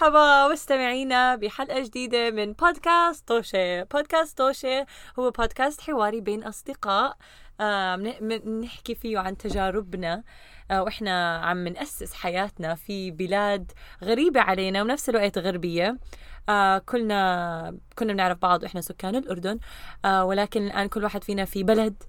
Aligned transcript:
مرحبا 0.00 0.48
مستمعينا 0.52 1.36
بحلقة 1.36 1.82
جديدة 1.82 2.30
من 2.30 2.52
بودكاست 2.52 3.28
توشي 3.28 3.84
بودكاست 3.84 4.38
توشي 4.38 4.80
هو 5.18 5.30
بودكاست 5.30 5.80
حواري 5.80 6.20
بين 6.20 6.42
أصدقاء 6.44 7.16
آه، 7.60 7.96
بنحكي 8.20 8.94
فيه 8.94 9.18
عن 9.18 9.36
تجاربنا 9.36 10.22
آه، 10.70 10.82
وإحنا 10.82 11.36
عم 11.36 11.68
نأسس 11.68 12.14
حياتنا 12.14 12.74
في 12.74 13.10
بلاد 13.10 13.72
غريبة 14.04 14.40
علينا 14.40 14.82
ونفس 14.82 15.08
الوقت 15.08 15.38
غربية. 15.38 15.98
آه 16.48 16.78
كلنا 16.78 17.78
كنا 17.98 18.12
بنعرف 18.12 18.38
بعض 18.38 18.62
وإحنا 18.62 18.80
سكان 18.80 19.16
الأردن 19.16 19.58
آه 20.04 20.24
ولكن 20.24 20.66
الآن 20.66 20.88
كل 20.88 21.04
واحد 21.04 21.24
فينا 21.24 21.44
في 21.44 21.62
بلد 21.62 22.02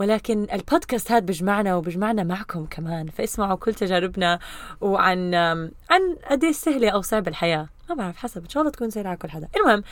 ولكن 0.00 0.46
البودكاست 0.52 1.12
هذا 1.12 1.20
بجمعنا 1.20 1.76
وبجمعنا 1.76 2.24
معكم 2.24 2.66
كمان. 2.66 3.08
فاسمعوا 3.08 3.54
كل 3.54 3.74
تجاربنا 3.74 4.38
وعن 4.80 5.34
عن 5.90 6.16
قد 6.30 6.44
إيش 6.44 6.56
سهلة 6.56 6.90
أو 6.90 7.00
صعبة 7.00 7.30
الحياة. 7.30 7.68
ما 7.88 7.94
بعرف 7.94 8.16
حسب. 8.16 8.42
إن 8.42 8.48
شاء 8.48 8.60
الله 8.60 8.72
تكون 8.72 8.90
سهلة 8.90 9.08
على 9.08 9.18
كل 9.18 9.30
حدا. 9.30 9.48
المهم 9.56 9.82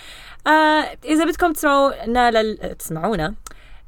آه 0.46 0.96
إذا 1.04 1.24
بدكم 1.24 1.52
تسمعونا 1.52 2.30
لل... 2.30 2.74
تسمعونا 2.78 3.34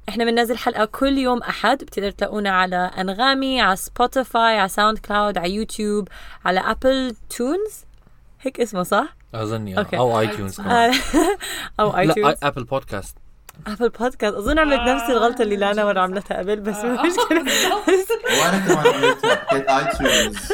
إحنا 0.09 0.25
بننزل 0.25 0.57
حلقة 0.57 0.85
كل 0.85 1.19
يوم 1.19 1.39
أحد. 1.43 1.85
بتقدر 1.85 2.11
تلاقونا 2.11 2.51
على 2.51 2.77
أنغامي 2.77 3.61
على 3.61 3.77
Spotify 3.77 4.59
على 4.59 4.69
SoundCloud 4.69 5.39
على 5.39 5.55
يوتيوب 5.55 6.09
على 6.45 6.61
Apple 6.61 7.17
Tunes 7.37 7.85
هيك 8.41 8.61
اسمه 8.61 8.83
صح؟ 8.83 9.17
أظن 9.35 9.75
أو 9.79 10.21
iTunes 10.21 10.61
أو 11.81 11.99
iTunes 11.99 12.37
Apple 12.43 12.65
Podcast 12.65 13.17
Apple 13.67 13.89
Podcast 13.89 14.37
أظن 14.37 14.59
عملت 14.59 14.81
نفس 14.81 15.11
الغلطة 15.11 15.43
اللي 15.43 15.57
لانا 15.57 15.85
مره 15.85 16.01
عملتها 16.01 16.39
قبل 16.39 16.61
بس 16.61 16.77
مو 16.77 16.93
مشكله 16.93 17.41
وأنا 18.41 18.59
كمان 18.67 18.95
عملتها. 18.95 19.35
حكيت 19.35 19.69
iTunes 19.69 20.53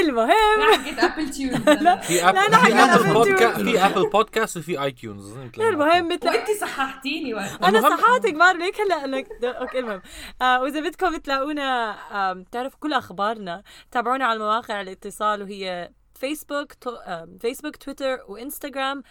المهم 0.00 0.72
حكيت 0.72 0.98
Apple 0.98 1.30
Tunes 1.30 1.62
في 2.06 2.28
Apple 2.28 2.56
في 2.56 2.74
Apple 2.74 3.12
Podcast 3.12 3.60
في 3.60 3.86
Apple 3.86 4.10
Podcast 4.10 4.56
وفي 4.56 4.82
iTunes 4.82 5.32
المهم 5.58 6.08
مثل 6.08 6.28
وانت 6.28 6.50
صححتيني 6.60 7.34
أنا 7.38 7.80
صححتك 7.80 8.34
ما 8.34 8.52
ليك 8.52 8.80
هلا 8.80 9.04
انك 9.04 9.26
okay 9.44 9.78
المهم. 9.78 10.02
آه، 10.42 10.60
وإذا 10.62 10.80
بدكم 10.80 11.16
تلاقونا 11.16 12.44
تعرفوا 12.52 12.78
كل 12.80 12.92
أخبارنا 12.92 13.62
تابعونا 13.90 14.24
على 14.24 14.38
مواقع 14.38 14.80
الاتصال 14.80 15.42
وهي 15.42 15.90
فيسبوك 16.14 16.72
تو... 16.72 16.96
Facebook 17.40 17.76
Twitter 17.76 18.18
و 18.28 18.35
Instagram 18.35 19.02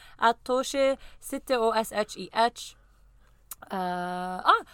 @توشي 0.46 0.96
6 1.22 1.56
أو 1.56 1.74
اس 1.74 1.94
اتش 1.94 2.18
اي 2.18 2.30
اتش 2.34 2.76
آه, 3.72 4.40
آه 4.40 4.66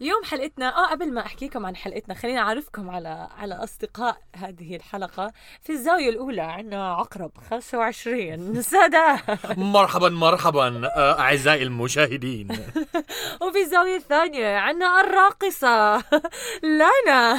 اليوم 0.00 0.24
حلقتنا 0.24 0.68
آه 0.76 0.90
قبل 0.90 1.12
ما 1.12 1.26
احكيكم 1.26 1.66
عن 1.66 1.76
حلقتنا 1.76 2.14
خليني 2.14 2.38
أعرفكم 2.38 2.90
على 2.90 3.28
على 3.38 3.54
أصدقاء 3.54 4.16
هذه 4.36 4.76
الحلقة. 4.76 5.32
في 5.62 5.72
الزاوية 5.72 6.08
الأولى 6.08 6.40
عندنا 6.42 6.94
عقرب 6.94 7.30
25 7.50 8.62
سادة. 8.72 9.18
مرحبا 9.56 10.08
مرحبا 10.08 10.86
آه، 10.96 11.20
أعزائي 11.20 11.62
المشاهدين. 11.62 12.48
وفي 13.42 13.58
الزاوية 13.64 13.96
الثانية 13.96 14.56
عندنا 14.56 15.00
الراقصة 15.00 15.96
لانا. 16.78 17.34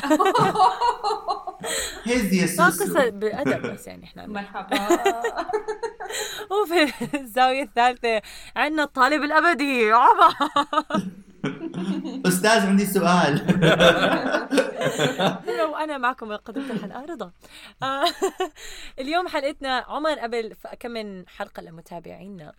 هذه 2.06 2.56
راقصة 2.60 3.10
بأدب 3.10 3.74
بس 3.74 3.88
يعني 3.88 4.04
إحنا 4.04 4.28
مرحبا. 4.28 4.88
وفي 6.52 6.94
الزاوية 7.18 7.64
الثالثة 7.64 8.22
عندنا 8.56 8.84
الطالب 8.84 9.24
الأبدي 9.24 9.92
عمر. 9.92 10.34
أستاذ 12.28 12.68
عندي 12.68 12.86
سؤال. 12.86 13.42
وأنا 15.72 15.98
معكم 15.98 16.36
قدمت 16.36 16.72
الحلقة 16.72 17.06
رضا. 17.06 17.32
آه، 17.84 18.06
اليوم 19.00 19.28
حلقتنا 19.28 19.86
عمر 19.88 20.20
قبل 20.20 20.56
كم 20.80 20.92
من 20.92 21.28
حلقة 21.28 21.62
لمتابعينا. 21.62 22.54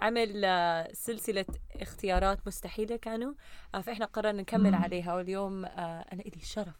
عمل 0.00 0.42
آه، 0.44 0.88
سلسلة 0.92 1.46
اختيارات 1.80 2.38
مستحيلة 2.46 2.96
كانوا 2.96 3.32
آه، 3.74 3.80
فإحنا 3.80 4.06
قررنا 4.06 4.42
نكمل 4.42 4.74
عليها. 4.74 5.14
واليوم 5.14 5.64
أنا 5.64 6.22
إلي 6.26 6.40
الشرف 6.42 6.74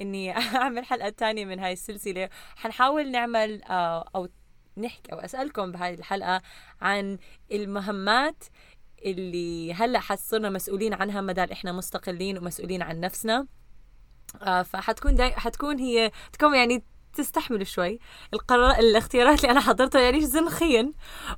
إني 0.00 0.36
أعمل 0.56 0.84
حلقة 0.84 1.10
ثانية 1.10 1.44
من 1.44 1.58
هاي 1.58 1.72
السلسلة. 1.72 2.28
حنحاول 2.56 3.10
نعمل 3.10 3.62
أو 3.62 4.28
نحكي 4.76 5.12
أو 5.12 5.18
أسألكم 5.18 5.72
بهذه 5.72 5.94
الحلقة 5.94 6.42
عن 6.80 7.18
المهمات 7.52 8.44
اللي 9.04 9.74
هلأ 9.74 10.00
حصرنا 10.00 10.50
مسؤولين 10.50 10.94
عنها 10.94 11.20
ما 11.20 11.32
دام 11.32 11.48
إحنا 11.52 11.72
مستقلين 11.72 12.38
ومسؤولين 12.38 12.82
عن 12.82 13.00
نفسنا. 13.00 13.46
آه 14.42 14.62
فحتكون 14.62 15.14
داي 15.14 15.32
حتكون 15.32 15.78
هي 15.78 16.10
تكون 16.32 16.54
يعني 16.54 16.84
تستحملوا 17.12 17.64
شوي. 17.64 17.98
القرار 18.34 18.78
الاختيارات 18.78 19.40
اللي 19.40 19.50
أنا 19.50 19.60
حضرتها 19.60 20.00
يعني 20.00 20.20
زنخيا 20.20 20.92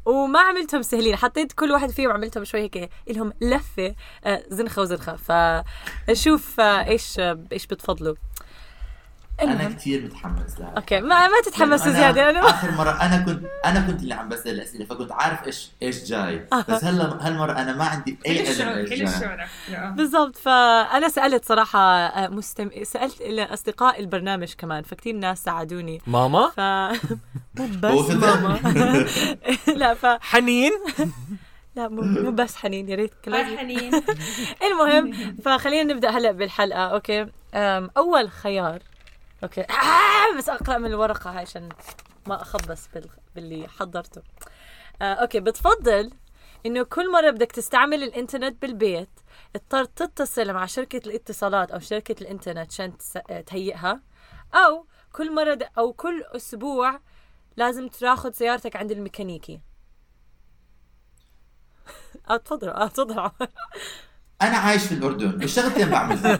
وما 0.04 0.40
عملتهم 0.40 0.82
سهلين. 0.82 1.16
حطيت 1.16 1.52
كل 1.52 1.72
واحد 1.72 1.90
فيهم 1.90 2.12
عملتهم 2.12 2.44
شوي 2.44 2.60
هيك 2.60 2.90
لهم 3.08 3.32
لفة 3.40 3.94
آه 4.24 4.44
زنخة 4.48 4.82
وزنخة. 4.82 5.16
فشوف 5.16 6.60
آه 6.60 6.88
إيش 6.88 7.18
آه 7.18 7.44
إيش 7.52 7.66
بتفضلوا. 7.66 8.14
أنا 9.42 9.64
كثير 9.68 10.04
متحمس 10.04 10.60
لها. 10.60 10.72
okay 10.76 11.00
ما 11.00 11.28
ما 11.28 11.34
تتحمسوا 11.44 11.92
زيادة 11.92 12.30
أنا 12.30 12.40
آخر 12.50 12.70
مرة 12.70 12.90
أنا 12.90 13.18
كنت 13.18 13.44
أنا 13.64 13.80
كنت 13.80 14.02
اللي 14.02 14.14
عم 14.14 14.28
بسأل 14.28 14.54
الاسئله 14.54 14.84
فكنت 14.84 15.12
عارف 15.12 15.46
إيش 15.46 15.70
إيش 15.82 16.04
جاي. 16.04 16.46
آه. 16.52 16.64
بس 16.68 16.84
هلا 16.84 17.26
هالمرة 17.26 17.52
أنا 17.52 17.76
ما 17.76 17.84
عندي 17.84 18.18
أي 18.26 18.48
علم 18.48 18.84
جاي. 18.84 19.46
بالضبط 19.96 20.36
فانا 20.36 21.08
سألت 21.08 21.44
صراحة 21.44 21.80
آه، 21.80 22.28
مستم... 22.28 22.70
سألت 22.82 23.22
اصدقاء 23.22 24.00
البرنامج 24.00 24.52
كمان 24.58 24.82
فكتير 24.82 25.14
ناس 25.14 25.44
ساعدوني. 25.44 26.00
ماما؟ 26.06 26.48
ف 26.48 26.60
مو 27.60 28.02
بس 28.02 28.10
ماما. 28.10 28.58
لا 29.80 29.94
ف 29.94 30.06
حنين؟ 30.20 30.72
لا 31.76 31.88
مو 31.88 32.02
مو 32.02 32.30
بس 32.30 32.56
حنين 32.56 32.88
يا 32.88 32.94
ريت 32.96 33.12
هاي 33.28 33.58
حنين. 33.58 33.90
المهم 34.70 35.36
فخلينا 35.44 35.94
نبدأ 35.94 36.10
هلأ 36.10 36.32
بالحلقة 36.32 36.78
okay؟ 36.86 37.26
أول 37.96 38.30
خيار 38.30 38.78
okay. 39.42 39.60
آه 39.60 40.38
بس 40.38 40.48
أقرأ 40.48 40.78
من 40.78 40.86
الورقة 40.86 41.30
هاي 41.30 41.38
عشان 41.38 41.68
ما 42.26 42.42
أخبص 42.42 42.88
بال... 42.94 43.10
باللي 43.34 43.68
حضرته. 43.68 44.22
آه 45.02 45.14
okay. 45.14 45.40
بتفضل 45.40 46.10
إنه 46.66 46.82
كل 46.82 47.12
مرة 47.12 47.30
بدك 47.30 47.52
تستعمل 47.52 48.02
الإنترنت 48.02 48.62
بالبيت 48.62 49.10
اضطر 49.56 49.84
تتصل 49.84 50.52
مع 50.52 50.66
شركة 50.66 51.00
الاتصالات 51.06 51.70
أو 51.70 51.78
شركة 51.78 52.22
الإنترنت 52.22 52.72
عشان 52.72 52.92
آه، 53.30 53.40
تهيئها. 53.40 54.00
أو 54.54 54.86
كل 55.12 55.34
مرة. 55.34 55.58
أو 55.78 55.92
كل 55.92 56.22
أسبوع 56.36 57.00
لازم 57.56 57.88
تاخذ 57.88 58.32
سيارتك 58.32 58.76
عند 58.76 58.90
الميكانيكي. 58.90 59.60
آه 62.30 62.36
تفضل. 62.36 62.68
آه 62.68 62.90
أنا 64.42 64.56
عايش 64.56 64.82
في 64.82 64.92
الأردن. 64.94 65.42
الشغلتين 65.42 65.88
بعملها 65.88 66.38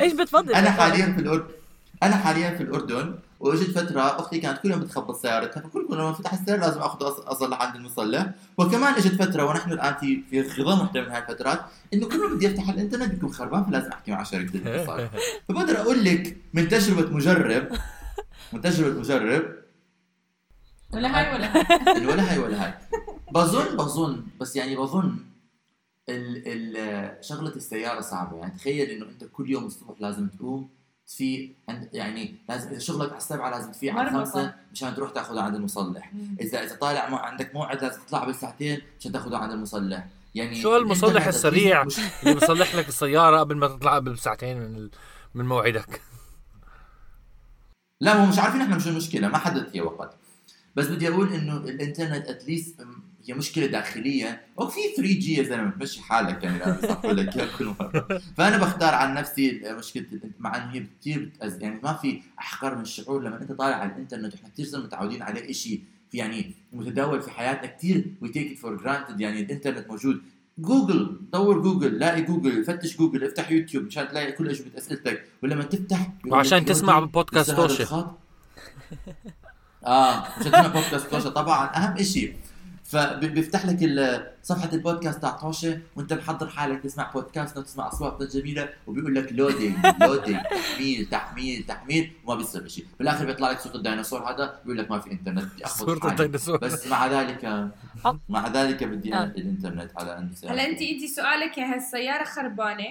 إيش 0.00 0.12
بتفضل؟ 0.12 0.52
أنا 0.52 0.70
حاليا 0.70 1.12
في 1.12 1.20
الأردن. 1.20 1.54
أنا 2.02 2.16
حاليا 2.16 2.50
في 2.50 2.62
الأردن 2.62 3.14
وإجت 3.40 3.78
فترة 3.78 4.00
أختي 4.00 4.38
كانت 4.38 4.58
كل 4.58 4.70
يوم 4.70 4.80
بتخبط 4.80 5.16
سيارتها 5.16 5.60
فكل 5.60 5.86
يوم 5.90 6.00
لما 6.00 6.12
فتح 6.12 6.32
السياره 6.32 6.60
لازم 6.60 6.80
آخذ 6.80 6.98
اصلح 7.02 7.62
عند 7.62 7.76
المصلح 7.76 8.26
وكمان 8.58 8.94
إجت 8.94 9.22
فترة 9.22 9.44
ونحن 9.44 9.72
الآن 9.72 9.94
في 9.94 10.22
في 10.30 10.50
خضم 10.50 10.80
واحدة 10.80 11.00
من 11.00 11.08
هاي 11.08 11.18
الفترات 11.18 11.60
إنه 11.94 12.08
كل 12.08 12.18
ما 12.18 12.34
بدي 12.34 12.46
أفتح 12.46 12.68
الإنترنت 12.68 13.10
بيكون 13.10 13.32
خربان 13.32 13.64
فلازم 13.64 13.92
أحكي 13.92 14.10
مع 14.10 14.22
شركه 14.22 14.56
الاتصال 14.56 15.08
فبقدر 15.48 15.80
أقول 15.80 16.04
لك 16.04 16.36
من 16.54 16.68
تجربة 16.68 17.16
مجرب 17.16 17.68
من 18.52 18.60
تجربة 18.60 19.00
مجرب 19.00 19.42
ولا 20.92 21.18
هاي 21.18 21.34
ولا 21.34 21.56
هاي. 21.56 22.06
ولا 22.06 22.32
هاي 22.32 22.38
ولا 22.38 22.64
هاي. 22.64 22.74
بظن 23.34 23.76
بظن 23.76 24.26
بس 24.40 24.56
يعني 24.56 24.76
بظن 24.76 25.16
ال 26.08 26.42
ال 26.46 27.24
شغلة 27.24 27.56
السيارة 27.56 28.00
صعبة. 28.00 28.38
يعني 28.38 28.58
تخيل 28.58 28.90
إنه 28.90 29.06
أنت 29.06 29.24
كل 29.24 29.50
يوم 29.50 29.64
الصبح 29.64 30.00
لازم 30.00 30.28
تقوم 30.28 30.68
تفيق 31.06 31.56
يعني 31.92 32.34
لازم 32.48 32.68
إذا 32.68 32.78
شغلك 32.78 33.08
على 33.08 33.18
السبعة 33.18 33.50
لازم 33.50 33.72
تفيق 33.72 33.94
على 33.94 34.08
الخمسه 34.08 34.54
مشان 34.72 34.94
تروح 34.94 35.10
تاخذها 35.10 35.42
عند 35.42 35.54
المصلح. 35.54 36.12
إذا 36.40 36.64
إذا 36.64 36.76
طالع 36.76 37.00
عندك 37.00 37.54
موعد 37.54 37.82
لازم 37.82 38.00
تطلع 38.00 38.18
قبل 38.18 38.34
ساعتين 38.34 38.80
مشان 39.00 39.12
تاخذها 39.12 39.38
عند 39.38 39.52
المصلح. 39.52 40.08
يعني 40.34 40.62
شو 40.62 40.76
المصلح 40.76 41.26
السريع؟ 41.26 41.82
اللي 42.22 42.34
بيصلح 42.34 42.74
لك 42.74 42.88
السيارة 42.88 43.40
قبل 43.40 43.56
ما 43.56 43.66
تطلع 43.66 43.94
قبل 43.94 44.18
ساعتين 44.18 44.58
من 44.58 44.90
من 45.34 45.44
موعدك. 45.44 46.00
لا 48.00 48.22
هو 48.22 48.26
مش 48.26 48.38
عارفين 48.38 48.60
إحنا 48.60 48.76
مش 48.76 48.88
المشكلة 48.88 49.28
ما 49.28 49.38
حدد 49.38 49.70
هي 49.72 49.80
وقت. 49.80 50.16
بس 50.76 50.86
بدي 50.86 51.08
أقول 51.08 51.32
إنه 51.32 51.56
الإنترنت 51.56 52.26
at 52.26 52.43
least 52.43 52.86
هي 53.26 53.34
مشكلة 53.34 53.66
داخلية. 53.66 54.42
وفي 54.56 54.80
3G 54.96 55.34
يا 55.34 55.42
زلمة 55.42 55.70
تمشي 55.70 56.02
حالك 56.02 56.44
يعني 56.44 56.78
بصحوا 56.78 57.12
لك 57.12 57.36
اياها 57.36 57.56
كل 57.58 57.74
مرة. 57.80 58.20
فأنا 58.36 58.56
بختار 58.58 58.94
عن 58.94 59.14
نفسي 59.14 59.60
مشكلة 59.78 60.04
مع 60.38 60.56
إنه 60.56 60.72
هي 60.72 60.86
كثير 61.00 61.24
بتأز 61.24 61.62
يعني 61.62 61.80
ما 61.82 61.92
في 61.92 62.22
أحقر 62.38 62.74
من 62.74 62.82
الشعور 62.82 63.22
لما 63.22 63.42
أنت 63.42 63.52
طالع 63.52 63.76
على 63.76 63.92
الإنترنت 63.92 64.34
وإحنا 64.34 64.48
كثير 64.48 64.80
متعودين 64.80 65.22
عليه 65.22 65.52
شيء 65.52 65.82
يعني 66.12 66.54
متداول 66.72 67.22
في 67.22 67.30
حياتنا 67.30 67.66
كثير 67.66 68.04
we 68.20 68.28
take 68.28 68.58
for 68.58 68.76
granted 68.76 69.20
يعني 69.20 69.40
الإنترنت 69.40 69.88
موجود. 69.88 70.22
جوجل 70.58 71.20
دور 71.32 71.58
جوجل 71.58 71.98
لاقي 71.98 72.22
جوجل 72.22 72.64
فتش 72.64 72.96
جوجل 72.96 73.24
افتح 73.24 73.50
يوتيوب 73.50 73.84
مشان 73.84 74.08
تلاقي 74.08 74.32
كل 74.32 74.50
اجوبه 74.50 74.70
أسئلتك. 74.78 75.24
ولما 75.42 75.62
تفتح 75.62 76.10
وعشان 76.26 76.64
تسمع 76.64 77.00
بودكاست 77.00 77.50
توشي 77.50 77.84
آه 79.86 80.24
مشاهدينا 80.40 80.68
بودكاست 80.68 81.06
توشه 81.06 81.30
طبعا 81.30 81.66
أهم 81.66 82.02
شيء 82.02 82.34
فبيفتح 82.84 83.66
لك 83.66 83.82
ال- 83.82 84.30
صفحة 84.42 84.72
البودكاست 84.72 85.22
تاع 85.22 85.30
توشه 85.30 85.78
وانت 85.96 86.12
محضر 86.12 86.48
حالك 86.48 86.82
تسمع 86.82 87.10
بودكاست 87.12 87.58
وتسمع 87.58 87.88
أصواتنا 87.88 88.20
الجميلة 88.26 88.68
وبيقول 88.86 89.14
لك 89.14 89.32
loading 89.32 89.76
loading 90.00 90.40
تحميل 90.42 91.06
تحميل 91.10 91.64
تحميل 91.68 92.12
وما 92.24 92.34
بيصير 92.34 92.68
شيء 92.68 92.86
بالآخر 92.98 93.24
بيطلع 93.26 93.50
لك 93.50 93.60
صورة 93.60 93.74
الديناصور 93.76 94.30
هذا 94.30 94.60
بيقول 94.64 94.78
لك 94.78 94.90
ما 94.90 94.98
في 95.00 95.12
إنترنت 95.12 95.44
بدي 95.44 95.64
حالي. 96.08 96.22
الديناصور 96.24 96.56
بس 96.58 96.86
مع 96.86 97.06
ذلك 97.06 97.70
مع 98.28 98.48
ذلك 98.48 98.84
بدي 98.84 99.14
آه. 99.14 99.16
أنا 99.16 99.24
الإنترنت 99.24 99.90
على 99.96 100.10
عندي 100.10 100.34
سيارة. 100.36 100.54
هلا 100.54 100.66
أنت 100.66 100.82
انت 100.82 101.04
سؤالك 101.04 101.58
يا 101.58 101.74
هالسيارة 101.74 102.24
خربانة 102.24 102.86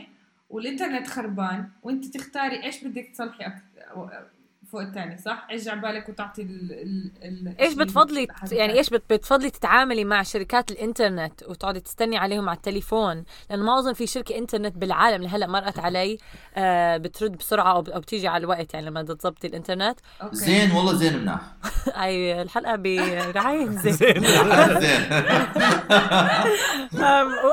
والإنترنت 0.50 1.08
خربان 1.08 1.70
وأنت 1.84 2.18
تختاري 2.18 2.64
إيش 2.64 2.84
بدك 2.84 3.10
تصلحي 3.14 3.44
أكثر 3.46 4.26
فوق 4.74 4.82
الثاني 4.82 5.18
صح؟ 5.18 5.48
إيش 5.52 5.68
على 5.68 5.82
بالك 5.82 6.10
وتعطي 6.10 6.42
ال 6.42 6.72
ال 6.72 7.12
ال 7.50 7.56
إيش 7.60 7.74
بتفضلي 7.74 8.28
يعني 8.52 8.74
إيش 8.74 8.90
بت- 8.90 9.04
بتفضلي 9.14 9.50
تتعاملي 9.50 10.04
مع 10.06 10.24
شركات 10.24 10.72
الإنترنت 10.72 11.44
وتقعدي 11.44 11.80
تستني 11.80 12.18
عليهم 12.18 12.50
على 12.50 12.56
التليفون؟ 12.56 13.24
لأنه 13.50 13.64
ما 13.64 13.80
اظن 13.80 13.94
في 13.94 14.08
شركة 14.08 14.38
إنترنت 14.38 14.78
بالعالم 14.78 15.24
لهلأ 15.24 15.48
مرقت 15.48 15.80
علي 15.80 16.18
آه 16.56 16.98
بترد 16.98 17.38
بسرعة 17.38 17.74
أو 17.74 17.82
بتيجي 17.82 18.28
على 18.28 18.44
الوقت 18.44 18.74
يعني 18.74 18.86
لما 18.86 19.04
تظبطي 19.04 19.48
الإنترنت. 19.48 20.00
أوكي. 20.22 20.36
زين 20.36 20.72
والله 20.72 20.94
زين 20.94 21.18
مناح. 21.18 21.42
أي 22.04 22.42
الحلقة 22.42 22.76
برعايه 22.76 23.66
زين. 23.84 23.94
زين. 23.94 24.24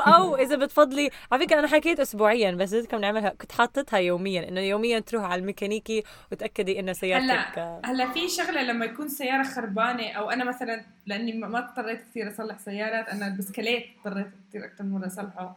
أو 0.06 0.36
إذا 0.36 0.56
بتفضلي 0.56 1.10
على 1.32 1.46
فكرة 1.46 1.58
أنا 1.58 1.66
حكيت 1.68 2.00
اسبوعيا 2.00 2.50
بس 2.50 2.74
بدكم 2.74 2.98
نعملها 3.00 3.28
كنت 3.28 3.52
حاطتها 3.52 3.98
يوميا 3.98 4.48
إنه 4.48 4.60
يوميا 4.60 4.98
تروح 4.98 5.24
على 5.24 5.40
الميكانيكي 5.40 6.02
وتأكدي 6.32 6.80
إنه 6.80 6.92
سيارتك 7.18 7.58
هلا 7.58 7.80
هلا 7.84 8.12
في 8.12 8.28
شغلة 8.28 8.62
لما 8.62 8.84
يكون 8.84 9.08
سيارة 9.08 9.42
خربانة 9.42 10.10
أو 10.12 10.30
أنا 10.30 10.44
مثلا 10.44 10.82
لأني 11.06 11.32
ما- 11.32 11.58
اضطريت 11.58 12.02
كثير 12.10 12.28
أصلح 12.28 12.58
سيارات 12.58 13.08
أنا 13.08 13.26
البسكليت 13.26 13.84
اضطريت 14.06 14.26
كثير 14.48 14.64
أكثر 14.64 14.84
مرة 14.84 15.06
أصلحه. 15.06 15.56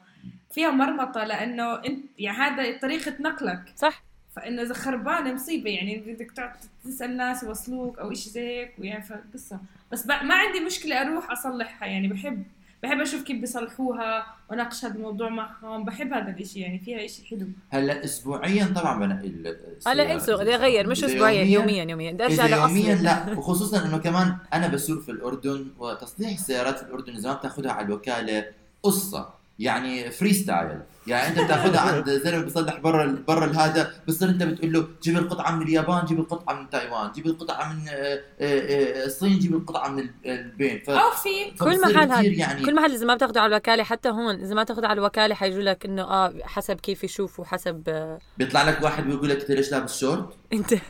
فيها 0.52 0.72
مرمطه 0.72 1.24
لأنه 1.24 1.76
أنت 1.86 2.06
يعني 2.20 2.38
هذا 2.38 2.78
طريقة 2.78 3.14
نقلك. 3.20 3.74
صح. 3.76 4.04
فإنه 4.36 4.62
إذا 4.62 4.74
خربانة 4.74 5.34
مصيبة 5.34 5.70
يعني 5.70 5.98
بدك 6.08 6.32
تقعد 6.32 6.52
تسأل 6.84 7.18
ناس 7.18 7.44
يوصلوك 7.44 8.00
أو 8.00 8.14
شيء 8.14 8.32
زي 8.34 8.48
هيك 8.60 8.74
ويعني 8.80 9.04
فقصه 9.04 9.60
بس 9.92 10.08
ما 10.08 10.36
عندي 10.36 10.60
مشكلة 10.60 11.02
أروح 11.02 11.32
أصلحها 11.32 11.88
يعني 11.88 12.08
بحب. 12.08 12.44
بحب 12.84 13.00
أشوف 13.00 13.24
كيف 13.24 13.38
بيصلحوها 13.42 14.26
واناقش 14.50 14.86
هذا 14.86 14.96
الموضوع 14.96 15.30
معهم. 15.30 15.86
بحب 15.86 16.14
هذا 16.14 16.30
الإشي 16.30 16.60
يعني 16.60 16.80
فيها 16.80 17.06
إشي 17.06 17.26
حلو. 17.28 17.48
هلأ 17.70 18.04
اسبوعيا 18.04 18.66
طبعا 18.76 19.00
بنقي 19.00 19.28
ال- 19.28 19.58
هلأ. 19.88 20.14
انسوا 20.14 20.38
بدي 20.44 20.56
اغير 20.56 20.88
مش 20.88 21.04
اسبوعيا 21.04 21.44
يوميا. 21.44 21.84
يوميا 21.84 22.12
بدي 22.12 22.24
ارجع 22.26 22.48
يوميا 22.48 22.96
لا 22.96 23.34
وخصوصا 23.38 23.86
إنه 23.86 23.98
كمان 23.98 24.36
أنا 24.54 24.68
بسوق 24.68 25.02
في 25.02 25.12
الأردن 25.12 25.68
وتصليح 25.80 26.30
السيارات 26.32 26.78
في 26.80 26.84
الأردن 26.86 27.16
إذا 27.16 27.30
ما 27.30 27.36
بتاخذها 27.36 27.72
على 27.72 27.86
الوكالة 27.88 28.46
قصة 28.84 29.30
يعني 29.60 30.12
freestyle 30.12 30.80
يعني 31.08 31.28
انت 31.28 31.40
بتاخذها 31.46 31.80
عند 31.80 32.10
زلمة 32.10 32.44
بيصلح 32.44 32.80
برا 32.80 33.18
برا 33.28 33.46
هذا 33.46 33.92
بتصير 34.08 34.30
انت 34.30 34.44
بتقول 34.44 34.74
له 34.74 34.88
جيب 35.04 35.18
القطعة 35.18 35.52
من 35.56 35.62
اليابان 35.62 36.06
جيب 36.06 36.20
القطعة 36.20 36.54
من 36.54 36.70
تايوان 36.70 37.12
جيب 37.12 37.26
القطعة 37.28 37.74
من 37.74 37.80
آه، 37.90 37.94
آه، 37.94 38.22
آه، 38.42 39.06
الصين 39.06 39.40
جيب 39.40 39.54
القطعة 39.54 39.90
من 39.90 40.00
ال- 40.00 40.10
البين. 40.26 40.82
ف... 40.88 40.90
أو 40.90 41.12
في 41.12 41.30
كل 41.60 41.82
محل 41.82 42.12
هاد 42.12 42.26
يعني 42.26 42.66
كل 42.66 42.76
محل 42.76 42.92
إذا 42.92 43.06
ما 43.06 43.16
بتاخده 43.16 43.42
على 43.42 43.50
الوكالة 43.50 43.84
حتى 43.84 44.10
هون 44.10 44.36
إذا 44.36 44.56
ما 44.56 44.64
تاخده 44.64 44.88
على 44.88 45.00
الوكالة 45.00 45.36
حيجوا 45.36 45.62
لك 45.62 45.86
إنه 45.86 46.02
آه 46.02 46.34
حسب 46.44 46.80
كيف 46.80 47.04
يشوفوا 47.04 47.46
حسب 47.46 47.84
آه 47.88 48.20
بيطلع 48.38 48.64
لك 48.64 48.84
واحد 48.84 49.04
بيقول 49.08 49.30
لك 49.30 49.42
إنت 49.42 49.52
ليش 49.52 49.72
لابس 49.72 50.00
شورت؟ 50.00 50.30
إنت. 50.54 50.74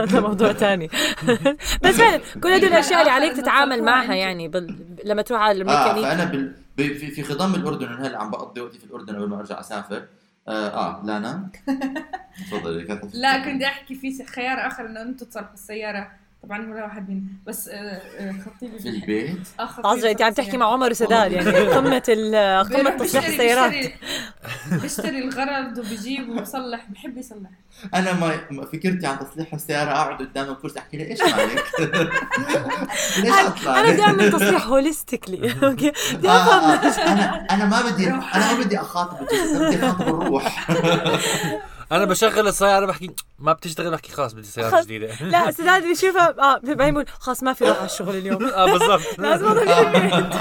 هذا 0.00 0.20
موضوع 0.20 0.52
تاني. 0.52 0.90
بس 1.82 1.94
فعلا 1.94 2.20
كل 2.42 2.48
هدول 2.48 2.68
الأشياء 2.68 3.00
اللي 3.00 3.10
عليك 3.10 3.36
تتعامل 3.36 3.82
معها. 3.82 4.14
يعني 4.14 4.48
بال... 4.48 4.96
لما 5.04 5.22
تروح 5.22 5.40
على 5.40 5.60
الميكانيك 5.62 6.04
فأنا 6.04 6.24
بال... 6.24 6.54
ب- 6.88 6.96
في 6.96 7.10
في 7.10 7.22
خضم 7.22 7.54
الأردن 7.54 7.86
أنا 7.86 8.06
هلا 8.06 8.18
عم 8.18 8.30
بقضي 8.30 8.60
وقتي 8.60 8.78
في 8.78 8.84
الأردن 8.84 9.16
قبل 9.16 9.28
ما 9.28 9.38
أرجع 9.38 9.60
أسافر. 9.60 10.06
آه, 10.48 10.68
آه 10.68 11.06
لانا 11.06 11.48
تفضلي 12.50 12.84
لا 13.14 13.44
كنت 13.44 13.62
أحكي 13.62 13.94
في 13.94 14.24
خيار 14.24 14.66
آخر 14.66 14.86
إنه 14.86 15.02
أنتم 15.02 15.26
تصلحوا 15.26 15.54
السيارة. 15.54 16.10
طبعا 16.42 16.70
ولا 16.70 16.84
واحد 16.84 17.10
من 17.10 17.22
بس 17.46 17.68
آه، 17.68 17.74
آه، 17.74 18.34
خطيبي 18.46 18.78
في 18.78 18.88
البيت؟ 18.88 19.38
آه 19.60 19.66
خطيبي 19.66 20.10
انت 20.10 20.22
عم 20.22 20.32
تحكي 20.32 20.56
مع 20.56 20.66
عمر 20.72 20.90
وسداد 20.90 21.32
يعني 21.32 21.50
قمة 21.50 22.02
ال... 22.08 22.34
قمة 22.74 22.90
تصليح 22.90 23.26
السيارات. 23.26 23.72
بيشتري- 23.72 24.80
بيشتري 24.82 25.18
الغرض 25.18 25.78
وبيجيب 25.78 26.28
وبيصلح 26.28 26.86
بحب 26.90 27.18
يصلح. 27.18 27.50
أنا 27.94 28.12
ما 28.50 28.64
فكرتي 28.72 29.06
عن 29.06 29.18
تصليح 29.18 29.54
السيارة 29.54 29.90
أقعد 29.90 30.18
قدام 30.18 30.50
الكرسي 30.50 30.78
أحكي 30.78 30.96
له 30.96 31.04
إيش 31.04 31.20
مالك؟ 31.22 31.64
ليش 33.24 33.34
أطلع؟ 33.34 33.80
أنا 33.80 33.90
بدي 33.92 34.02
أعمل 34.02 34.32
تصليح 34.32 34.66
holistically 34.66 35.52
okay؟ 35.62 35.92
بدي 36.14 36.28
آه، 36.28 36.76
أفهم. 36.88 37.02
أنا 37.08 37.46
أنا 37.50 37.64
ما 37.64 37.90
بدي 37.90 38.06
أنا 38.08 38.52
ما 38.52 38.60
بدي 38.64 38.80
اخاطب 38.80 39.22
الجسد 39.22 39.62
بدي 39.62 39.86
اخاطب 39.86 40.08
الروح. 40.22 40.70
أنا 41.92 42.04
بشغل 42.04 42.48
السياره 42.48 42.86
بحكي 42.86 43.10
ما 43.38 43.52
بتشتغل 43.52 43.90
بحكي 43.90 44.12
خلاص 44.12 44.32
بدي 44.32 44.42
سياره. 44.46 44.82
جديدة 44.82 45.14
لا 45.20 45.50
سداد 45.50 45.82
بيشوفها 45.82 46.28
آه 46.38 46.58
بعدين 46.58 46.94
بقول 46.94 47.06
خلاص 47.08 47.42
ما 47.42 47.52
في 47.52 47.64
روح 47.68 47.76
على 47.76 47.86
الشغل 47.86 48.16
اليوم 48.16 48.44
آه 48.54 48.64
بالضبط 48.72 49.18
لازم 49.20 49.46
اضل 49.46 49.66
في 49.66 49.80
البيت 49.80 50.34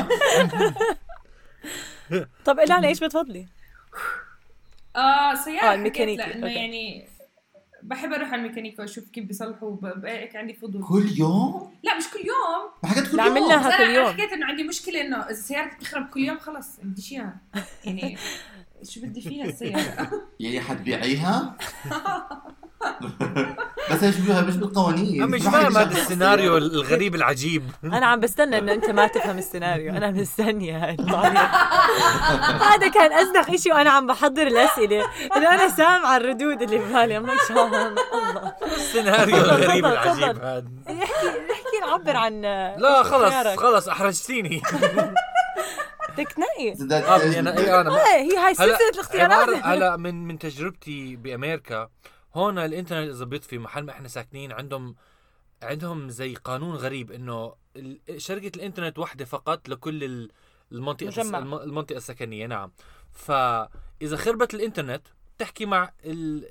طب 2.46 2.60
الانا 2.60 2.88
إيش 2.88 3.00
بتفضلي؟ 3.04 3.48
آه 4.96 5.36
سياره 5.36 5.66
آه، 5.66 5.72
آه 5.72 5.74
الميكانيكي، 5.74 6.18
لأنه 6.22 6.48
okay. 6.48 6.56
يعني 6.56 7.08
بحب 7.84 8.14
أروح 8.14 8.34
على 8.34 8.42
الميكانيكا 8.42 8.82
وأشوف 8.82 9.10
كيف 9.10 9.26
بيصلحوا 9.26 9.76
ب- 9.76 10.06
هيك 10.06 10.36
عندي 10.36 10.54
فضول 10.54 10.84
كل 10.84 11.10
يوم؟ 11.18 11.74
لا 11.84 11.98
مش 11.98 12.04
كل 12.14 12.20
يوم 12.20 12.72
ما 12.84 12.90
حكيت 12.90 13.04
كل 13.12 13.20
يوم 13.20 13.22
عملناها. 13.30 13.78
كل 13.78 13.84
أنا 13.84 13.94
يوم. 13.94 14.08
حكيت 14.14 14.32
انه 14.34 14.46
عندي 14.46 14.64
مشكلة 14.64 15.02
إنه 15.02 15.18
إذا 15.18 15.34
سيارتي 15.34 15.76
بتخرب 15.76 16.10
كل 16.10 16.20
يوم 16.20 16.40
خلص 16.40 16.68
بديش 16.84 17.12
اياها 17.12 17.38
يعني 17.86 18.18
شو 18.84 19.02
بدي 19.02 19.22
فيها 19.22 19.46
السيارة؟ 19.46 20.12
يعني 20.40 20.62
حتبيعيها؟ 20.62 21.56
بس 23.92 24.04
إيش 24.04 24.16
بها 24.16 24.42
مش 24.42 24.56
بالقوانين. 24.56 25.24
أنا 25.24 25.32
مش 25.32 25.42
ما 25.42 25.52
فاهم 25.52 25.78
هذا 25.78 25.92
السيناريو 25.92 26.58
الغريب 26.58 27.16
العجيب؟ 27.16 27.64
أنا 27.84 28.06
عم 28.06 28.20
بستنى 28.20 28.58
إنه 28.58 28.74
أنت 28.74 28.90
ما 28.90 29.08
تفهم 29.08 29.38
السيناريو. 29.38 29.92
أنا 29.92 30.12
مستنية. 30.12 30.98
هذا 32.62 32.88
كان 32.88 33.14
ازنخ 33.14 33.50
إشي 33.50 33.72
وأنا 33.72 33.90
عم 33.90 34.08
بحضر 34.08 34.48
الأسئلة. 34.48 35.06
انه 35.36 35.54
أنا 35.54 35.70
سامعة 35.70 36.18
الردود 36.18 36.62
اللي 36.62 36.78
ببالي 36.78 37.18
I'm 37.18 37.26
like 37.26 37.52
الله. 37.52 37.94
السيناريو 38.76 39.38
الغريب 39.38 39.86
العجيب. 39.86 40.24
هذا. 40.24 40.66
احكي 40.88 41.28
احكي 41.52 41.80
نعبر 41.82 42.16
عن 42.16 42.42
لا 42.78 43.04
خلص. 43.04 43.60
خلص 43.60 43.88
أحرجتيني. 43.88 44.62
بدك 46.24 46.32
تنقي 46.32 46.72
آه، 47.38 47.40
أنا 47.40 47.52
بدك؟ 47.52 47.60
اي 47.60 47.82
أنا 47.82 48.06
هي 48.16 48.38
هاي 48.38 48.54
سلسلة 48.56 48.90
الاختيارات 48.94 49.50
هلا 49.66 49.98
من 49.98 50.28
من 50.28 50.40
تجربتي 50.40 51.16
بأمريكا 51.16 51.90
هون 52.36 52.58
الإنترنت 52.60 53.10
اذا 53.16 53.26
بيطفي 53.26 53.58
محل 53.58 53.84
ما 53.84 53.92
إحنا 53.92 54.08
ساكنين 54.08 54.52
عندهم 54.52 54.96
عندهم 55.64 56.10
زي 56.10 56.36
قانون 56.36 56.76
غريب 56.76 57.12
إنه 57.12 57.54
شركة 58.18 58.52
الإنترنت 58.58 59.00
واحدة 59.00 59.26
فقط 59.26 59.70
لكل 59.70 60.04
ال- 60.04 60.32
المنطقة 60.72 61.08
مجمع. 61.08 61.40
الم- 61.40 61.54
المنطقة 61.56 61.98
السكنية 61.98 62.48
نعم 62.48 62.72
فاذا 63.14 64.18
خربت 64.18 64.54
الإنترنت 64.54 65.08
تحكي 65.38 65.66
مع 65.66 65.92
ال 66.06 66.50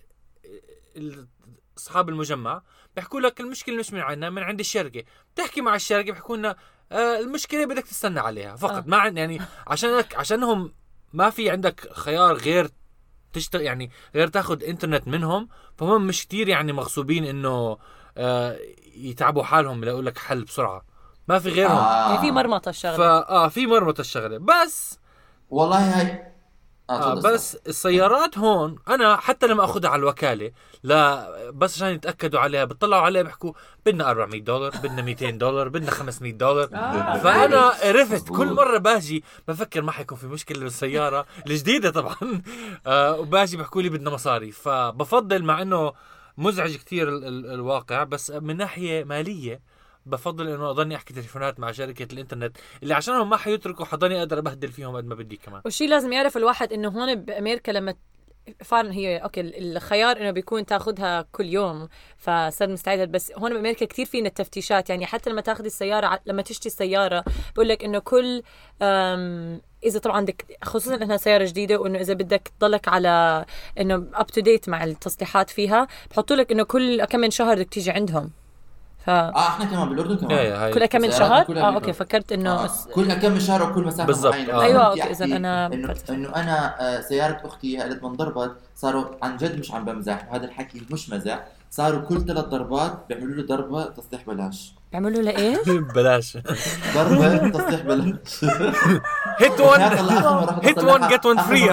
أصحاب 1.78 2.08
المجمع 2.08 2.62
بيحكوا 2.96 3.20
لك 3.20 3.40
المشكلة 3.40 3.76
مش 3.76 3.92
من 3.92 4.00
عندنا 4.00 4.30
من 4.30 4.42
عند 4.42 4.60
الشركة 4.60 5.02
بتحكي 5.34 5.60
مع 5.60 5.74
الشركة 5.74 6.12
بيحكوا 6.12 6.36
لنا 6.36 6.56
المشكلة 6.92 7.66
بدك 7.66 7.84
تستنى 7.84 8.20
عليها. 8.20 8.56
فقط. 8.56 8.72
آه. 8.72 8.84
ما 8.86 8.96
عن 8.96 9.16
يعني 9.16 9.40
عشانك 9.66 10.14
عشانهم 10.16 10.72
ما 11.12 11.30
في 11.30 11.50
عندك 11.50 11.92
خيار 11.92 12.34
غير 12.36 12.70
تشتغل 13.32 13.62
يعني 13.62 13.90
غير 14.14 14.28
تاخذ 14.28 14.64
انترنت 14.64 15.08
منهم. 15.08 15.48
فهم 15.76 16.06
مش 16.06 16.26
كتير 16.26 16.48
يعني 16.48 16.72
مغصوبين 16.72 17.24
إنه 17.24 17.78
آه 18.16 18.58
يتعبوا 18.96 19.42
حالهم 19.42 19.84
ليقول 19.84 20.06
لك 20.06 20.18
حل 20.18 20.44
بسرعة. 20.44 20.84
ما 21.28 21.38
في 21.38 21.48
غيرهم. 21.48 21.76
آه. 21.76 22.08
يعني 22.10 22.20
في 22.20 22.30
مرمطة 22.30 22.68
الشغلة. 22.68 22.96
فا 22.96 23.28
آه 23.28 23.48
في 23.48 23.66
مرمط 23.66 24.00
الشغلة. 24.00 24.38
بس 24.38 24.98
والله 25.50 26.00
هاي 26.00 26.32
آه 26.90 27.14
تفضل. 27.14 27.32
بس 27.34 27.54
السيارات 27.54 28.38
هون 28.38 28.76
أنا 28.88 29.16
حتى 29.16 29.46
لما 29.46 29.64
أخذها 29.64 29.90
على 29.90 30.00
الوكالة 30.00 30.50
لا 30.82 31.28
بس 31.50 31.74
عشان 31.76 31.88
يتأكدوا 31.88 32.40
عليها 32.40 32.64
بيطلعوا 32.64 33.02
عليها 33.02 33.22
بيحكوا 33.22 33.52
بدنا 33.86 34.10
400 34.10 34.40
دولار 34.40 34.70
بدنا 34.70 35.02
200 35.02 35.30
دولار 35.30 35.68
بدنا 35.68 35.90
500 35.90 36.32
دولار. 36.32 36.68
آه، 36.74 37.18
فأنا 37.18 37.58
عرفت. 37.82 38.28
كل 38.28 38.46
مرة 38.52 38.78
باجي 38.78 39.24
بفكر 39.48 39.82
ما 39.82 39.92
حيكون 39.92 40.18
في 40.18 40.26
مشكلة 40.26 40.58
بالسيارة 40.60 41.26
الجديدة 41.46 41.90
طبعا. 41.90 42.16
آه 42.86 43.18
وباجي 43.20 43.56
بيحكوا 43.56 43.82
لي 43.82 43.88
بدنا 43.88 44.10
مصاري. 44.10 44.52
فبفضل 44.52 45.42
مع 45.44 45.62
إنه 45.62 45.92
مزعج 46.38 46.76
كثير 46.76 47.08
ال- 47.08 47.24
ال- 47.24 47.50
الواقع 47.52 48.04
بس 48.04 48.30
من 48.30 48.56
ناحية 48.56 49.04
مالية 49.04 49.60
بفضل 50.06 50.48
إنه 50.48 50.70
أضلني 50.70 50.96
أحكي 50.96 51.14
تليفونات 51.14 51.60
مع 51.60 51.72
شركة 51.72 52.08
الإنترنت 52.12 52.56
اللي 52.82 52.94
عشانهم 52.94 53.30
ما 53.30 53.36
حيتركوا 53.36 53.84
حضاني 53.84 54.18
أقدر 54.18 54.38
أبهدل 54.38 54.68
فيهم 54.68 54.96
قد 54.96 55.04
ما 55.04 55.14
بدي 55.14 55.36
كمان. 55.36 55.62
والشيء 55.64 55.88
لازم 55.88 56.12
يعرف 56.12 56.36
الواحد 56.36 56.72
إنه 56.72 56.88
هون 56.88 57.14
بامريكا 57.14 57.70
لما 57.72 57.94
فعلا 58.64 58.92
هي 58.92 59.16
okay 59.16 59.40
الخيار 59.40 60.16
إنه 60.16 60.30
بيكون 60.30 60.66
تاخذها 60.66 61.22
كل 61.32 61.46
يوم 61.46 61.88
فصار 62.16 62.68
مستعد 62.68 63.12
بس 63.12 63.32
هون 63.36 63.54
بامريكا 63.54 63.86
كثير 63.86 64.06
فينا 64.06 64.28
التفتيشات 64.28 64.90
يعني 64.90 65.06
حتى 65.06 65.30
لما 65.30 65.40
تاخذي 65.40 65.66
السيارة 65.66 66.20
لما 66.26 66.42
تشتري 66.42 66.66
السيارة 66.66 67.24
بقول 67.54 67.68
لك 67.68 67.84
إنه 67.84 67.98
كل 67.98 68.42
إذا 69.84 69.98
طبعا 70.02 70.20
بدك 70.20 70.58
خصوصا 70.62 70.94
إنها 70.94 71.16
سيارة 71.16 71.44
جديدة 71.44 71.80
وإنه 71.80 72.00
إذا 72.00 72.14
بدك 72.14 72.52
تضلك 72.58 72.88
على 72.88 73.44
إنه 73.80 74.06
up 74.14 74.26
to 74.26 74.40
date 74.40 74.68
مع 74.68 74.84
التصليحات 74.84 75.50
فيها 75.50 75.88
بحطوا 76.10 76.36
لك 76.36 76.52
إنه 76.52 76.62
كل 76.62 77.04
كم 77.04 77.20
من 77.20 77.30
شهر 77.30 77.56
بدك 77.56 77.68
تيجي 77.68 77.90
عندهم. 77.90 78.30
ف 79.08 79.10
آه 79.10 79.48
إحنا 79.48 79.64
كمان 79.64 79.88
بالأردن 79.88 80.16
كمان. 80.16 80.30
يا 80.30 80.42
يا 80.42 80.64
هاي 80.64 80.72
كل 80.72 80.86
كم 80.86 81.00
من 81.00 81.10
شهر؟ 81.10 81.44
كلها 81.44 81.62
آه. 81.62 81.74
okay 81.74 81.92
فكرت 81.92 82.32
إنه 82.32 82.50
آه. 82.52 82.64
بس 82.64 82.88
كل 82.94 83.14
كم 83.14 83.32
من 83.32 83.40
شهر 83.40 83.70
وكل 83.70 83.82
مسافة 83.84 84.04
بالضبط. 84.06 84.34
معينة. 84.34 84.52
آه. 84.52 84.88
okay، 84.90 85.02
إذا 85.02 85.24
أحكي 85.24 85.36
أنا 85.36 85.66
إنه. 85.66 85.94
إنه 86.10 86.36
أنا 86.36 86.74
آه، 86.80 87.00
سيارة 87.00 87.40
أختي 87.46 87.76
قالت 87.78 88.02
ما 88.02 88.08
انضربت 88.08 88.56
صاروا 88.76 89.04
عن 89.22 89.36
جد 89.36 89.58
مش 89.58 89.72
عم 89.72 89.84
بمزح 89.84 90.28
وهذا 90.30 90.44
الحكي 90.44 90.82
مش 90.90 91.10
مزح 91.10 91.44
صاروا 91.70 92.00
كل 92.00 92.20
ثلاث 92.26 92.44
ضربات 92.44 93.04
بيعملوا 93.08 93.34
له 93.34 93.46
ضربة 93.46 93.84
تصليح 93.84 94.22
بلاش. 94.26 94.72
بيعملوا 94.92 95.22
له 95.22 95.30
إيش؟ 95.36 95.68
بلاش. 95.96 96.36
ضربة 96.94 97.48
تصليح 97.48 97.80
بلاش. 97.80 98.44
هيت 99.40 99.60
رحت 99.60 99.80
هيت 100.62 100.78
أصلحها- 100.78 100.84
وان 100.84 101.08
جيت 101.08 101.26
آخر 101.26 101.42
فري 101.42 101.70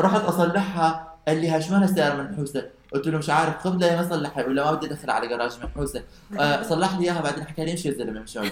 رحت 0.00 0.24
أصلحها. 0.24 1.12
قال 1.28 1.36
لي 1.40 1.50
هاش 1.50 1.70
مالها 1.70 1.86
سياره 1.86 2.14
منحوسة؟ 2.22 2.64
قلت 2.94 3.06
له 3.08 3.18
مش 3.18 3.30
عارف 3.30 3.58
خذ 3.58 3.76
لي 3.76 3.96
ما 3.96 4.08
صلحها 4.10 4.44
ولا 4.46 4.64
ما 4.64 4.72
بدي 4.72 4.86
أدخل 4.86 5.10
على 5.10 5.28
جراج 5.28 5.52
منحوسه 5.62 6.02
آه 6.40 6.62
صلح 6.62 6.98
لي 6.98 7.04
إياها 7.04 7.20
بعدين 7.20 7.44
حكى 7.44 7.64
لي 7.64 7.72
امشي 7.72 7.88
يا 7.88 7.94
زلمة 7.94 8.20
مش 8.20 8.38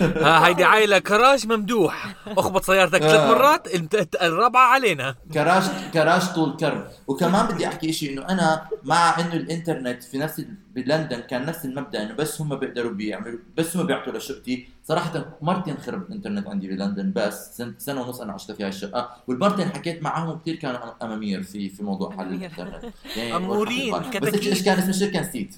ها 0.00 0.46
هيدي 0.46 0.64
عائلة 0.64 0.98
كراج 0.98 1.46
ممدوح. 1.46 2.14
أخبط 2.26 2.64
سيارتك 2.64 2.98
ثلاث 3.00 3.14
آه. 3.14 3.28
مرات 3.30 3.68
انت 3.68 4.08
الرابعة 4.22 4.66
علينا. 4.66 5.14
كراج 5.34 5.62
كراج 5.94 6.22
طول 6.34 6.56
كرب 6.56 6.86
وكمان 7.06 7.46
بدي 7.46 7.66
أحكي 7.66 7.92
شيء 7.92 8.12
إنه 8.12 8.28
أنا 8.28 8.62
مع 8.84 9.20
إنه 9.20 9.32
الإنترنت 9.34 10.02
في 10.04 10.18
نفس 10.18 10.42
بلندن 10.74 11.20
كان 11.20 11.46
نفس 11.46 11.64
المبدأ 11.64 12.02
إنه 12.02 12.14
بس 12.14 12.40
هم 12.40 12.56
بيقدروا 12.56 12.92
بيعملوا 12.92 13.38
بس 13.56 13.76
هم 13.76 13.86
بيعطوا 13.86 14.12
لشقتي. 14.12 14.68
صراحة 14.86 15.38
مرتين 15.42 15.76
خرب 15.78 16.02
الانترنت 16.02 16.46
عندي 16.46 16.68
بلندن 16.68 17.12
بس 17.12 17.56
سنه, 17.56 17.74
سنة 17.78 18.02
ونص 18.02 18.20
أنا 18.20 18.32
عشت 18.32 18.52
في 18.52 18.62
هاي 18.62 18.68
الشقة. 18.68 19.16
والمرتين 19.26 19.68
حكيت 19.68 20.02
معهم 20.02 20.38
كثير 20.38 20.56
كانوا 20.56 21.04
أمامير 21.04 21.42
في 21.42 21.68
في 21.68 21.82
موضوع 21.82 22.16
حل. 22.16 22.34
الانترنت. 22.34 22.84
يعني 23.16 23.36
أمورين، 23.36 23.94
بس. 24.22 24.34
إيش 24.34 24.62
كان 24.64 24.78
اسم 24.78 24.88
الشركة 24.90 25.20
نسيت 25.20 25.56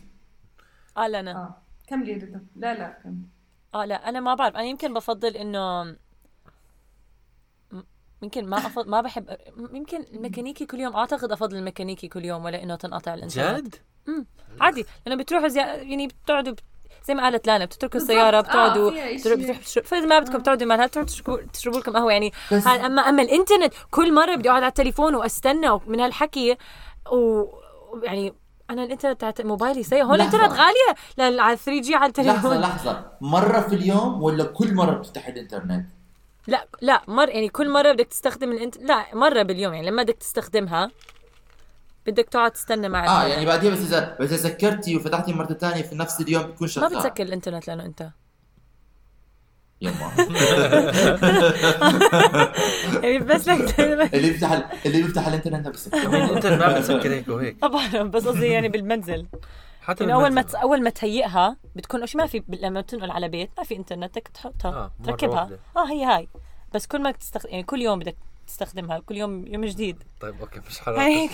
آه 0.97 1.07
لا 1.09 1.21
أنا 1.21 1.33
آه 1.33 1.57
كملي 1.87 2.13
رضا 2.15 2.41
لا 2.57 2.75
لا 2.75 2.99
كملي 3.05 3.27
آه 3.75 3.85
لا 3.85 4.09
أنا 4.09 4.21
ما 4.21 4.35
بعرف. 4.35 4.55
أنا 4.57 4.65
يمكن 4.65 4.95
بفضل 4.95 5.37
إنه 5.37 5.97
يمكن 8.23 8.47
ما 8.47 8.57
أفضل 8.57 8.91
ما 8.91 9.01
بحب 9.01 9.37
يمكن 9.73 10.05
الميكانيكي 10.15 10.67
كل 10.67 10.81
يوم. 10.81 10.97
أعتقد 10.97 11.33
أفضل 11.33 11.57
الميكانيكي 11.57 12.09
كل 12.09 12.25
يوم 12.25 12.45
ولا 12.45 12.63
إنه 12.63 12.77
تنقطع 12.77 13.15
الإنترنت. 13.15 13.67
جد؟ 13.67 13.75
عادي. 14.61 14.85
لأنه 15.07 15.23
بتروحوا 15.23 15.49
زي 15.49 15.61
يعني 15.61 16.07
بتقعدوا 16.07 16.53
بت- 16.53 16.63
زي 17.05 17.15
ما 17.15 17.23
قالت 17.23 17.47
لانا 17.47 17.65
بتتركوا. 17.65 18.01
السيارة 18.01 18.37
آه، 18.39 18.41
بتقعدوا 18.41 19.17
تشربوا 19.17 19.55
فإذا 19.85 20.07
ما 20.07 20.19
بدكم 20.19 20.39
تقعدوا 20.39 20.67
مالها 20.67 20.87
بتروحوا 20.87 21.39
تشربوا 21.53 21.81
لكم 21.81 21.93
قهوة. 21.93 22.13
يعني 22.13 22.33
اما 22.67 23.03
اما 23.03 23.23
الإنترنت 23.23 23.75
كل 23.91 24.15
مرة 24.15 24.35
بدي 24.35 24.49
أقعد 24.51 24.63
على 24.63 24.69
التليفون 24.71 25.15
وأستنى 25.15 25.81
من 25.87 26.01
هالحكي 26.01 26.57
و 27.13 27.45
يعني 28.03 28.35
أنا 28.71 28.85
الإنترنت 28.85 29.21
تاعت 29.21 29.41
موبايلي 29.41 29.83
سيء. 29.83 30.05
هون. 30.05 30.15
الإنترنت 30.15 30.53
غالية 30.53 30.95
لل- 31.19 31.41
على 31.41 31.57
3 31.57 31.81
جي 31.81 31.95
على 31.95 32.13
لحظة 32.13 32.23
التليفون 32.31 32.61
لحظة. 32.61 33.05
مرة 33.21 33.61
في 33.61 33.75
اليوم 33.75 34.23
ولا 34.23 34.45
كل 34.45 34.75
مرة 34.75 34.91
بتفتح 34.95 35.27
الإنترنت؟ 35.29 35.87
لا 36.47 36.67
لا 36.81 37.03
مر 37.09 37.29
يعني 37.29 37.49
كل 37.49 37.69
مرة 37.71 37.93
بدك 37.93 38.07
تستخدم 38.07 38.53
الانت 38.53 38.77
لا 38.77 39.05
مرة 39.15 39.43
باليوم. 39.43 39.75
يعني 39.75 39.87
لما 39.91 40.03
بدك 40.03 40.15
تستخدمها 40.17 40.91
بدك 42.11 42.29
تقعد 42.29 42.51
تستنى 42.51 42.89
مع 42.89 43.23
آه 43.23 43.27
يعني 43.27 43.47
بعدين 43.47 43.73
بس 43.73 43.79
اذا 43.79 44.17
بس 44.21 44.33
إذا 44.33 44.37
سكرتي 44.37 44.97
وفتحتي 44.97 45.33
مرة 45.33 45.53
ثانية 45.55 45.83
في 45.83 45.95
نفس 45.95 46.21
اليوم 46.21 46.43
بتكون 46.43 46.67
ما 46.67 46.73
شغال 46.73 46.97
بتسكر 46.97 47.23
الإنترنت 47.23 47.69
لأنه 47.69 47.85
أنت. 47.85 48.09
يما. 49.81 50.13
يعني 53.03 53.19
بس 53.19 53.49
لك 53.49 53.81
اللي 53.81 54.31
بيفتح 54.31 54.53
ال- 54.53 54.65
اللي 54.87 55.03
بيفتح 55.03 55.27
الإنترنت 55.27 55.67
ما 55.67 55.71
بيسكر 55.73 56.37
انت 56.37 56.47
ما 56.47 56.79
بتسكر 56.79 57.13
هيك 57.15 57.29
وهيك. 57.29 57.61
طبعا 57.61 58.03
بس 58.03 58.27
قصدي 58.29 58.47
يعني 58.47 58.69
بالمنزل. 58.69 59.27
حتى 59.83 60.05
يعني 60.05 60.15
أول 60.15 60.23
ما 60.23 60.29
بالمنزل. 60.29 60.57
أول 60.57 60.83
ما 60.83 60.91
تهيئها 60.91 61.57
بتكون 61.77 62.07
شو 62.07 62.19
ما 62.19 62.27
في 62.27 62.43
لما 62.49 62.81
تنقل 62.81 63.11
على 63.11 63.29
بيت 63.29 63.51
ما 63.59 63.65
في 63.65 63.77
إنترنت 63.77 64.11
بدك 64.19 64.29
تحطها 64.29 64.69
آه، 64.71 64.93
تركبها. 65.05 65.41
واحدة. 65.41 65.59
آه 65.77 65.87
هي 65.91 66.05
هاي. 66.05 66.29
بس 66.75 66.87
كل 66.87 67.03
ما 67.03 67.11
تستخدم 67.11 67.51
يعني 67.51 67.63
كل 67.63 67.83
يوم 67.83 67.99
بدك 67.99 68.17
تستخدمها 68.49 68.99
كل 68.99 69.17
يوم 69.17 69.47
يوم 69.47 69.65
جديد. 69.65 70.03
طيب 70.21 70.41
okay 70.41 70.61
مش 70.69 70.81
حناقش 70.81 71.01
هيك 71.01 71.31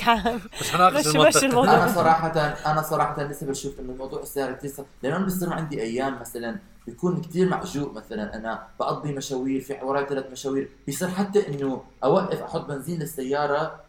مش 0.60 0.70
حناقش 0.70 1.06
مشي- 1.06 1.18
مشي 1.18 1.46
الموضوع. 1.46 1.74
أنا 1.74 1.92
صراحة 1.94 2.28
أنا 2.66 2.82
صراحة 2.82 3.22
لسه 3.22 3.46
بشوف 3.46 3.80
إنه 3.80 3.92
موضوع 3.92 4.22
السياره 4.22 4.52
كثير 4.52 4.70
صعب 4.70 4.86
لأنه 5.02 5.16
أنا 5.16 5.26
بصير 5.26 5.52
عندي 5.52 5.82
أيام 5.82 6.20
مثلا 6.20 6.56
بيكون 6.86 7.22
كثير 7.22 7.48
معجوق 7.48 7.92
مثلا 7.92 8.36
أنا 8.36 8.66
بقضي 8.80 9.12
مشاوير 9.12 9.60
في 9.60 9.78
وراي 9.82 10.06
ثلاث 10.06 10.30
مشاوير. 10.32 10.68
بيصير 10.86 11.08
حتى 11.08 11.48
إنه 11.48 11.82
أوقف 12.04 12.42
أحط 12.42 12.64
بنزين 12.68 12.98
للسيارة 13.00 13.80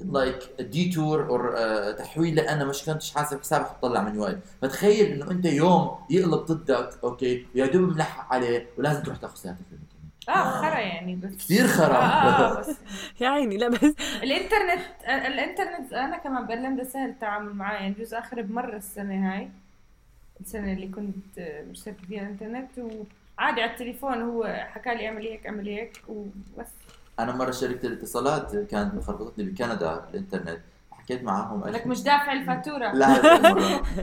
like 0.00 0.38
detour 0.60 1.28
or 1.28 1.54
تحويله 1.92 2.42
أنا 2.52 2.64
مش 2.64 2.84
كنتش 2.84 3.14
حاسب 3.14 3.40
حسابي 3.40 3.64
حطلع 3.64 4.02
من 4.02 4.18
وقت. 4.18 4.38
فتخيل 4.62 5.06
إنه 5.12 5.30
أنت 5.30 5.44
يوم 5.44 5.98
يقلب 6.10 6.34
ضدك 6.46 6.98
okay 7.04 7.46
ويا 7.54 7.66
دوب 7.66 7.82
ملحق 7.82 8.32
عليه 8.34 8.66
ولازم 8.78 9.02
تروح 9.02 9.16
تاخذ 9.16 9.36
سيارتك. 9.36 9.60
آه 10.30 10.50
خرا 10.62 10.78
يعني 10.78 11.16
بس 11.16 11.34
كثير 11.36 11.64
آه, 11.64 11.68
خرا. 11.68 11.96
آه 11.96 12.60
بس 12.60 12.76
يا 13.20 13.28
عيني 13.28 13.56
لا 13.56 13.68
بس 13.68 13.94
الإنترنت 14.22 14.80
الإنترنت 15.08 15.92
أنا 15.92 16.18
كمان 16.18 16.46
بلمده 16.46 16.84
سهل 16.84 17.08
التعامل 17.08 17.54
معاه 17.54 17.74
يعني 17.74 17.94
بجوز 17.94 18.14
اخرب 18.14 18.50
مره 18.50 18.76
السنة 18.76 19.32
هاي 19.34 19.48
السنة 20.40 20.72
اللي 20.72 20.88
كنت 20.88 21.62
مشتركه 21.70 22.02
فيها 22.08 22.22
الإنترنت 22.22 22.70
وعادي 22.78 23.62
على 23.62 23.70
التليفون 23.70 24.22
هو 24.22 24.66
حكى 24.74 24.94
لي 24.94 25.08
أعمل 25.08 25.22
هيك 25.26 25.46
أعمل 25.46 25.68
هيك 25.68 26.00
وبس. 26.08 26.68
أنا 27.18 27.32
مرة 27.36 27.50
شركه 27.50 27.86
الاتصالات 27.86 28.56
كانت 28.56 29.02
خربطتني 29.04 29.44
بكندا 29.44 30.04
الانترنت 30.10 30.60
حكيت 30.92 31.22
معاهم 31.24 31.64
لك 31.68 31.86
مش 31.86 32.02
دافع 32.02 32.32
الفاتورة. 32.32 32.92
لا 32.92 33.06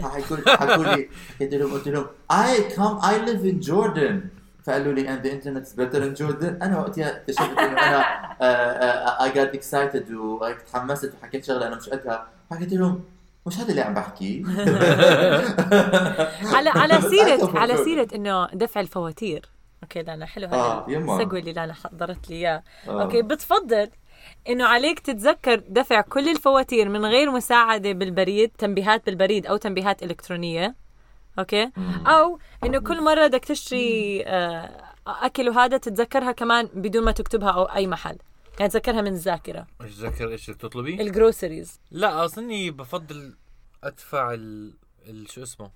حكوا 0.04 0.38
لي 0.38 0.44
حكوا 0.58 0.84
لي 0.84 1.10
حكيت 1.36 1.54
لهم 1.54 1.72
قلت 1.72 1.88
لهم 1.88 2.06
I 2.34 2.74
come 2.76 3.04
I 3.04 3.28
live 3.28 3.46
in 3.52 3.68
Jordan. 3.70 4.37
فقالوا 4.68 4.94
لي 4.94 5.04
and 5.08 5.22
the 5.26 5.30
internet 5.32 5.64
is 5.68 5.74
better 5.80 6.02
in 6.02 6.16
Jordan. 6.22 6.64
أنا 6.64 6.80
وقتها 6.80 7.18
اكتشفت 7.18 7.60
إنه 7.60 7.88
أنا 7.88 8.00
آه، 8.42 8.46
آه، 8.46 9.30
I 9.30 9.34
got 9.34 9.60
excited 9.60 10.12
وتحمست 10.12 11.14
وحكيت 11.22 11.46
شغلة 11.46 11.68
أنا 11.68 11.76
مش 11.76 11.90
قدها 11.90 12.28
حكيت 12.52 12.74
لهم 12.74 13.04
مش 13.48 13.58
هذا 13.60 13.70
اللي 13.70 13.82
عم 13.82 13.94
بحكيه 13.94 14.44
على 16.56 16.70
على 16.70 16.94
أكبر 17.44 17.60
على. 17.60 17.78
سيرة 17.78 18.08
إنه 18.16 18.48
دفع 18.54 18.82
الفواتير. 18.82 19.46
okay 19.84 20.02
لانا 20.02 20.26
حلو 20.26 20.48
هذا. 20.48 20.86
السؤال 20.88 21.40
اللي 21.40 21.54
لانا 21.54 21.74
حضرت 21.74 22.30
لي 22.30 22.36
إياه. 22.36 22.64
آه. 22.88 23.02
okay 23.02 23.22
بتفضل 23.22 23.90
إنه 24.50 24.66
عليك 24.66 25.00
تتذكر 25.00 25.56
دفع 25.70 26.02
كل 26.02 26.30
الفواتير 26.30 26.90
من 26.90 27.06
غير 27.06 27.32
مساعدة 27.32 27.92
بالبريد 27.92 28.52
تنبيهات 28.58 29.06
بالبريد 29.06 29.46
أو 29.48 29.58
تنبيهات 29.58 30.04
إلكترونية؟ 30.04 30.76
okay. 31.40 31.72
أو 32.08 32.40
إنه 32.64 32.80
كل 32.80 33.04
مرة 33.04 33.28
بدك 33.28 33.46
تشتري 33.46 34.24
آه، 34.26 34.84
أكل 35.08 35.50
وهذا 35.50 35.78
تتذكرها 35.78 36.32
كمان 36.32 36.70
بدون 36.74 37.04
ما 37.04 37.12
تكتبها 37.12 37.50
أو 37.52 37.64
أي 37.64 37.88
محل 37.88 38.18
يعني 38.60 38.72
تذكرها 38.72 39.02
من 39.02 39.08
الذاكرة 39.14 39.68
مش 39.82 39.92
ذكر 39.92 40.30
إيش 40.32 40.46
تطلبي؟ 40.46 41.02
ال 41.02 41.10
groceries 41.10 41.80
لا 41.92 42.26
اظني 42.26 42.72
بفضل 42.72 43.36
أدفع 43.84 44.34
ال... 44.34 44.74
ال... 45.10 45.32
شو 45.32 45.44
اسمه 45.44 45.72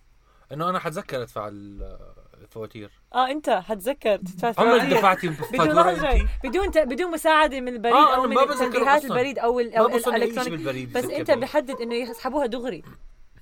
إنه 0.54 0.70
أنا 0.70 0.80
حتذكر 0.80 1.22
أدفع 1.22 1.48
ال- 1.48 1.98
الفواتير 2.42 2.92
آه 3.14 3.32
أنت 3.32 3.50
حتذكر 3.50 4.16
تدفع 4.18 4.54
عمرك. 4.58 4.82
دفعتي 4.82 5.30
بدون؟ 5.30 6.28
بدون 6.44 6.72
ت... 6.72 6.78
بدون 6.78 7.12
مساعدة 7.12 7.60
من 7.62 7.68
البريد 7.74 7.94
آه، 7.96 8.16
أو 8.16 8.28
من 8.28 8.36
تنبيهات. 8.60 9.06
البريد 9.06 9.40
أو 9.40 9.60
ال... 9.60 9.72
شيء 10.04 10.16
ال 10.16 10.22
electronic 10.22 10.90
بس 10.90 11.04
أنت. 11.06 11.32
بحدد 11.32 11.82
إنه 11.82 11.96
يسحبوها 11.96 12.46
دغري 12.46 12.84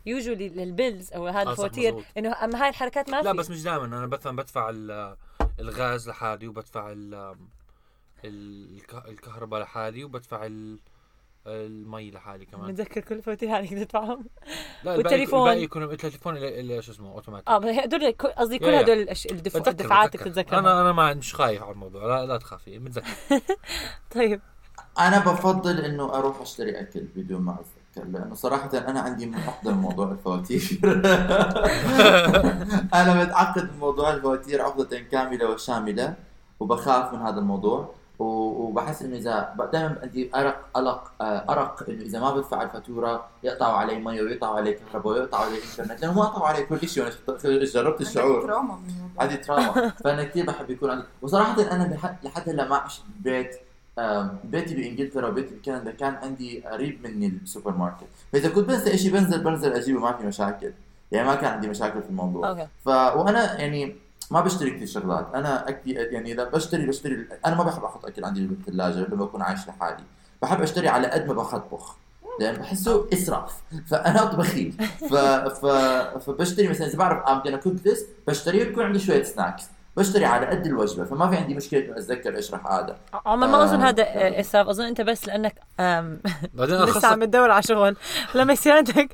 usually 0.05 0.49
لل 0.49 0.68
bills 0.68 1.13
أو 1.13 1.27
هذا 1.27 1.47
آه، 1.47 1.51
الفواتير. 1.51 2.05
إنه 2.17 2.35
أما 2.43 2.63
هاي 2.63 2.69
الحركات 2.69 3.09
ما 3.09 3.21
لا 3.21 3.31
في. 3.31 3.37
بس 3.37 3.49
مش 3.49 3.63
دائما 3.63 3.85
أنا 3.85 4.05
مثلا 4.07 4.35
بدفع 4.35 4.69
ال- 4.69 5.15
الغاز 5.59 6.09
لحالي 6.09 6.47
وبدفع 6.47 6.91
ال... 6.91 7.35
الك- 8.25 9.05
الكهرباء 9.07 9.61
لحالي 9.61 10.03
وبدفع 10.03 10.45
ال... 10.45 10.79
المي 11.47 12.11
لحالي 12.11 12.45
كمان 12.45 12.71
متذكر 12.71 13.01
كل 13.01 13.15
الفواتير 13.15 13.57
هذه 13.57 13.83
تدفعهم 13.83 14.25
لا 14.83 14.95
والتليفون. 14.95 15.39
الباقي 15.39 15.63
يكون 15.63 15.83
التليفون 15.83 16.35
شو 16.81 16.91
اسمه 16.91 17.11
أوتوماتيك 17.11 17.49
آه 17.49 17.71
هدول 17.81 18.11
قصدي 18.11 18.59
كل. 18.59 18.65
هدول 18.65 19.09
الدفعات 19.31 20.09
بتذكر. 20.09 20.29
بتتذكرها 20.29 20.59
أنا 20.59 20.81
أنا 20.81 20.91
ما 20.91 21.13
مش 21.13 21.35
خايف 21.35 21.63
على 21.63 21.71
الموضوع 21.71 22.05
لا 22.19 22.25
لا 22.25 22.37
تخافي 22.37 22.79
متذكر 22.79 23.07
طيب 24.15 24.41
أنا 24.99 25.19
بفضل 25.19 25.79
إنه 25.85 26.15
أروح 26.15 26.41
أشتري 26.41 26.79
أكل 26.79 26.99
بدون 27.15 27.41
ما 27.41 27.51
لأنه 27.97 28.35
صراحة 28.35 28.77
أنا 28.77 28.99
عندي 28.99 29.25
محضر 29.25 29.73
موضوع 29.73 30.11
الفواتير. 30.11 30.79
أنا 32.99 33.23
متعقد 33.23 33.63
من 33.63 33.79
موضوع 33.79 34.13
الفواتير 34.13 34.61
عقدة 34.61 34.99
كاملة 34.99 35.49
وشاملة 35.49 36.13
وبخاف 36.59 37.13
من 37.13 37.21
هذا 37.21 37.39
الموضوع 37.39 37.93
وبحس 38.19 39.01
إنه 39.01 39.17
إذا 39.17 39.55
دائما 39.73 39.99
عندي 40.03 40.31
ارق 40.35 40.69
قلق 40.73 41.11
آه، 41.21 41.45
أرق 41.49 41.89
إنه 41.89 42.01
إذا 42.01 42.19
ما 42.19 42.31
بدفع 42.31 42.63
الفاتورة 42.63 43.25
يقطعوا 43.43 43.73
علي 43.73 43.99
مي 43.99 44.21
ويقطعوا 44.21 44.57
علي 44.57 44.73
كهرباء 44.73 45.13
ويقطعوا 45.13 45.45
علي 45.45 45.57
إنترنت 45.63 46.01
لأنه 46.01 46.13
ما 46.13 46.23
قطعوا 46.23 46.47
علي 46.47 46.63
كل 46.65 46.87
شيء. 46.87 47.03
وأنا 47.03 47.65
جربت 47.65 48.01
الشعور. 48.01 48.61
من. 48.61 48.77
هذه 49.19 49.35
تراما 49.35 49.89
فأنا 49.89 50.23
كثير 50.23 50.45
بحب 50.45 50.69
يكون 50.69 50.89
عندي 50.89 51.03
وصراحة 51.21 51.61
أنا 51.61 51.97
لحد 52.23 52.49
هلأ 52.49 52.67
ما 52.67 52.75
عشت 52.75 53.03
ببيت 53.19 53.68
بيتي 54.43 54.75
بإنجلترا 54.75 55.27
وبيتي 55.27 55.55
بكندا 55.55 55.91
كان 55.91 56.13
عندي 56.13 56.63
قريب 56.71 57.07
مني 57.07 57.27
السوبر 57.27 57.77
ماركت 57.77 58.07
فإذا 58.33 58.49
كنت 58.49 58.67
بنسى 58.67 58.97
شيء 58.97 59.11
بنزل 59.11 59.43
بنزل 59.43 59.73
أجيبه 59.73 59.99
ما 59.99 60.13
في 60.13 60.23
مشاكل. 60.23 60.71
يعني 61.11 61.27
ما 61.27 61.35
كان 61.35 61.51
عندي 61.51 61.67
مشاكل 61.67 62.01
في 62.01 62.09
الموضوع. 62.09 62.49
okay. 62.49 62.67
ف 62.85 62.87
وأنا 62.87 63.59
يعني 63.59 63.95
ما 64.31 64.41
بشتري 64.41 64.71
كثير 64.71 64.87
شغلات. 64.87 65.27
أنا 65.35 65.69
actually 65.69 65.91
يعني 65.91 66.31
إذا 66.31 66.43
بشتري 66.43 66.85
بشتري 66.85 67.27
أنا 67.45 67.55
ما 67.55 67.63
بحب 67.63 67.83
أحط 67.83 68.05
أكل 68.05 68.25
عندي 68.25 68.47
بالثلاجة 68.47 68.95
لما 68.95 69.25
بكون 69.25 69.41
عايش 69.41 69.67
لحالي. 69.67 70.03
بحب 70.41 70.61
أشتري 70.61 70.87
على 70.87 71.07
قد 71.07 71.27
ما 71.27 71.33
بطبخ 71.33 71.95
لأن 72.39 72.55
بحسه 72.55 73.07
إسراف. 73.13 73.61
فأنا 73.87 74.23
بخيل. 74.25 74.71
ف... 75.09 75.15
ف... 75.15 75.65
فبشتري 76.25 76.67
مثلا 76.67 76.87
إذا 76.87 76.97
بعرف 76.97 77.25
I'm 77.25 77.47
gonna 77.47 77.63
cook 77.65 77.89
this 77.89 77.99
بشتري 78.27 78.63
بيكون 78.63 78.83
عندي 78.83 78.99
شوية 78.99 79.23
snacks 79.23 79.63
بشتري 79.97 80.25
على 80.25 80.45
قد 80.45 80.65
الوجبة 80.65 81.03
فما 81.05 81.29
في 81.29 81.35
عندي 81.35 81.53
مشكلة 81.55 81.85
إنه 81.85 81.93
أتذكر 81.97 82.39
أشرح 82.39 82.67
هذا. 82.67 82.97
عمر 83.25 83.47
ما 83.47 83.63
أظن 83.63 83.81
آه. 83.81 83.89
هذا 83.89 84.03
آه، 84.03 84.39
إسراف. 84.39 84.67
أظن 84.67 84.83
أنت 84.83 85.01
بس 85.01 85.27
لأنك 85.27 85.55
بعدين 86.53 86.83
لسه 86.83 87.07
عم 87.07 87.23
تدور 87.23 87.51
على 87.51 87.63
شغل. 87.63 87.95
لما 88.35 88.53
يصير 88.53 88.73
عندك 88.73 89.13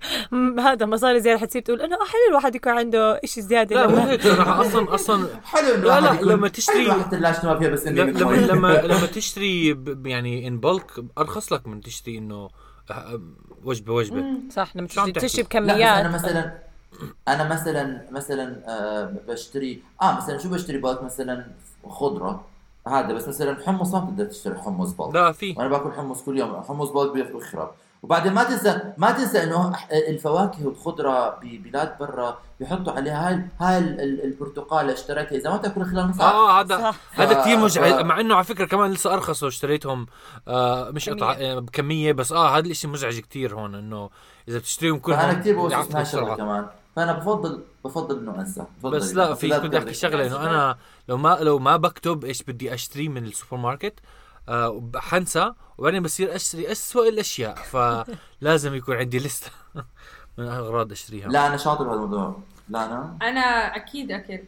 هذا 0.60 0.86
مصاري 0.86 1.20
زيادة 1.20 1.40
حتصير 1.40 1.62
تقول 1.62 1.82
إنه 1.82 1.96
حلو 1.96 2.30
الواحد 2.30 2.56
يكون 2.56 2.72
عنده 2.74 3.22
شيء 3.26 3.44
زيادة. 3.44 3.76
لا 3.76 3.88
مو 3.88 3.96
لما 4.26 4.62
أصلا 4.62 4.94
أصلا 4.96 5.28
حلو 5.44 5.76
لا، 5.76 6.00
لا، 6.00 6.22
لما 6.22 6.48
تشتري- 6.48 6.88
ما 7.44 7.60
فيها 7.60 7.70
بس 7.70 7.88
لما 7.88 8.36
لما 8.36 8.68
لما 8.92 9.06
تشتري 9.06 9.78
يعني 10.06 10.48
ان 10.48 10.60
بلك 10.60 10.92
أرخص 11.18 11.54
لك 11.54 11.68
من 11.68 11.82
تشتري 11.82 12.18
إنه 12.18 12.50
آه، 12.92 13.22
وجبة 13.64 13.94
وجبة. 13.94 14.24
صح 14.52 14.76
لما 14.76 14.88
تشتري 14.88 15.12
بس 15.12 15.36
أنا 15.40 15.44
بكميات. 15.48 16.06
مثلا 16.06 16.65
أنا 17.28 17.50
مثلا 17.50 18.02
مثلا 18.12 18.56
آه 18.68 19.14
بشتري 19.28 19.84
آه 20.02 20.18
مثلا 20.18 20.38
شو 20.38 20.50
بشتري 20.50 20.78
بالك 20.78 21.04
مثلا 21.04 21.46
خضرة. 21.90 22.44
هذا 22.88 23.14
بس 23.14 23.28
مثلا 23.28 23.58
حمص 23.66 23.94
ما 23.94 24.00
بتقدر 24.00 24.26
تشتري 24.26 24.56
حمص 24.56 24.92
بالك 24.92 25.16
لا 25.16 25.32
في. 25.32 25.56
وأنا 25.58 25.70
باكل 25.70 25.92
حمص 25.92 26.22
كل 26.24 26.38
يوم. 26.40 26.62
حمص 26.62 26.90
بالك 26.90 27.12
بيخرب. 27.12 27.72
وبعدين 28.06 28.34
ما 28.34 28.44
تنسى 28.44 28.80
ما 28.98 29.12
تنسى 29.12 29.44
إنه 29.44 29.76
الفواكه 30.10 30.66
والخضرة 30.68 31.40
ببلاد 31.44 31.98
برا 32.00 32.38
بيحطوا 32.60 32.94
عليها 32.94 33.28
هاي 33.30 33.42
هاي 33.60 33.78
ال- 33.78 34.02
ال- 34.02 34.24
البرتقاله 34.24 34.94
اشتريتها 34.94 35.36
إذا 35.38 35.50
ما 35.50 35.58
تأكل 35.58 35.86
خلال 35.86 36.10
نص 36.10 36.22
آه 36.22 36.60
هذا. 36.62 36.94
هذا 37.12 37.34
ف- 37.36 37.42
كثير 37.42 37.58
مزعج 37.58 37.94
ف- 37.94 38.00
مع 38.06 38.20
إنه 38.20 38.36
على 38.36 38.44
فكرة 38.44 38.66
كمان 38.66 38.92
لسه 38.92 39.14
ارخص 39.14 39.44
واشتريتهم 39.44 40.06
آه 40.48 40.90
مش 40.92 41.10
قطعه 41.10 41.34
كمية. 41.36 41.52
آه، 41.58 41.60
بكمية 41.60 42.12
بس 42.14 42.32
آه 42.32 42.58
هذا 42.58 42.66
الإشي 42.66 42.88
مزعج 42.88 43.20
كثير 43.20 43.56
هون 43.56 43.76
إنه 43.76 44.10
إذا 44.48 44.58
بتشتريهم 44.58 45.00
كلهم 45.00 45.20
فأنا 45.20 45.34
كثير 45.34 45.56
بوصف 45.56 45.70
بيعفنوا 45.76 45.96
هاي 45.98 46.02
الشغله 46.02 46.24
بسرعة. 46.24 46.38
كمان 46.38 46.66
فأنا 46.96 47.14
بفضل 47.14 47.62
بفضل 47.86 48.18
إنه 48.20 48.40
أنسى 48.40 48.64
بفضل 48.80 48.98
بس 48.98 49.14
لا. 49.16 49.34
في 49.34 49.60
كنت 49.60 49.76
أحكي 49.76 49.94
شغلة 49.94 50.28
إنه 50.28 50.38
أنا 50.44 50.78
لو 51.10 51.18
ما 51.18 51.38
لو 51.42 51.60
ما 51.60 51.78
بكتب 51.78 52.26
إيش 52.26 52.44
بدي 52.44 52.74
اشتري 52.74 53.10
من 53.10 53.26
السوبر 53.26 53.58
ماركت 53.58 53.94
آه 54.50 54.92
حنسى 54.96 55.54
وبعدين 55.78 56.04
بصير 56.04 56.36
أشتري 56.36 56.72
اسوء 56.72 57.10
الأشياء 57.10 57.56
فلازم 57.56 58.76
يكون 58.76 58.96
عندي 58.96 59.18
لسته 59.20 59.52
من 60.38 60.44
الاغراض 60.46 60.92
أشتريها. 60.92 61.28
لا 61.28 61.48
أنا 61.48 61.58
شاطر 61.58 61.84
بهذا 61.84 61.96
الموضوع. 61.96 62.40
لا 62.70 62.86
أنا؟ 62.86 63.18
أنا 63.22 63.76
أكيد 63.76 64.12
اكل 64.12 64.40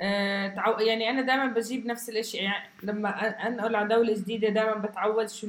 أه 0.00 0.48
تعو... 0.48 0.78
يعني 0.78 1.10
أنا 1.10 1.22
دائما 1.22 1.46
بجيب 1.46 1.86
نفس 1.86 2.08
الاشي 2.08 2.36
يعني 2.36 2.68
لما 2.82 3.08
انقل 3.48 3.76
على 3.76 3.88
دولة 3.88 4.14
جديدة 4.14 4.48
دائما 4.48 4.74
بتعود 4.78 5.28
شو 5.28 5.46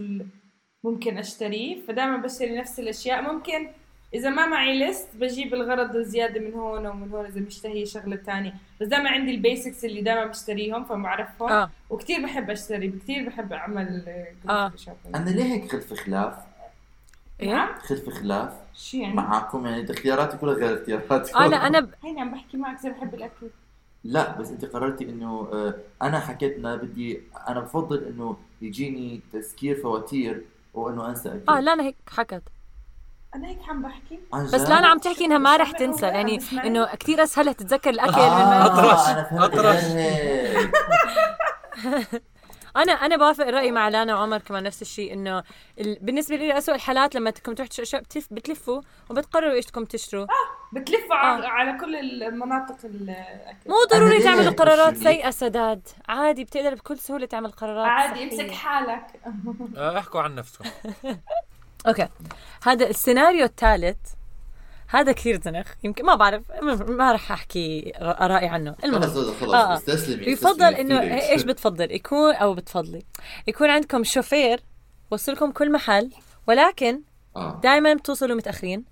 ممكن 0.83 1.17
أشتريه 1.17 1.85
فدائما 1.87 2.17
بشتري 2.17 2.57
نفس 2.57 2.79
الأشياء. 2.79 3.21
ممكن 3.33 3.67
إذا 4.13 4.29
ما 4.29 4.45
معي 4.45 4.79
ليست 4.79 5.07
بجيب 5.15 5.53
الغرض 5.53 5.95
الزيادة 5.95 6.39
من 6.39 6.53
هون 6.53 6.87
ومن 6.87 7.11
هون 7.11 7.25
إذا 7.25 7.41
مشتهي 7.41 7.86
شغلة 7.86 8.15
تانية. 8.15 8.53
بس 8.82 8.88
دائما 8.88 9.10
عندي 9.10 9.32
البيسكس 9.32 9.86
اللي 9.86 10.01
دائما 10.01 10.25
بشتريهم 10.25 10.84
فبعرفهم 10.84 11.49
آه. 11.51 11.69
وكثير 11.89 12.23
بحب 12.23 12.49
أشتري 12.49 12.89
كثير 12.91 13.29
بحب 13.29 13.53
أعمل 13.53 14.03
آه. 14.49 14.71
shopping. 14.86 15.15
أنا 15.15 15.29
ليه 15.29 15.43
هيك 15.43 15.71
خلف 15.71 15.93
خلاف؟ 15.93 16.34
إيه؟ 17.41 17.49
نعم. 17.51 17.75
خلف 17.79 18.10
خلاف. 18.10 18.53
شو 18.75 18.97
يعني؟ 18.97 19.13
معاكم 19.15 19.65
يعني 19.65 19.91
اختياراتي 19.91 20.38
كلها 20.38 20.53
غير 20.53 20.77
اختياراتكم 20.79 21.38
أنا 21.39 21.67
أنا 21.67 21.79
ب- 21.79 21.93
هيني 22.03 22.21
عم 22.21 22.32
بحكي 22.32 22.58
معك 22.58 22.79
زي 22.79 22.89
بحب 22.89 23.13
الأكل. 23.13 23.47
لا 24.03 24.38
بس 24.39 24.49
أنت 24.51 24.65
قررتي 24.65 25.03
إنه 25.10 25.49
آه، 25.53 25.73
أنا 26.01 26.19
حكيت 26.19 26.55
انه 26.55 26.75
بدي 26.75 27.21
أنا 27.47 27.60
بفضل 27.60 28.03
إنه 28.03 28.38
يجيني 28.62 29.21
تذكير 29.34 29.75
فواتير 29.75 30.41
وإنه 30.73 31.10
أنسى 31.10 31.29
أكل. 31.29 31.41
آه 31.49 31.60
لا 31.60 31.73
أنا 31.73 31.84
هيك 31.84 31.95
حكت. 32.10 32.41
أنا 33.35 33.47
هيك 33.47 33.59
عم 33.69 33.81
بحكي 33.81 34.19
عن 34.33 34.45
بس 34.45 34.55
جد؟ 34.55 34.69
لا 34.69 34.79
أنا 34.79 34.87
عم 34.87 34.97
تحكي 34.97 35.25
إنها 35.25 35.37
ما 35.37 35.57
رح 35.57 35.71
تنسى 35.71 36.05
يعني. 36.05 36.39
إنه 36.53 36.85
كثير 36.95 37.23
أسهل 37.23 37.53
تتذكر 37.53 37.89
الأكل 37.89 38.11
من 38.11 38.21
آه 38.21 38.65
أطرش. 39.45 39.83
غير 39.83 39.97
هيك. 39.97 40.71
أنا 42.77 42.91
أنا 42.91 43.15
بوافق 43.17 43.47
الراي 43.47 43.71
مع 43.71 43.89
لانا 43.89 44.15
وعمر 44.15 44.37
كمان 44.37 44.63
نفس 44.63 44.81
الشيء 44.81 45.13
إنه 45.13 45.43
ال... 45.79 45.97
بالنسبة 46.01 46.35
لي 46.35 46.57
اسوء 46.57 46.75
الحالات 46.75 47.15
لما 47.15 47.29
تكون 47.31 47.55
تروح 47.55 47.67
تشتري 47.67 47.83
أشياء 47.83 48.01
بتلف... 48.01 48.27
بتلفوا 48.31 48.81
وبتقرروا 49.09 49.53
إيش 49.53 49.65
بدكم 49.65 49.85
تشتروا 49.85 50.25
بتلفوا 50.73 51.15
على, 51.15 51.47
على 51.47 51.77
كل 51.79 51.95
المناطق 52.23 52.75
الاكل 52.83 53.69
مو 53.69 53.75
ضروري 53.91 54.23
تعملوا 54.23 54.51
قرارات؟ 54.51 54.97
سيئة 54.97 55.29
سداد 55.29 55.87
عادي 56.09 56.43
بتقدر 56.43 56.75
بكل 56.75 56.97
سهولة 56.97 57.25
تعمل 57.25 57.51
قرارات 57.51 57.87
عادي. 57.89 58.23
امسك 58.23 58.51
حالك 58.51 59.05
آه 59.77 59.97
احكوا 59.99 60.21
عن 60.21 60.35
نفسكم 60.35 60.65
أوكي. 61.88 62.08
هذا 62.63 62.88
السيناريو 62.89 63.45
الثالث. 63.45 63.97
هذا 64.89 65.12
كثير 65.12 65.41
زنخ. 65.41 65.67
يمكن 65.84 66.06
ما 66.06 66.15
بعرف 66.15 66.52
ما- 66.62 67.12
راح 67.12 67.32
أحكي 67.32 67.93
ارائي 68.02 68.47
عنه. 68.47 68.76
المهم. 68.84 69.02
خلص 69.02 69.30
خلص 69.39 69.54
آه. 69.54 69.73
استسلمي 69.78 70.26
يفضل 70.26 70.63
استسلمي 70.63 70.82
إنه. 70.82 71.02
إيش 71.30 71.43
بتفضل؟ 71.43 71.91
يكون 71.91 72.34
أو 72.36 72.54
بتفضلي. 72.54 73.04
يكون 73.47 73.69
عندكم 73.69 74.04
شوفير 74.04 74.60
وصلكم 75.12 75.52
كل 75.52 75.71
محل 75.71 76.12
ولكن 76.47 77.02
آه. 77.36 77.60
دائما 77.63 77.93
بتوصلوا 77.93 78.38
متأخرين. 78.38 78.86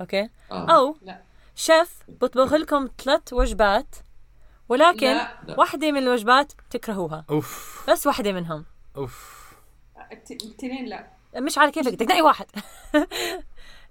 أوكي؟ 0.00 0.28
آه. 0.52 0.70
أو 0.76 0.96
لا. 1.02 1.20
شيف 1.56 1.98
بطبخ 2.08 2.52
لكم 2.52 2.88
ثلاث 3.04 3.32
وجبات 3.32 3.96
ولكن 4.68 5.06
لا. 5.06 5.38
لا. 5.46 5.58
واحدة 5.60 5.92
من 5.92 5.98
الوجبات 5.98 6.52
بتكرهوها. 6.68 7.24
أوف. 7.30 7.84
بس 7.90 8.06
واحدة 8.06 8.32
منهم. 8.32 8.64
أوف. 8.96 9.44
الاثنين 10.30 10.86
لا. 10.86 11.13
مش 11.36 11.58
على 11.58 11.70
كيفك 11.70 11.92
بدك 11.92 12.06
تنقي 12.06 12.22
واحد. 12.22 12.46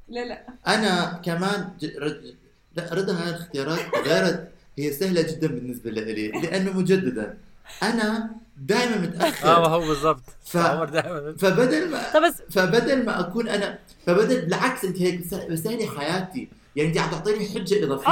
لا 0.09 0.25
لا. 0.25 0.45
أنا 0.67 1.21
كمان 1.25 1.69
رد... 1.97 2.35
لا 2.75 2.89
رضا 2.93 3.13
هاي 3.13 3.29
الاختيارات 3.29 3.79
غير 4.07 4.47
هي 4.77 4.91
سهلة 4.93 5.21
جدا 5.21 5.47
بالنسبة 5.47 5.91
لي 5.91 6.27
لأنه 6.27 6.71
مجددا. 6.71 7.37
أنا 7.83 8.29
دائما 8.57 8.97
متأخر. 8.97 9.47
آه 9.47 9.67
هو 9.67 9.79
بالضبط. 9.87 10.21
ف- 10.45 10.57
فبدل 10.57 11.89
ما 11.89 12.03
طب 12.13 12.33
فبدل 12.51 13.05
ما 13.05 13.19
أكون 13.19 13.47
أنا 13.49 13.79
فبدل 14.05 14.41
بالعكس 14.41 14.85
أنت 14.85 14.97
هيك 15.01 15.21
بس- 15.21 15.33
بسهلي 15.33 15.87
حياتي. 15.87 16.49
يعني 16.75 16.89
انت 16.89 16.97
عم 16.97 17.11
تعطيني 17.11 17.45
حجة 17.49 17.83
إضافية. 17.85 18.09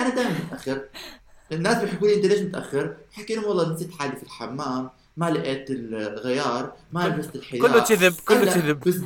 أنا 0.00 0.14
دائما 0.14 0.30
متأخر. 0.46 0.82
الناس 1.52 1.82
بيحكوا 1.82 2.08
لي 2.08 2.14
أنت 2.14 2.26
ليش 2.26 2.40
متأخر؟ 2.40 2.96
بحكي 3.12 3.34
لهم 3.34 3.44
والله 3.44 3.72
نسيت 3.74 3.90
حالي 3.98 4.16
في 4.16 4.22
الحمام. 4.22 4.90
ما 5.16 5.30
لقيت 5.30 5.70
الغيار 5.70 6.72
ما 6.92 7.08
لبست 7.08 7.36
الحذاء. 7.36 7.60
كله 7.60 7.84
كذب 7.84 8.14
كله 8.28 8.44
كذب. 8.44 8.80
بس 8.80 9.00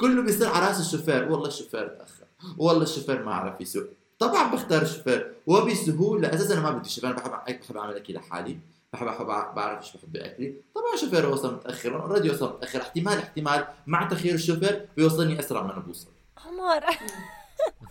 كله 0.00 0.22
بيصير 0.22 0.48
على 0.48 0.66
رأس 0.66 0.80
الشوفير. 0.80 1.32
والله 1.32 1.48
الشوفير 1.48 1.88
تأخر. 1.88 2.24
والله 2.58 2.82
الشوفير 2.82 3.22
ما 3.22 3.34
عرف 3.34 3.60
يسوق. 3.60 3.84
طبعا 4.18 4.54
بختار 4.54 4.82
الشوفير. 4.82 5.34
وبسهولة. 5.46 6.34
أساسا 6.34 6.54
أنا 6.54 6.62
ما 6.62 6.70
بدي 6.70 6.88
شوفير. 6.88 7.10
أنا 7.10 7.18
بحب 7.18 7.32
هيك 7.46 7.60
بحب 7.60 7.76
أعمل 7.76 7.96
أكل 7.96 8.14
لحالي. 8.14 8.58
بحب 8.94 9.06
احب 9.06 9.26
بعرف 9.26 9.84
إيش 9.84 9.96
بحب 9.96 10.12
باكلي 10.12 10.54
طبعا 10.74 10.96
شوفير 11.00 11.28
وصل 11.28 11.54
متاخر 11.54 12.02
أوريدي 12.02 12.30
وصل 12.30 12.54
متاخر 12.54 12.80
احتمال 12.80 13.18
احتمال 13.18 13.66
مع 13.86 14.08
تأخير 14.08 14.34
الشوفير 14.34 14.88
بيوصلني 14.96 15.40
أسرع 15.40 15.62
ما 15.62 15.72
أنا 15.72 15.80
بوصل 15.80 16.08
عمر 16.46 16.84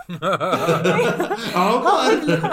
عمر 1.56 2.14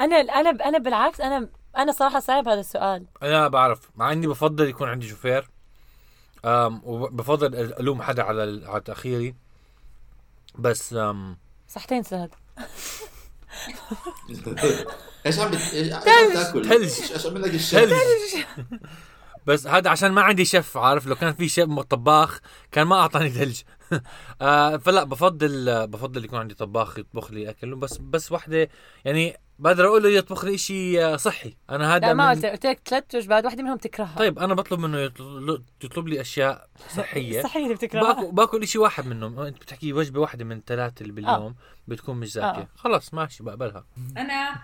أنا 0.00 0.16
أنا 0.16 0.50
أنا 0.50 0.78
بالعكس 0.78 1.20
أنا 1.20 1.48
أنا 1.76 1.92
صراحة 1.92 2.20
صعب 2.20 2.48
هذا 2.48 2.60
السؤال. 2.60 3.06
أنا 3.22 3.48
بعرف 3.48 3.90
مع 3.96 4.12
إني 4.12 4.26
بفضل 4.26 4.68
يكون 4.68 4.88
عندي 4.88 5.08
شوفير 5.08 5.50
أم 6.44 6.80
وبفضل 6.84 7.54
ألوم 7.54 8.02
حدا 8.02 8.22
على 8.22 8.62
على 8.66 8.80
تأخيري. 8.80 9.34
بس 10.58 10.94
أم 10.94 11.36
صحتين 11.68 12.02
سهد 12.02 12.30
إيش 15.26 15.38
عم 15.38 15.50
بت... 15.50 15.74
إيش 15.74 15.92
عم 15.92 16.02
تاكل؟ 16.32 16.64
ثلج. 16.64 16.82
إيش 16.82 17.12
إيش 17.12 17.26
عم 17.26 17.38
لك 17.38 17.54
الشيف؟ 17.54 18.46
بس 19.46 19.66
هذا 19.66 19.90
عشان 19.90 20.12
ما 20.12 20.22
عندي 20.22 20.44
شيف 20.44 20.76
عارف؟ 20.76 21.06
لو 21.06 21.14
كان 21.14 21.32
في 21.32 21.48
شيف 21.48 21.78
طباخ 21.80 22.40
كان 22.72 22.86
ما 22.86 23.00
أعطاني 23.00 23.30
ثلج 23.30 23.60
آه 24.42 24.76
فلا 24.76 25.04
بفضل 25.04 25.86
بفضل 25.86 26.24
يكون 26.24 26.38
عندي 26.38 26.54
طباخ 26.54 26.98
يطبخ 26.98 27.30
لي 27.30 27.50
أكل. 27.50 27.74
بس 27.74 27.96
بس 27.96 28.32
وحدة 28.32 28.68
يعني 29.04 29.36
بقدر 29.60 29.86
أقول 29.86 30.02
له 30.02 30.08
يطبخ 30.10 30.44
لي 30.44 30.58
شيء 30.58 31.16
صحي. 31.16 31.54
أنا 31.70 31.96
هذا 31.96 32.06
لا 32.06 32.14
ما 32.14 32.30
قلت 32.30 32.46
قلت 32.46 32.66
لك 32.66 32.80
ثلاث 32.86 33.14
وجبات 33.14 33.44
واحدة 33.44 33.62
منهم 33.62 33.76
تكرهها. 33.76 34.16
طيب 34.18 34.38
أنا 34.38 34.54
بطلب 34.54 34.80
منه 34.80 34.98
يطل- 34.98 35.62
يطلب 35.84 36.08
لي 36.08 36.20
أشياء 36.20 36.68
صحية. 36.96 37.42
صحيح 37.46 37.56
اللي 37.56 37.74
بتكرهها. 37.74 38.12
باكل 38.14 38.32
باكل 38.32 38.68
شيء 38.68 38.80
واحد 38.80 39.06
منهم. 39.06 39.38
أنت 39.40 39.56
بتحكي 39.56 39.92
وجبة 39.92 40.20
واحدة 40.20 40.44
من 40.44 40.60
ثلاثة 40.66 41.02
اللي 41.02 41.12
باليوم 41.12 41.54
بتكون 41.88 42.16
مش 42.16 42.32
زاكية. 42.32 42.48
آه. 42.60 42.68
خلص 42.76 43.14
ماشي 43.14 43.42
بقبلها. 43.42 43.84
أنا 44.16 44.56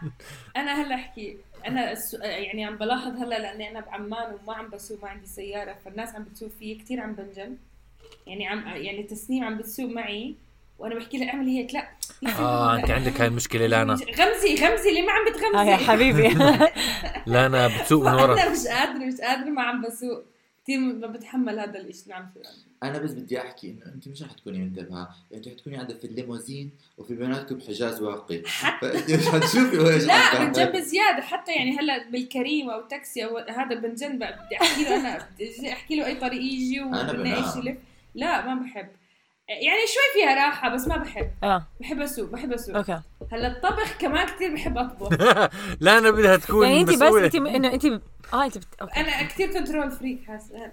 أنا 0.57 0.83
هلا 0.83 0.95
أحكي. 0.95 1.37
أنا 1.67 1.93
الس- 1.93 2.15
يعني 2.23 2.65
عم 2.65 2.77
بلاحظ 2.77 3.11
هلا 3.17 3.39
لأني 3.39 3.71
أنا 3.71 3.81
بعمان 3.81 4.35
وما 4.43 4.55
عم 4.55 4.71
بسوق 4.71 5.03
ما 5.03 5.09
عندي 5.09 5.27
سيارة 5.27 5.77
فالناس 5.85 6.15
عم 6.15 6.25
بتسوق 6.25 6.51
فيي 6.59 6.75
كثير 6.75 7.01
عم 7.01 7.13
بنجم 7.13 7.57
يعني 8.27 8.47
عم 8.47 8.67
يعني 8.69 9.03
تسنيم 9.03 9.45
عم 9.45 9.59
بتسوق 9.59 9.91
معي. 9.91 10.35
وأنا 10.79 10.95
بحكي 10.95 11.19
لها 11.19 11.31
اعملي 11.31 11.59
هيك. 11.59 11.75
لا 11.75 11.89
آه 12.39 12.77
أنت 12.77 12.91
عندك 12.91 13.21
هاي 13.21 13.27
المشكلة 13.29 13.67
لانا. 13.67 13.95
غمزي 14.19 14.55
غمزي 14.55 14.89
اللي 14.89 15.03
ما 15.03 15.13
عم 15.13 15.25
بتغمزي؟ 15.25 15.59
آه 15.59 15.65
يا 15.65 15.77
حبيبي. 15.77 16.29
لانا 17.33 17.69
بتسوق 17.69 18.03
من 18.09 18.15
ورا. 18.15 18.35
أنا 18.43 18.51
مش 18.53 18.67
قادرة 18.67 19.05
مش 19.05 19.21
قادرة 19.21 19.51
ما 19.51 19.63
عم 19.63 19.83
بسوق. 19.83 20.23
كثير 20.65 20.79
ما 20.79 21.07
بتحمل 21.07 21.59
هذا 21.59 21.79
الشيء 21.81 22.03
اللي 22.03 22.15
عم. 22.15 22.27
أنا 22.83 22.99
بس 22.99 23.11
بدي 23.11 23.41
أحكي 23.41 23.71
إنه 23.71 23.95
أنت 23.95 24.09
مش 24.09 24.23
رح 24.23 24.33
تكوني 24.33 24.59
منتبهه 24.59 25.09
انت 25.35 25.49
رح 25.49 25.55
تكوني 25.55 25.77
قاعدة 25.77 25.95
في 25.95 26.05
الليموزين 26.05 26.71
وفي 26.99 27.15
بيناتكم 27.15 27.61
حجاز 27.61 28.03
واقي. 28.03 28.43
فأنت 28.81 29.11
مش 29.11 29.29
حتشوفي 29.29 29.79
وين 29.79 29.99
لا 29.99 30.45
بنجن 30.45 30.65
بزياده 30.65 31.23
حتى 31.23 31.53
يعني 31.53 31.79
هلا 31.79 32.11
بالكريم 32.11 32.71
أو 32.71 32.81
تاكسي 32.81 33.25
أو 33.25 33.39
هذا 33.39 33.75
بنجن 33.75 34.19
بقى 34.19 34.47
بدي 34.47 34.57
أحكي 34.63 34.83
له 34.83 34.97
أنا. 35.01 35.29
بدي 35.35 35.73
أحكي 35.73 35.97
له 35.97 36.07
أي 36.07 36.15
طريق 36.15 36.43
يجي 36.43 36.81
بنام. 36.81 37.27
يلف. 37.27 37.79
لا 38.15 38.47
ما 38.47 38.63
بحب. 38.63 38.89
يعني 39.49 39.87
شوي 39.87 40.23
فيها 40.23 40.35
راحة 40.35 40.69
بس 40.69 40.89
ما 40.89 40.97
بحب. 40.97 41.31
آه. 41.45 41.67
بحب 41.81 42.01
أسوق 42.01 42.31
بحب 42.31 42.53
أسوق. 42.53 42.77
okay. 42.77 43.01
هلا 43.33 43.47
الطبخ 43.47 43.99
كمان 43.99 44.27
كثير 44.27 44.55
بحب 44.55 44.79
أطبخ. 44.79 45.09
لانا 45.81 46.11
بدها 46.11 46.37
تكون 46.37 46.67
يعني 46.67 46.81
انت 46.81 46.91
بس. 46.91 47.03
انت 47.03 47.35
إنه 47.35 47.73
انت 47.73 47.85
آه 48.35 48.45
انت 48.45 48.59
بت... 48.59 48.67
okay. 48.83 49.01
أنا 49.01 49.23
كثير 49.23 49.53
control 49.53 49.91
freak 49.91 50.25
حاسة. 50.27 50.71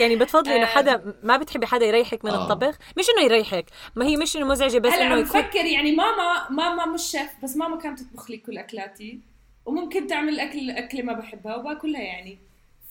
يعني 0.00 0.16
بتفضلي 0.16 0.56
إنه 0.56 0.62
آه. 0.62 0.66
حدا 0.66 1.14
ما 1.22 1.36
بتحبي 1.36 1.66
حدا 1.66 1.86
يريحك 1.86 2.24
من 2.24 2.30
آه. 2.30 2.42
الطبخ؟ 2.42 2.78
مش 2.98 3.04
إنه 3.16 3.24
يريحك 3.24 3.64
ما 3.96 4.06
هي 4.06 4.16
مش 4.16 4.36
إنه 4.36 4.46
مزعجة 4.46 4.78
بس 4.78 4.92
هلا 4.92 5.06
إنه 5.06 5.14
عم 5.14 5.18
يكون 5.20 5.40
بفكر 5.40 5.64
يعني 5.64 5.92
ماما 5.92 6.50
ماما 6.50 6.86
مش 6.86 7.02
شيف 7.02 7.30
بس 7.42 7.56
ماما 7.56 7.76
كانت 7.76 8.00
تطبخ 8.00 8.30
لي 8.30 8.36
كل 8.36 8.58
أكلاتي. 8.58 9.20
وممكن 9.66 10.06
تعمل 10.06 10.40
أكل 10.40 10.70
أكلة 10.70 11.02
ما 11.02 11.12
بحبها 11.12 11.56
وباكلها 11.56 12.00
يعني. 12.02 12.38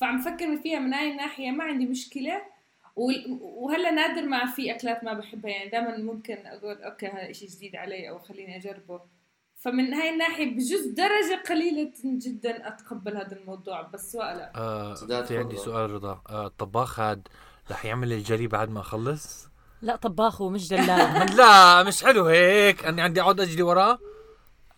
فعم 0.01 0.21
فكر 0.21 0.57
فيها 0.57 0.79
من 0.79 0.93
هاي 0.93 1.11
الناحية 1.11 1.51
ما 1.51 1.63
عندي 1.63 1.85
مشكلة. 1.85 2.41
وهلا 2.95 3.91
نادر 3.91 4.21
ما 4.21 4.45
في 4.45 4.75
أكلات 4.75 5.03
ما 5.03 5.13
بحبها 5.13 5.51
يعني 5.51 5.69
دائما 5.69 5.97
ممكن 5.97 6.37
أقول 6.45 6.83
okay 6.83 7.07
هذا 7.07 7.31
شيء 7.31 7.49
جديد 7.49 7.75
علي 7.75 8.09
أو 8.09 8.19
خليني 8.19 8.57
أجربه. 8.57 9.01
فمن 9.59 9.93
هاي 9.93 10.09
الناحية 10.09 10.55
بجوز 10.55 10.85
درجة 10.85 11.43
قليلة 11.49 11.91
جدا 12.05 12.67
أتقبل 12.67 13.17
هذا 13.17 13.35
الموضوع 13.35 13.81
بس 13.81 14.11
سواقة 14.11 14.35
لا. 14.35 14.51
آه 14.55 15.23
في 15.23 15.37
عندي. 15.37 15.57
سؤال 15.57 15.91
رضا. 15.91 16.21
آه 16.29 16.47
الطباخ 16.47 16.99
هاد 16.99 17.27
رح 17.71 17.85
يعمل 17.85 18.13
الجلي 18.13 18.47
بعد 18.47 18.69
ما 18.69 18.79
أخلص؟ 18.79 19.47
لا 19.81 19.95
طباخ 19.95 20.41
ومش 20.41 20.69
جلاي. 20.69 21.33
لا 21.39 21.83
مش 21.83 22.03
حلو 22.03 22.25
هيك. 22.25 22.85
اني 22.85 23.01
عندي 23.01 23.21
اقعد 23.21 23.39
أجلي 23.39 23.61
وراه. 23.61 23.99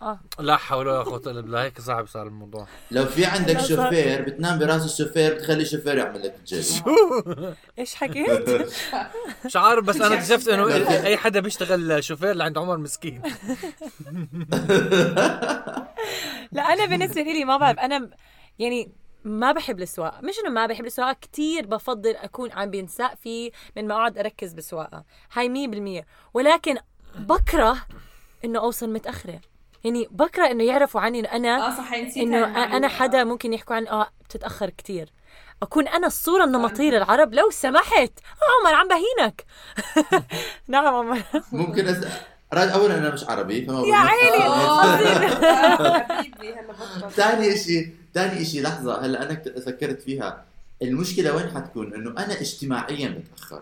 آه. 0.04 0.20
لا 0.40 0.58
حول 0.58 0.88
ولا 0.88 1.04
قوة 1.04 1.22
إلا 1.28 1.42
بالله 1.42 1.64
هيك 1.64 1.82
صعب 1.82 2.08
صار 2.08 2.28
الموضوع. 2.28 2.68
لو 2.92 3.06
في 3.06 3.26
عندك 3.26 3.60
شوفير 3.60 4.22
بتنام 4.22 4.60
براس 4.60 4.86
الشوفير 4.86 5.34
بتخلي 5.34 5.62
الشوفير 5.62 5.98
يعمل 5.98 6.24
لك 6.24 6.36
الجلي. 6.40 6.64
إيش 7.80 7.96
حكيت؟ 7.96 8.50
مش 9.46 9.56
عارف 9.56 9.86
بس 9.86 10.02
أنا 10.02 10.16
اكتشفت 10.16 10.48
إنه. 10.48 10.76
اي 11.06 11.18
حدا 11.18 11.40
بيشتغل 11.40 12.04
شوفير 12.04 12.34
لعند 12.34 12.58
عمر 12.58 12.78
مسكين. 12.78 13.22
لا 16.52 16.62
أنا 16.74 16.86
بالنسبة 16.86 17.22
لي 17.22 17.46
ما 17.46 17.58
بعرف 17.58 17.80
أنا 17.80 18.10
يعني 18.60 18.92
ما 19.26 19.52
بحب 19.52 19.82
السواقة. 19.82 20.22
مش 20.22 20.34
إنه 20.40 20.50
ما 20.50 20.66
بحب 20.66 20.86
السواقة 20.86 21.14
كتير 21.22 21.66
بفضل 21.66 22.16
أكون 22.16 22.52
عم 22.52 22.70
بينساق 22.70 23.16
فيه 23.16 23.52
من 23.78 23.88
ما 23.88 23.94
اقعد 23.96 24.18
أركز 24.18 24.54
بالسواقة. 24.54 25.04
هاي 25.34 25.50
100% 26.02 26.06
ولكن 26.34 26.78
بكره 27.16 27.78
إنه 28.46 28.60
أوصل 28.60 28.90
متأخرة. 28.90 29.42
يعني 29.84 30.08
بكره 30.12 30.52
إنه 30.52 30.64
يعرفوا 30.64 31.02
عني 31.02 31.20
إنه 31.20 31.30
أنا 31.32 31.68
آه 31.68 31.78
صح 31.78 31.94
إنه. 32.18 32.64
أنا 32.78 32.88
حدا 32.88 33.24
ممكن 33.24 33.54
يحكوا 33.54 33.76
عن 33.76 33.88
آه 33.88 34.10
بتتأخر 34.30 34.70
كتير. 34.70 35.10
أكون 35.64 35.88
أنا 35.88 36.08
الصورة 36.08 36.44
النمطيه 36.44 36.90
للعرب 36.92 37.34
لو 37.34 37.50
سمحت. 37.50 38.12
آه 38.20 38.68
عمر 38.68 38.74
عم 38.76 38.88
بهينك. 38.88 39.46
نعم 40.68 40.86
عمر 40.88 41.22
ممكن 41.52 41.88
اسال 41.88 42.12
راد 42.54 42.70
اولا 42.70 42.98
أنا 42.98 43.14
مش 43.14 43.24
عربي 43.24 43.66
فما 43.66 43.88
يا 43.88 43.96
عيني 43.96 44.46
آه، 44.46 44.98
ثاني 47.18 47.58
شيء 47.58 47.90
ثاني 48.14 48.46
شيء 48.46 48.62
لحظة 48.64 49.06
هلا 49.06 49.24
أنا 49.24 49.42
فكرت 49.66 50.02
فيها. 50.02 50.46
المشكلة 50.82 51.36
وين 51.36 51.50
حتكون؟ 51.56 51.94
إنه 51.94 52.10
أنا 52.12 52.42
اجتماعيا 52.42 53.24
بتاخر 53.36 53.62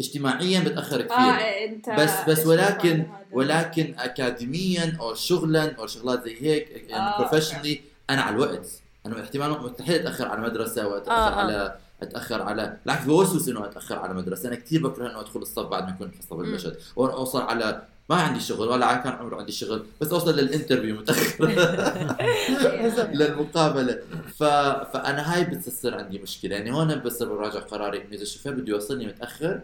اجتماعيا 0.00 0.60
بتأخر 0.60 1.02
كثير. 1.02 1.16
آه 1.16 1.64
إنت 1.64 1.90
بس 1.90 2.10
بس 2.28 2.46
ولكن؟ 2.46 3.06
ولكن 3.32 3.94
اكاديميا 3.98 4.96
أو 5.00 5.14
شغلا 5.14 5.76
أو 5.78 5.86
شغلات 5.86 6.24
زي 6.24 6.36
هيك 6.42 6.68
يعني 6.88 7.08
آه، 7.08 7.18
professionally 7.18 7.80
أنا 8.10 8.22
على 8.22 8.34
الوقت. 8.34 8.68
أنا 9.06 9.22
احتمال 9.22 9.50
مستحيل 9.50 9.94
أتأخر 9.94 10.28
على 10.28 10.40
مدرسه 10.40 10.88
وأتأخر 10.88 11.12
آه، 11.12 11.28
آه. 11.28 11.34
على 11.34 11.76
أتأخر 12.02 12.42
على 12.42 12.76
بالعكس 12.84 13.04
بوسوس 13.04 13.48
إنه 13.48 13.64
أتأخر 13.64 13.98
على 13.98 14.14
مدرسه 14.14 14.48
أنا 14.48 14.56
كثير 14.56 14.88
بكره 14.88 15.10
إنه 15.10 15.20
أدخل 15.20 15.40
الصف 15.40 15.66
بعد 15.66 15.84
ما 15.84 15.90
يكون 15.90 16.06
الحصه 16.06 16.36
بلشت 16.36 16.78
أو 16.98 17.06
أوصل 17.06 17.42
على 17.42 17.82
ما 18.10 18.16
عندي 18.16 18.40
شغل 18.40 18.68
ولا 18.68 18.94
كان 18.94 19.12
عمره 19.12 19.36
عندي 19.36 19.52
شغل 19.52 19.86
بس 20.00 20.12
أوصل 20.12 20.36
لل 20.36 20.47
interview 20.47 20.96
متأخر. 20.96 21.46
للمقابلة. 23.18 23.98
ف... 24.36 24.44
فأنا 24.92 25.34
هاي 25.34 25.44
بتصير 25.44 25.98
عندي 25.98 26.18
مشكلة. 26.18 26.56
يعني 26.56 26.72
هون 26.72 26.94
بصير 26.94 27.28
براجع 27.28 27.60
قراري 27.60 27.98
إنه 27.98 28.12
إذا 28.12 28.22
الشوفير 28.22 28.52
بده 28.52 28.72
يوصلني 28.72 29.06
متأخر 29.06 29.60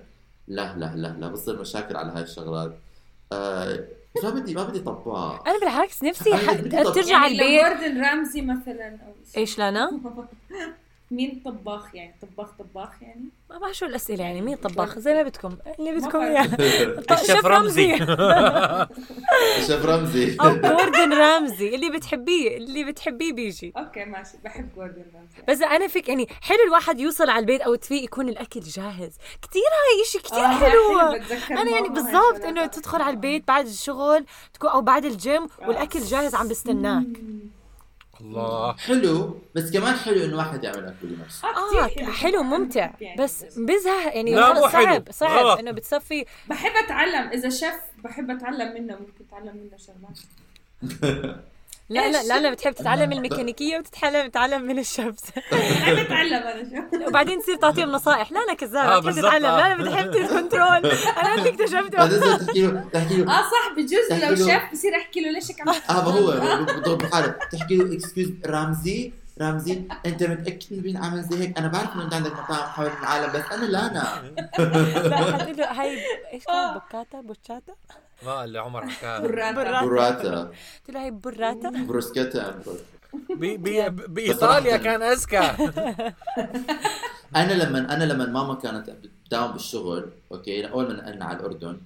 لا 0.49 0.77
لا 0.77 0.93
لا 0.97 1.09
لا 1.21 1.29
بصير 1.29 1.61
مشاكل 1.61 1.97
على 1.97 2.13
هاي 2.13 2.23
الشغلات 2.23 2.79
آه 3.33 3.85
ما 4.25 4.31
بدي 4.31 4.55
ما 4.55 4.65
بدي 4.65 4.81
طباخ 4.81 5.47
أنا 5.49 5.59
بالعكس 5.61 6.03
نفسي 6.03 6.35
ح- 6.37 6.53
ترجع 6.83 7.27
يعني 7.27 7.37
لو 7.37 7.45
البيت 7.45 7.63
جوردن 7.81 8.01
رامزي 8.05 8.43
مثلا 8.43 8.89
أو. 9.07 9.13
إيش 9.37 9.59
لانا؟ 9.59 9.91
مين 11.13 11.43
طباخ 11.45 11.95
يعني؟ 11.95 12.15
طباخ 12.23 12.51
طباخ 12.59 13.03
يعني؟ 13.03 13.25
ما 13.51 13.59
بعرف 13.59 13.77
شو 13.77 13.87
الأسئلة 13.87 14.25
يعني 14.25 14.41
مين 14.41 14.57
طباخ 14.57 14.99
زي 14.99 15.15
ما 15.15 15.23
بدكم 15.23 15.57
اللي 15.79 15.93
بدكم 15.93 16.21
اياه 16.21 16.45
الشيف 17.13 17.27
شيف 17.27 17.47
رمزي. 17.47 17.99
شيف 19.67 19.87
رمزي. 19.87 20.37
أو 20.41 20.57
جوردن 20.57 21.13
رامزي 21.13 21.75
اللي 21.75 21.91
بتحبيه 21.91 22.57
اللي 22.57 22.85
بتحبيه 22.85 23.33
بيجي. 23.33 23.73
أوكي 23.77 24.05
ماشي. 24.05 24.37
بحب 24.45 24.69
جوردن 24.77 25.05
رامزي 25.15 25.43
بس 25.49 25.63
أنا 25.63 25.89
فيك 25.89 26.09
يعني 26.09 26.27
حلو 26.41 26.59
الواحد 26.67 27.01
يوصل 27.01 27.31
على 27.31 27.39
البيت 27.39 27.61
أو 27.61 27.75
تفيق 27.75 28.05
يكون 28.05 28.29
الأكل 28.29 28.61
جاهز. 28.61 29.17
كثير 29.43 29.63
هاي 29.63 30.05
شيء 30.05 30.21
كثير 30.21 30.45
آه، 30.45 30.53
حلو. 30.53 31.01
أنا 31.51 31.71
يعني 31.71 31.89
بالضبط. 31.89 32.45
إنه 32.45 32.67
تدخل 32.67 33.03
على 33.03 33.11
البيت 33.15 33.49
بعد 33.49 33.67
الشغل 33.67 34.25
تكون 34.55 34.71
أو 34.71 34.81
بعد 34.81 35.05
الجيم 35.05 35.47
والأكل 35.67 36.01
جاهز 36.01 36.35
عم 36.35 36.49
بستناك. 36.49 37.07
الله. 38.23 38.73
حلو 38.77 39.39
بس 39.55 39.71
كمان 39.73 39.95
حلو 39.95 40.25
إنه 40.25 40.37
واحد 40.37 40.65
يعمل 40.65 40.85
أكل 40.85 41.09
لنفسه 41.09 41.49
آه 41.49 41.87
كتير 41.89 42.05
حلو. 42.11 42.43
ممتع. 42.43 42.91
بس 43.19 43.45
بزهق 43.59 44.17
يعني 44.17 44.35
لا، 44.35 44.53
مو 44.53 44.69
حلو. 44.69 44.83
صعب 44.85 45.05
صعب 45.11 45.45
غلط. 45.45 45.59
إنه 45.59 45.71
بتصفي. 45.71 46.25
بحب 46.49 46.85
أتعلم. 46.85 47.29
إذا 47.31 47.49
شيف 47.49 47.75
بحب 48.05 48.31
أتعلم 48.31 48.75
منه 48.75 48.95
ممكن 49.01 49.25
أتعلم 49.29 49.57
منه 49.57 49.77
شغلات. 49.77 50.19
لا 51.93 52.11
لا؟ 52.11 52.23
لا, 52.23 52.41
لا 52.41 52.51
بتحب 52.51 52.73
تتعلم 52.75 53.11
من 53.11 53.17
الميكانيكية 53.17 53.79
وتتعلم 53.79 54.29
تتعلم 54.29 54.63
من 54.63 54.79
الشمس 54.79 55.21
بحب 55.53 55.97
اتعلم 55.99 56.35
أنا 56.35 56.89
شو؟ 57.01 57.07
وبعدين 57.09 57.43
تصير 57.43 57.57
تعطيهم 57.57 57.93
نصائح. 57.93 58.33
لا 58.33 58.39
لا 58.47 58.55
كذاب 58.55 58.85
آه، 58.87 58.99
بتحب 58.99 59.13
تتعلم. 59.21 59.45
آه. 59.47 59.69
لا 59.69 59.75
لا 59.75 59.85
بتحب 59.85 60.13
ت 60.13 60.19
control 60.19 60.63
أنا 61.17 61.35
اللي 61.35 61.49
اكتشفته 61.51 62.05
لازم 62.05 62.37
تحكي 62.47 62.63
له 62.67 62.85
تحكي 62.93 63.17
له 63.17 63.33
آه 63.39 63.43
صح 63.43 63.73
بجوز 63.77 64.25
لو 64.25 64.37
شيف 64.49 64.63
بصير 64.73 64.97
أحكي 64.97 65.21
له 65.21 65.31
ليش 65.31 65.51
هيك 65.51 65.61
عم 65.61 65.69
آه 65.69 65.75
ما 65.93 65.99
هو. 65.99 66.31
بضرب 66.79 66.99
بحاله 66.99 67.35
تحكي 67.53 67.77
له 67.77 67.95
excuse 67.95 68.31
رامزي 68.47 69.13
رامزي 69.41 69.83
أنت 70.07 70.23
متأكد 70.23 70.73
إنه 70.73 70.83
بين 70.83 70.97
عامل 70.97 71.23
زي 71.23 71.39
هيك؟ 71.39 71.59
أنا 71.59 71.69
بعرف 71.69 71.95
إنه 71.95 72.05
أنت 72.05 72.15
عندك 72.15 72.33
مطاعم 72.33 72.69
حول 72.71 72.87
العالم 73.01 73.33
بس 73.33 73.43
أنا 73.53 73.65
لا 73.65 73.87
أنا 73.87 75.53
لا 75.53 75.81
هاي 75.81 75.99
إيش 76.33 76.45
كان؟ 76.45 76.73
بوكاتا 76.75 77.21
بوتشاتا؟ 77.21 77.73
ما 78.27 78.45
اللي 78.45 78.59
عمر 78.59 78.87
حكاه. 78.89 79.19
براتا. 79.27 79.53
براتا. 79.53 79.85
براتا. 79.87 80.41
قلت 80.43 80.91
له 80.91 81.03
هاي 81.05 81.11
براتا 81.11 81.71
بروسكيتا 81.71 82.63
بي- 83.31 83.57
بي- 83.57 83.89
بإيطاليا 83.91 84.77
كان 84.77 85.03
أذكى. 85.03 85.39
أنا 87.37 87.53
لما 87.53 87.95
أنا 87.95 88.05
لما 88.05 88.27
ماما 88.27 88.55
كانت 88.55 88.91
بتداوم 88.91 89.53
بالشغل 89.53 90.09
أوكي؟ 90.33 90.67
أول 90.69 90.87
ما 90.89 90.93
نقلنا 90.95 91.25
على 91.25 91.37
الأردن. 91.41 91.77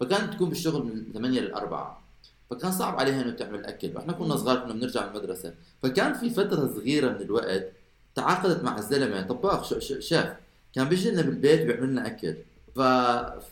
فكانت 0.00 0.34
تكون 0.34 0.48
بالشغل 0.48 0.82
من 0.84 1.12
8 1.14 1.40
ل 1.40 1.52
4 1.54 2.02
فكان 2.50 2.72
صعب 2.72 2.98
عليها 3.00 3.22
إنه 3.22 3.30
تعمل 3.30 3.64
أكل. 3.66 3.90
وإحنا 3.96 4.12
كنا 4.12 4.36
صغار 4.36 4.56
كنا 4.58 4.72
بنرجع 4.72 5.06
من 5.06 5.16
المدرسة. 5.16 5.54
فكان 5.82 6.12
في 6.14 6.30
فترة 6.30 6.66
صغيرة 6.74 7.08
من 7.08 7.20
الوقت 7.20 7.72
تعاقدت 8.14 8.64
مع 8.64 8.78
الزلمة 8.78 9.22
طباخ 9.22 9.64
ش- 9.64 9.74
ش- 9.74 9.98
شيف. 10.08 10.26
كان 10.74 10.88
بيجي 10.88 11.10
لنا 11.10 11.22
بالبيت 11.22 11.60
بيعمل 11.66 11.88
لنا 11.88 12.06
أكل. 12.06 12.34
ف 12.76 12.80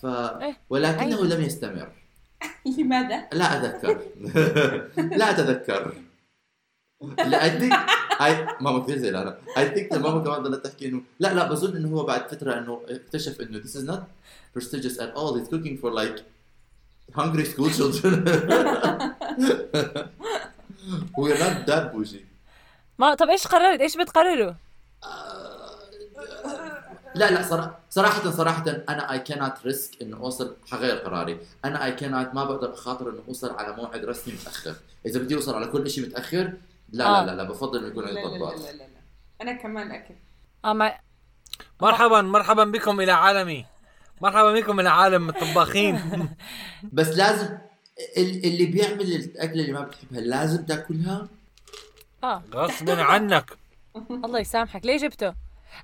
ف 0.00 0.07
إيه، 0.07 0.57
ولكنه. 0.70 1.24
لم 1.24 1.42
يستمر. 1.42 1.88
لماذا؟ 2.79 3.29
لا 3.33 3.44
اذكر 3.44 4.00
لا 5.18 5.31
أتذكر. 5.31 5.92
لا 7.18 7.44
اي 7.44 7.50
ثينك 7.61 7.79
اي 8.20 8.46
ماما 8.61 8.79
كثير 8.85 8.98
زي 8.98 9.11
لا 9.11 9.38
اي 9.59 9.68
ثينك 9.74 9.92
ماما 9.92 10.24
كمان 10.24 10.42
ضلت 10.42 10.66
تحكي 10.66 10.87
انه 10.88 11.03
لا 11.20 11.35
لا 11.35 11.48
بظن 11.48 11.76
إنه 11.76 11.88
هو 11.88 12.05
بعد 12.05 12.29
فترة 12.29 12.59
إنه 12.59 12.81
اكتشف 12.88 13.40
إنه 13.40 13.61
this 13.61 13.74
is 13.76 13.85
not 13.90 14.00
prestigious 14.59 14.98
at 14.98 15.14
all. 15.16 15.35
He's 15.38 15.48
cooking 15.48 15.76
for 15.83 15.90
like 16.00 16.18
hungry 17.14 17.44
school 17.44 17.70
children. 17.70 18.14
We're 21.18 21.38
not 21.38 21.66
that 21.66 21.92
bougie. 21.92 22.24
ما 22.98 23.14
طب 23.14 23.29
إيش 23.29 23.46
قررت؟ 23.46 23.81
إيش 23.81 23.96
بتقرروا؟ 23.96 24.53
لا 27.14 27.31
لا 27.31 27.42
صراحة 27.42 27.79
صراحة 27.90 28.31
صراحة 28.31 28.64
أنا 28.88 29.18
I 29.18 29.29
cannot 29.31 29.70
risk 29.70 30.03
إنه 30.03 30.16
أوصل 30.16 30.57
حغير 30.70 30.96
قراري، 30.96 31.40
أنا 31.64 31.96
I 31.96 32.01
cannot 32.01 32.35
ما 32.35 32.44
بقدر 32.44 32.75
أخاطر 32.75 33.11
إنه 33.11 33.23
أوصل 33.29 33.57
على 33.57 33.77
موعد 33.77 34.05
رسمي 34.05 34.35
متأخر، 34.35 34.75
إذا 35.07 35.20
بدي 35.20 35.35
أوصل 35.35 35.55
على 35.55 35.66
كل 35.66 35.90
شيء 35.90 36.07
متأخر 36.07 36.53
لا 36.92 37.07
آه. 37.07 37.25
لا 37.25 37.31
لا 37.31 37.37
لا 37.37 37.49
بفضل 37.49 37.79
إنه 37.79 37.88
يكون 37.88 38.05
عندي 38.05 38.20
لا 38.20 38.29
لا. 38.29 38.44
لا 38.57 38.73
لا 38.73 38.73
لا. 38.73 38.87
أنا 39.42 39.53
كمان 39.53 39.90
اكل 39.90 40.14
آه 40.64 40.73
مع... 40.73 41.01
مرحبا 41.83 42.23
مرحبا 42.23 42.64
بكم 42.64 43.01
إلى 43.01 43.12
عالمي. 43.12 43.66
مرحبا 44.20 44.53
بكم 44.53 44.81
إلى 44.81 44.88
عالم 44.88 45.29
الطباخين. 45.29 46.01
بس 46.92 47.09
لازم 47.09 47.59
ال- 48.16 48.44
اللي 48.44 48.66
بيعمل 48.66 49.01
الأكلة 49.12 49.61
اللي 49.62 49.73
ما 49.73 49.81
بتحبها 49.81 50.20
لازم 50.20 50.64
تأكلها؟ 50.64 51.29
آه. 52.25 52.42
غصب 52.55 52.90
عنك. 52.90 53.51
الله 54.25 54.38
يسامحك. 54.38 54.87
ليه 54.87 54.96
جبته؟ 54.96 55.35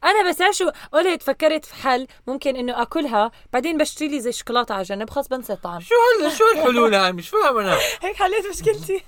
أنا 0.05 0.29
بس 0.31 0.57
شو 0.57 0.70
قلت 0.92 1.22
فكرت 1.22 1.64
في 1.64 1.75
حل 1.75 2.07
ممكن 2.27 2.57
إنه 2.57 2.83
أكلها 2.83 3.31
بعدين 3.53 3.77
بشتري 3.79 4.09
لي 4.09 4.20
زي 4.20 4.33
شوكولاتة 4.33 4.75
على 4.75 4.83
جنب 4.83 5.11
خلص 5.11 5.29
بنسى 5.29 5.53
الطعم. 5.53 5.81
شو 5.81 5.94
هال 6.25 6.33
شو 6.33 6.44
الحلول 6.55 6.94
هاي؟ 6.94 7.12
مش 7.12 7.29
فاهم 7.29 7.59
أنا. 7.59 7.79
هيك 8.03 8.16
حليت 8.16 8.46
مشكلتي. 8.46 9.03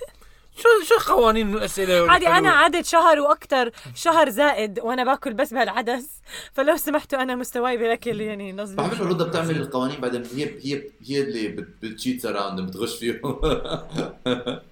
شو 0.59 0.69
شو 0.85 1.13
قوانين 1.15 1.55
الاسئله 1.55 2.11
عادي 2.11 2.29
أنا؟ 2.29 2.51
عدد 2.51 2.85
شهر 2.85 3.21
وأكثر 3.21 3.71
شهر 3.95 4.29
زائد 4.29 4.81
وأنا 4.81 5.05
باكل 5.05 5.35
بس 5.35 5.55
بهالعدس. 5.55 6.09
فلو 6.53 6.77
سمحتوا 6.77 7.23
أنا 7.23 7.35
مستواي 7.35 7.77
بالاكل 7.77 8.21
يعني 8.21 8.53
نظري. 8.53 8.77
بعرف 8.77 9.01
إنه 9.01 9.09
رضا 9.11 9.29
بتعمل 9.29 9.57
القوانين 9.57 10.01
بعدين؟ 10.01 10.23
هي 10.35 10.45
هي 10.45 10.83
هي 11.07 11.21
اللي 11.21 11.49
بت- 11.49 11.75
بت 11.83 11.95
cheat 11.95 12.27
around 12.27 12.61
بتغش 12.61 12.97
فيهم. 12.99 13.21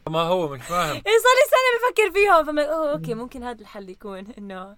ما 0.08 0.20
هو 0.20 0.48
مش 0.48 0.62
فاهم. 0.62 0.94
إيه 0.96 1.02
صار 1.24 1.34
لي 1.36 1.46
سنة 1.50 1.70
بفكر 1.90 2.10
فيهم. 2.20 2.44
فما 2.44 2.62
أوه 2.62 2.92
أوكي 2.92 3.14
ممكن 3.14 3.42
هذا 3.42 3.60
الحل 3.60 3.90
يكون 3.90 4.26
إنه 4.38 4.76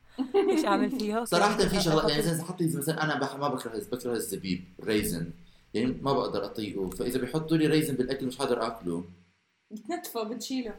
إيش 0.50 0.64
أعمل 0.64 0.90
فيها 0.98 1.24
صراحة 1.24 1.56
في 1.58 1.80
شغلات 1.80 2.10
يعني 2.10 2.22
زي 2.22 2.42
حط 2.42 2.60
لي 2.60 2.76
مثلا 2.76 3.02
أنا 3.04 3.18
بح- 3.20 3.36
ما 3.36 3.48
بكره 3.48 3.82
بكره 3.92 4.12
الزبيب 4.12 4.64
raisin 4.84 5.30
يعني 5.74 5.98
ما 6.02 6.12
بقدر 6.12 6.44
أطيقه. 6.44 6.90
فإذا 6.90 7.18
بيحطوا 7.18 7.56
لي 7.56 7.66
raisin 7.66 7.94
بالأكل 7.94 8.26
مش 8.26 8.38
حقدر 8.38 8.66
آكله. 8.66 9.04
بتنتفه 9.70 10.22
بتشيله. 10.22 10.74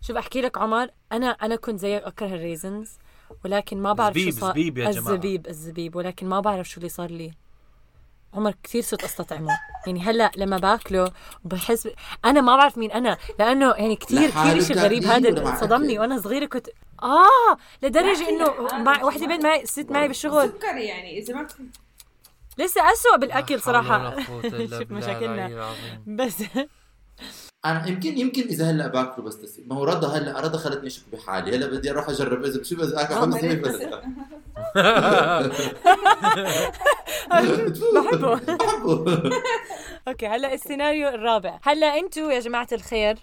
شوف 0.00 0.16
أحكي 0.16 0.40
لك 0.40 0.58
عمر 0.58 0.88
أنا 1.12 1.26
أنا 1.30 1.56
كنت 1.56 1.78
زيك 1.80 2.02
أكره 2.02 2.26
ال 2.26 2.34
raisins 2.34 2.90
ولكن 3.44 3.82
ما 3.82 3.92
بعرف 3.92 4.14
زبيب- 4.14 4.32
شو 4.34 4.40
صار 4.40 4.50
زبيب 4.50 4.78
يا 4.78 4.90
جماعة. 4.90 4.98
الزبيب 5.14 5.46
الزبيب 5.46 5.96
ولكن 5.96 6.26
ما 6.28 6.40
بعرف 6.40 6.68
شو 6.68 6.76
اللي 6.78 6.88
صار 6.88 7.10
لي. 7.10 7.32
عمر 8.34 8.54
كثير 8.62 8.82
صرت 8.82 9.04
أستطعمه. 9.04 9.58
يعني 9.86 10.00
هلأ 10.00 10.30
لما 10.36 10.56
باكله 10.58 11.12
بحس 11.44 11.88
أنا 12.24 12.40
ما 12.40 12.56
بعرف 12.56 12.78
مين 12.78 12.92
أنا 12.92 13.18
لأنه 13.38 13.72
يعني 13.72 13.96
كثير 13.96 14.30
كثير 14.30 14.62
شيء 14.62 14.76
غريب 14.78 15.04
هذا 15.04 15.56
صدمني؟ 15.60 15.98
وأنا 15.98 16.20
صغيرة 16.20 16.46
كنت 16.46 16.68
آه 17.02 17.56
لدرجة 17.82 18.28
إنه 18.28 18.52
مع 18.84 19.04
وحدة 19.04 19.26
بنت 19.26 19.44
معي 19.44 19.66
ست 19.66 19.90
معي 19.90 20.08
بالشغل. 20.08 20.48
سكري 20.48 20.84
يعني 20.84 21.18
إذا 21.18 21.34
ما 21.34 21.46
لسه 22.58 22.92
أسوأ 22.92 23.16
بالأكل 23.16 23.60
صراحة. 23.60 24.20
شوف 24.78 24.90
مشاكلنا. 24.92 25.70
بس 26.06 26.42
أنا 27.70 27.88
يمكن 27.88 28.18
يمكن 28.18 28.42
إذا 28.42 28.70
هلأ 28.70 28.86
باكله 28.86 29.24
بس 29.24 29.40
تسي. 29.42 29.64
ما 29.66 29.76
هو 29.76 29.84
رضا 29.84 30.08
هلا 30.08 30.40
رضا 30.40 30.58
خلتني 30.58 30.86
أشك 30.86 31.02
بحالي. 31.12 31.56
هلأ 31.56 31.66
بدي 31.66 31.90
أروح 31.90 32.08
أجرب. 32.08 32.44
إذا 32.44 32.62
شو 32.62 32.76
بس 32.76 32.92
آكل 32.92 33.14
آه، 33.14 33.20
خمس 33.20 33.34
مريت 33.44 33.58
دقايق 33.58 33.98
بس. 33.98 34.06
بحبه. 37.94 38.34
بحبه. 38.56 39.30
أوكي 40.08 40.26
هلأ 40.26 40.54
السيناريو 40.54 41.08
الرابع. 41.08 41.58
هلأ 41.62 41.86
أنتم 41.98 42.30
يا 42.30 42.40
جماعة 42.40 42.68
الخير 42.72 43.18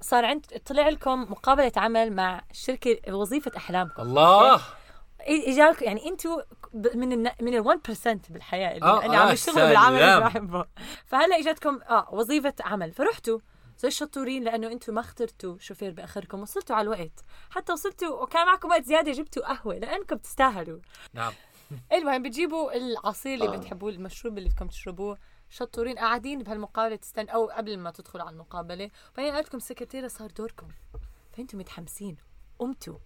صار 0.00 0.24
عند 0.24 0.46
طلع 0.66 0.88
لكم 0.88 1.22
مقابلة 1.22 1.72
عمل 1.76 2.12
مع 2.12 2.40
شركه 2.52 2.96
وظيفة 3.14 3.52
أحلامكم. 3.56 4.02
الله. 4.02 4.56
إي- 4.58 5.48
اجاك 5.48 5.82
يعني 5.82 6.08
أنتم 6.08 6.36
من 6.94 7.12
الن... 7.12 7.30
من 7.40 7.54
ال 7.54 7.64
1% 7.64 8.18
بالحياة. 8.30 8.74
اللي, 8.76 8.86
آه، 8.86 9.04
اللي 9.04 9.16
آه، 9.16 9.20
عم 9.20 9.32
يشتغلوا 9.32 9.68
بالعمل. 9.68 10.02
اللي 10.02 10.20
بحبه 10.24 10.64
فهلأ 11.06 11.38
اجتكم 11.38 11.78
آه 11.90 12.08
وظيفة 12.12 12.54
عمل. 12.60 12.92
فرحتوا 12.92 13.38
زي 13.78 13.88
الشطورين 13.88 14.44
لأنه 14.44 14.66
أنتم 14.72 14.94
ما 14.94 15.00
اخترتوا 15.00 15.58
شوفير 15.58 15.90
بآخركم 15.90 16.40
وصلتوا 16.40 16.76
على 16.76 16.84
الوقت. 16.84 17.24
حتى 17.50 17.72
وصلتوا 17.72 18.22
وكان 18.22 18.46
معكم 18.46 18.68
وقت 18.68 18.84
زيادة 18.84 19.12
جبتوا 19.12 19.46
قهوة 19.52 19.74
لأنكم 19.78 20.16
تستاهلوا 20.16 20.80
نعم. 21.12 21.32
المهم 21.92 22.22
بتجيبوا 22.22 22.76
العصير 22.76 23.34
اللي 23.34 23.48
آه. 23.48 23.56
بتحبوه 23.56 23.90
المشروب 23.90 24.38
اللي 24.38 24.48
بدكم 24.48 24.68
تشربوه. 24.68 25.18
شطورين 25.50 25.98
قاعدين 25.98 26.42
بهالمقابلة 26.42 26.96
تستنى 26.96 27.34
أو 27.34 27.46
قبل 27.46 27.78
ما 27.78 27.90
تدخلوا 27.90 28.24
على 28.24 28.32
المقابلة. 28.32 28.90
بعدين 29.16 29.34
قالت 29.34 29.48
لكم 29.48 29.58
السكرتيرة 29.58 30.08
صار 30.08 30.30
دوركم. 30.30 30.68
فانتم 31.32 31.58
متحمسين. 31.58 32.16
قمتوا. 32.58 32.98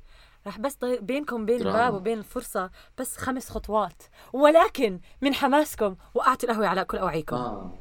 راح 0.47 0.59
بس 0.59 0.77
بينكم 0.85 1.47
بين 1.47 1.59
دراما. 1.59 1.79
الباب 1.79 1.95
وبين 1.95 2.19
الفرصة 2.19 2.71
بس 2.99 3.17
خمس 3.17 3.51
خطوات. 3.51 4.03
ولكن 4.33 5.01
من 5.21 5.35
حماسكم 5.35 5.97
وقعتوا 6.15 6.49
القهوة 6.49 6.67
على 6.67 6.85
كل 6.85 6.99
أوعيكم. 6.99 7.37
آه. 7.37 7.79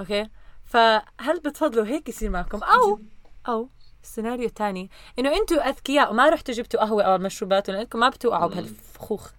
أوكي؟ 0.00 0.28
فهل 0.68 1.40
بتفضلوا 1.44 1.86
هيك 1.86 2.08
يصير 2.08 2.30
معكم؟ 2.30 2.62
أو 2.62 3.00
أو 3.48 3.68
السيناريو 4.02 4.46
الثاني 4.46 4.90
إنه 5.18 5.36
أنتم 5.36 5.58
أذكياء 5.58 6.10
وما 6.10 6.28
رحتوا 6.28 6.54
جبتوا 6.54 6.80
قهوة 6.80 7.02
أو 7.02 7.18
مشروبات 7.18 7.70
لانكم 7.70 7.98
ما 7.98 8.08
بتوقعوا 8.08 8.48
بهالفخوخ. 8.48 9.30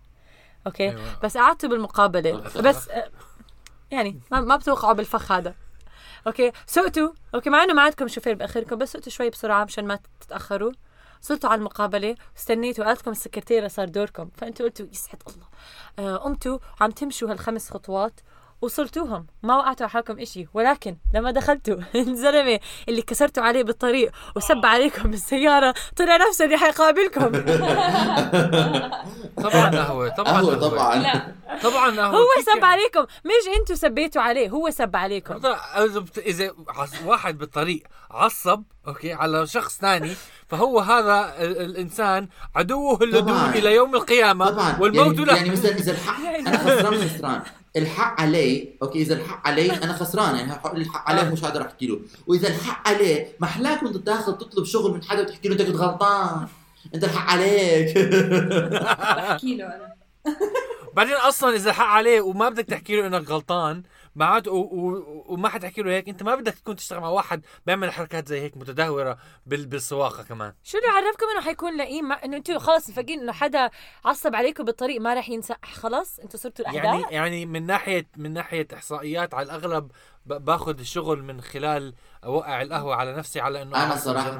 أوكي؟ 0.67 0.89
أيوة. 0.89 1.19
بس 1.23 1.37
قعدتوا 1.37 1.69
بالمقابلة. 1.69 2.31
بس 2.61 2.89
آه، 2.89 3.09
يعني 3.91 4.19
ما, 4.31 4.41
ما 4.41 4.55
بتوقعوا 4.55 4.93
بالفخ 4.93 5.31
هذا. 5.31 5.55
أوكي؟ 6.27 6.51
سقتوا. 6.65 7.09
أوكي 7.35 7.49
مع 7.49 7.63
إنه 7.63 7.73
ما 7.73 7.81
عندكم 7.81 8.07
شوفير 8.07 8.35
بأخركم 8.35 8.75
بس 8.75 8.91
سقتوا 8.91 9.11
شوي 9.11 9.29
بسرعة 9.29 9.63
مشان 9.63 9.87
ما 9.87 9.99
تتأخروا. 10.21 10.71
وصلتوا 11.21 11.49
على 11.49 11.59
المقابلة 11.59 12.15
واستنيتوا 12.35 12.85
قالت 12.85 12.99
لكم 12.99 13.11
السكرتيرة 13.11 13.67
صار 13.67 13.89
دوركم. 13.89 14.29
فأنتوا 14.37 14.65
قلتوا 14.65 14.85
يسعد 14.91 15.21
الله. 15.27 15.47
آه 15.99 16.17
قمتوا 16.17 16.59
وعم 16.81 16.91
تمشوا 16.91 17.31
هالخمس 17.31 17.69
خطوات. 17.69 18.19
وصلتوهم 18.61 19.25
ما 19.43 19.57
وقعتوا 19.57 19.83
على 19.85 19.91
حالكم 19.91 20.19
إشي. 20.19 20.47
ولكن 20.53 20.95
لما 21.13 21.31
دخلتوا 21.31 21.75
الزلمه 21.95 22.59
اللي 22.89 23.01
كسرتوا 23.01 23.43
عليه 23.43 23.63
بالطريق 23.63 24.11
وسب 24.35 24.65
عليكم 24.65 25.11
بالسياره 25.11 25.73
طلع 25.95 26.17
نفسه 26.17 26.45
اللي 26.45 26.57
حيقابلكم. 26.57 27.31
طبعا 29.43 29.69
قهوه 29.69 30.09
طبعا 30.09 30.31
قهوة 30.33 30.55
طبعا. 30.55 30.95
لا. 30.95 31.33
طبعا 31.63 31.91
قهوه 32.01 32.15
هو. 32.17 32.25
سب؟ 32.55 32.63
عليكم. 32.65 33.01
مش 33.25 33.59
أنتوا 33.59 33.75
سبيتوا 33.75 34.21
عليه 34.21 34.49
هو 34.49 34.69
سب 34.69 34.95
عليكم. 34.95 35.39
إذا 36.17 36.51
واحد 37.05 37.37
بالطريق 37.37 37.83
عصب 38.11 38.63
أوكي 38.87 39.13
على 39.13 39.47
شخص 39.47 39.77
ثاني 39.79 40.13
فهو 40.47 40.79
هذا 40.79 41.33
ال- 41.43 41.61
الإنسان 41.61 42.27
عدوه 42.55 42.99
اللدود. 43.03 43.55
إلى 43.55 43.75
يوم 43.75 43.95
القيامة 43.95 44.49
طبعا. 44.49 44.77
والموت 44.79 45.15
يعني, 45.15 45.25
له. 45.25 45.35
يعني 45.35 45.49
مثلا 45.49 45.71
إذا 45.71 45.91
الحق 45.91 46.19
أنا 46.35 46.57
خسران 46.57 47.09
خسران. 47.09 47.41
الحق 47.77 48.21
علي 48.21 48.75
أوكي 48.81 49.01
إذا 49.01 49.13
الحق 49.13 49.47
علي 49.47 49.71
أنا 49.71 49.93
خسران 49.93 50.35
يعني 50.35 50.53
الحق 50.73 51.09
عليه 51.09 51.29
مش 51.29 51.41
قادر 51.41 51.61
أحكي 51.61 51.87
له. 51.87 51.99
وإذا 52.27 52.47
الحق 52.47 52.87
عليه 52.87 53.27
ما 53.39 53.47
احلاك 53.47 53.83
وأنت 53.83 53.97
داخل 53.97 54.37
تطلب 54.37 54.65
شغل 54.65 54.91
من 54.91 55.03
حدا 55.03 55.21
وتحكي 55.21 55.47
له 55.47 55.53
أنت 55.53 55.61
كنت 55.61 55.75
غلطان. 55.75 56.47
أنت 56.95 57.03
الحق 57.03 57.31
عليك. 57.31 57.97
بحكي 59.17 59.55
له 59.57 59.65
أنا. 59.65 59.93
بعدين 60.93 61.13
أصلا 61.15 61.55
إذا 61.55 61.73
حق 61.73 61.85
عليه 61.85 62.21
وما 62.21 62.49
بدك 62.49 62.65
تحكي 62.65 62.95
له 62.95 63.07
إنك 63.07 63.29
غلطان 63.29 63.83
معناته 64.15 64.51
و- 64.51 64.57
و- 64.61 65.25
وما 65.27 65.49
حتحكي 65.49 65.81
له 65.81 65.91
هيك. 65.91 66.09
انت 66.09 66.23
ما 66.23 66.35
بدك 66.35 66.53
تكون 66.53 66.75
تشتغل 66.75 66.99
مع 66.99 67.07
واحد 67.09 67.45
بيعمل 67.65 67.91
حركات 67.91 68.27
زي 68.27 68.41
هيك 68.41 68.57
متدهورة 68.57 69.17
بال- 69.45 69.65
بالسواقة 69.65 70.23
كمان. 70.23 70.53
شو 70.63 70.77
اللي 70.77 70.89
عرفكم 70.89 71.25
انه 71.35 71.41
حيكون 71.45 71.77
لئيم؟ 71.77 72.05
مع 72.07 72.23
انه 72.25 72.37
أنتوا 72.37 72.59
خلص 72.59 72.89
مفكرين 72.89 73.19
انه 73.19 73.31
حدا 73.31 73.69
عصب 74.05 74.35
عليكم 74.35 74.63
بالطريق 74.63 75.01
ما 75.01 75.13
راح 75.13 75.29
ينسى. 75.29 75.55
خلص 75.63 76.19
أنتوا 76.19 76.39
صرتوا 76.39 76.65
الاعداء 76.69 76.83
يعني 77.01 77.13
يعني 77.15 77.45
من 77.45 77.65
ناحيه 77.65 78.07
من 78.17 78.33
ناحية 78.33 78.67
إحصائيات 78.73 79.33
على 79.33 79.45
الأغلب 79.45 79.91
باخذ 80.25 80.79
الشغل 80.79 81.23
من 81.23 81.41
خلال 81.41 81.93
أوقع 82.25 82.61
القهوة 82.61 82.95
على 82.95 83.15
نفسي 83.15 83.39
على 83.39 83.61
إنه 83.61 83.83
أنا 83.83 83.95
صراحة 83.95 84.31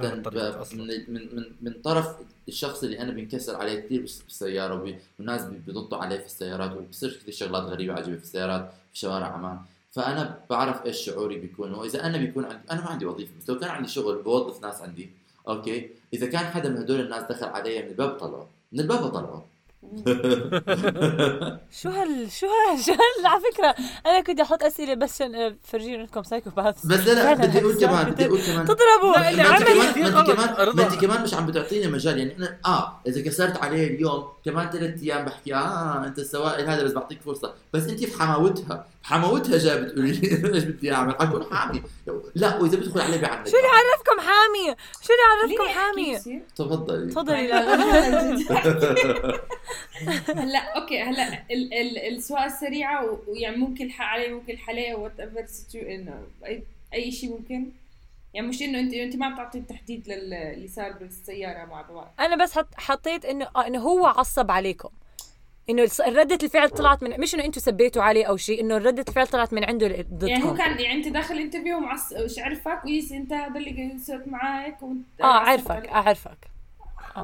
أصلاً. 0.61 0.83
من 0.83 0.87
من 1.13 1.35
من, 1.35 1.43
من 1.61 1.73
طرف 1.83 2.15
الشخص 2.47 2.83
اللي 2.83 2.99
أنا 2.99 3.11
بنكسر 3.11 3.55
عليه 3.55 3.79
كثير 3.79 4.01
بالس- 4.01 4.21
بالسيارة 4.23 4.95
والناس 5.19 5.41
بيضطوا 5.45 5.97
عليه 5.97 6.17
في 6.17 6.25
السيارات 6.25 6.71
وبصير 6.77 7.19
كثير 7.21 7.33
شغلات 7.33 7.63
غريبة 7.63 7.93
عجيبة 7.93 8.17
في 8.17 8.23
السيارات 8.23 8.69
في 8.93 8.99
شوارع 8.99 9.27
عمان. 9.27 9.59
فأنا 9.91 10.39
بعرف 10.49 10.85
إيش 10.85 10.97
شعوري 10.97 11.37
بيكون 11.37 11.73
وإذا 11.73 12.03
أنا 12.05 12.17
بيكون 12.17 12.45
عندي 12.45 12.59
أنا 12.71 12.81
ما 12.81 12.87
عندي 12.87 13.05
وظيفة 13.05 13.31
بس 13.41 13.49
لو 13.49 13.59
كان 13.59 13.69
عندي 13.69 13.89
شغل 13.89 14.21
بوظف 14.21 14.61
ناس 14.61 14.81
عندي 14.81 15.09
أوكي؟ 15.47 15.89
إذا 16.13 16.27
كان 16.27 16.45
حدا 16.45 16.69
من 16.69 16.77
هدول 16.77 16.99
الناس 16.99 17.23
دخل 17.23 17.45
علي 17.47 17.81
من 17.83 17.87
الباب 17.87 18.09
طلعه 18.09 18.47
من 18.71 18.79
الباب 18.79 19.07
طلعه 19.09 19.45
شو 21.71 21.89
هال 21.89 22.31
شو 22.31 22.47
هال 22.47 22.79
شو 22.85 22.91
هال 22.91 23.25
على 23.25 23.41
فكرة 23.53 23.75
أنا 24.05 24.21
كنت 24.21 24.39
أحط 24.39 24.63
أسئلة 24.63 24.93
بس 24.93 25.21
عشان 25.21 25.35
أفرجيهم 25.35 25.99
انكم 25.99 26.23
psychopath 26.23 26.85
بس 26.85 27.07
لا 27.07 27.33
بدي 27.33 27.59
أقول 27.59 27.75
كمان 27.79 28.11
بدي 28.11 28.25
أقول 28.25 28.41
كمان. 28.41 28.65
تضربوا. 28.65 29.19
ما 29.19 29.29
أنت 29.29 29.63
كمان 29.63 30.13
ما 30.13 30.19
أنت. 30.19 30.31
كمان. 30.31 30.75
ما 30.75 30.83
أنت 30.83 30.95
كمان 31.01 31.23
مش 31.23 31.33
عم 31.33 31.45
بتعطيني 31.45 31.87
مجال. 31.87 32.17
يعني 32.17 32.37
أنا 32.37 32.57
آه 32.65 33.01
إذا 33.07 33.21
كسرت 33.21 33.57
عليه 33.57 33.87
اليوم 33.87 34.27
كمان 34.45 34.69
ثلاث 34.69 35.03
أيام 35.03 35.25
بحكي 35.25 35.55
آه 35.55 36.05
أنت 36.05 36.19
السوائل 36.19 36.69
هذا 36.69 36.83
بس 36.83 36.91
بعطيك 36.91 37.21
فرصة. 37.21 37.53
بس 37.73 37.87
أنت 37.87 38.03
في 38.03 38.19
حماوتها. 38.21 38.85
بتقولي 39.75 40.11
لي 40.11 40.31
إيش 40.55 40.63
بدي 40.63 40.93
أعمل؟ 40.93 41.15
حكون 41.15 41.43
حامي. 41.55 41.83
لا 42.35 42.57
وإذا 42.57 42.77
بدخل 42.77 43.01
عليه 43.01 43.21
بعند 43.21 43.47
شو 43.47 43.57
اللي 43.57 43.67
عرفكم 43.67 44.19
حامي؟ 44.29 44.75
شو 45.01 45.13
اللي 45.13 45.23
عرفكم 45.41 45.67
حامي؟ 45.79 46.19
تفضلي. 46.55 47.11
تفضلي. 47.11 47.53
هلا 50.43 50.59
أوكي 50.81 51.01
هلا 51.01 51.43
ال- 51.51 51.73
ال- 51.73 51.97
السواقه 52.15 52.45
السريعه 52.45 53.19
ويعني 53.27 53.57
ممكن 53.57 53.85
الحق 53.85 54.05
عليه 54.05 54.33
ممكن 54.33 54.53
الحق 54.53 54.95
عليه 54.95 55.19
whatever 55.19 55.45
إنه 55.75 56.23
أي 56.45 56.63
أي 56.93 57.11
شيء 57.11 57.29
ممكن. 57.29 57.71
يعني 58.33 58.47
مش 58.47 58.61
إنه 58.61 58.79
أنت 58.79 58.93
أنت 58.93 59.15
ما 59.15 59.25
عم 59.25 59.35
تعطي 59.37 59.57
التحديد 59.57 60.07
للي 60.07 60.67
صار 60.75 60.91
بالسياره 60.91 61.65
مع 61.65 61.81
بعض. 61.81 62.13
أنا 62.19 62.43
بس 62.43 62.53
حط 62.57 62.67
حطيت 62.77 63.25
إنه 63.25 63.47
آه 63.55 63.67
إنه 63.67 63.79
هو 63.79 64.05
عصب 64.05 64.51
عليكم. 64.51 64.89
إنه 65.69 65.89
ردة 66.07 66.39
الفعل 66.43 66.69
طلعت 66.69 67.03
من 67.03 67.19
مش 67.19 67.35
إنه 67.35 67.45
أنتم 67.45 67.61
سبيتوا 67.61 68.01
عليه 68.03 68.25
أو 68.25 68.37
شيء 68.37 68.61
إنه 68.61 68.77
ردة 68.77 69.05
الفعل 69.07 69.27
طلعت 69.27 69.53
من 69.53 69.63
عنده 69.63 69.87
ضدكم. 69.87 70.27
يعني 70.27 70.43
هو 70.43 70.53
كان 70.53 70.79
يعني 70.79 70.93
أنت 70.93 71.07
داخل 71.07 71.37
interview 71.37 71.77
ومعص 71.77 72.13
مش 72.13 72.39
عرفك؟ 72.39 72.85
ويس 72.85 73.11
أنت 73.11 73.33
هذا 73.33 73.57
اللي 73.57 73.97
سويت 73.97 74.27
معك 74.27 74.83
وأنت 74.83 75.05
آه 75.21 75.25
اعرفك 75.25 75.87
اعرفك 75.87 76.37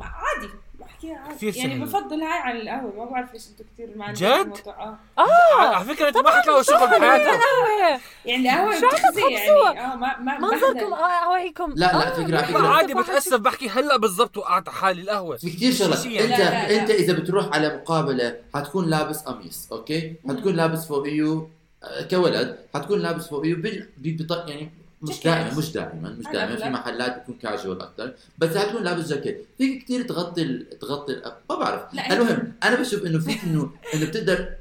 عادي 0.04 0.50
بحكي 0.80 1.14
عادي 1.14 1.36
كثير 1.52 1.56
يعني 1.56 1.74
سهل. 1.74 1.86
بفضل 2.04 2.22
هاي 2.22 2.40
عن 2.40 2.56
القهوة 2.58 3.06
ما 3.06 3.12
بعرف 3.12 3.34
ليش 3.34 3.48
أنتم 3.48 3.64
كثير 3.74 3.90
ما 3.98 4.14
جد؟ 4.14 4.24
الموضوع 4.24 4.98
آه 5.18 5.62
على 5.62 5.86
فكرة 5.86 6.08
انت 6.08 6.18
ما 6.18 6.30
حتلاقوا 6.30 6.62
شغل 6.62 6.78
بحياتك 6.88 7.28
قهوة 7.28 8.00
يعني 8.26 8.50
القهوة 8.50 8.80
شو 8.80 8.86
عم 8.86 8.92
بتخزي؟ 8.92 9.22
يعني 9.34 9.80
آه 9.80 9.96
ما 9.96 10.20
ما 10.20 10.40
منظركم. 10.40 10.94
آه 10.94 11.26
هوايكم 11.26 11.72
لا 11.72 11.76
لا 11.76 11.96
آه، 12.08 12.16
فكرة- 12.16 12.34
آه، 12.34 12.42
فكرة. 12.46 12.68
عادي 12.68 12.94
بتأسف 12.94 13.38
بحكي 13.40 13.70
هلا 13.70 13.98
بالضبط 13.98 14.38
وقعت 14.38 14.68
على 14.70 14.78
حالي 14.78 15.02
القهوة 15.02 15.38
في 15.38 15.50
كثير 15.50 15.72
شغلات. 15.74 16.06
أنت 16.06 16.12
لا، 16.32 16.38
لا، 16.38 16.50
لا. 16.74 16.82
أنت 16.82 16.90
إذا 16.90 17.14
بتروح 17.14 17.46
على 17.54 17.78
مقابلة 17.78 18.36
حتكون 18.54 18.90
لابس 18.90 19.22
قميص 19.24 19.68
أوكي 19.72 20.16
حتكون 20.30 20.56
لابس 20.56 20.88
فوقيه 20.88 21.48
آه، 21.84 22.02
coat 22.12 22.58
حتكون 22.74 23.00
لابس 23.00 23.28
فوقيه 23.28 23.54
بال... 23.56 23.90
ببط... 23.98 24.50
يعني 24.50 24.72
مش. 25.02 25.24
دائما 25.24 25.58
مش 25.58 25.72
دائما 25.72 26.10
مش 26.10 26.26
دائما 26.34 26.56
في. 26.56 26.70
محلات 26.70 27.20
بتكون 27.20 27.36
كاجوال 27.36 27.82
أكثر 27.82 28.14
بس 28.38 28.58
حتكون 28.58 28.84
لابس 28.84 29.08
جاكيت 29.08 29.48
فيك 29.58 29.84
كثير 29.84 30.04
تغطي. 30.04 30.58
تغطي. 30.82 31.22
ما 31.50 31.56
بعرف 31.56 31.82
المهم 32.12 32.54
أنا 32.64 32.76
بشوف 32.76 33.06
إنه 33.06 33.20
فيك 33.20 33.44
إنه 33.44 33.72
إنه 33.94 34.06
بتقدر 34.06 34.56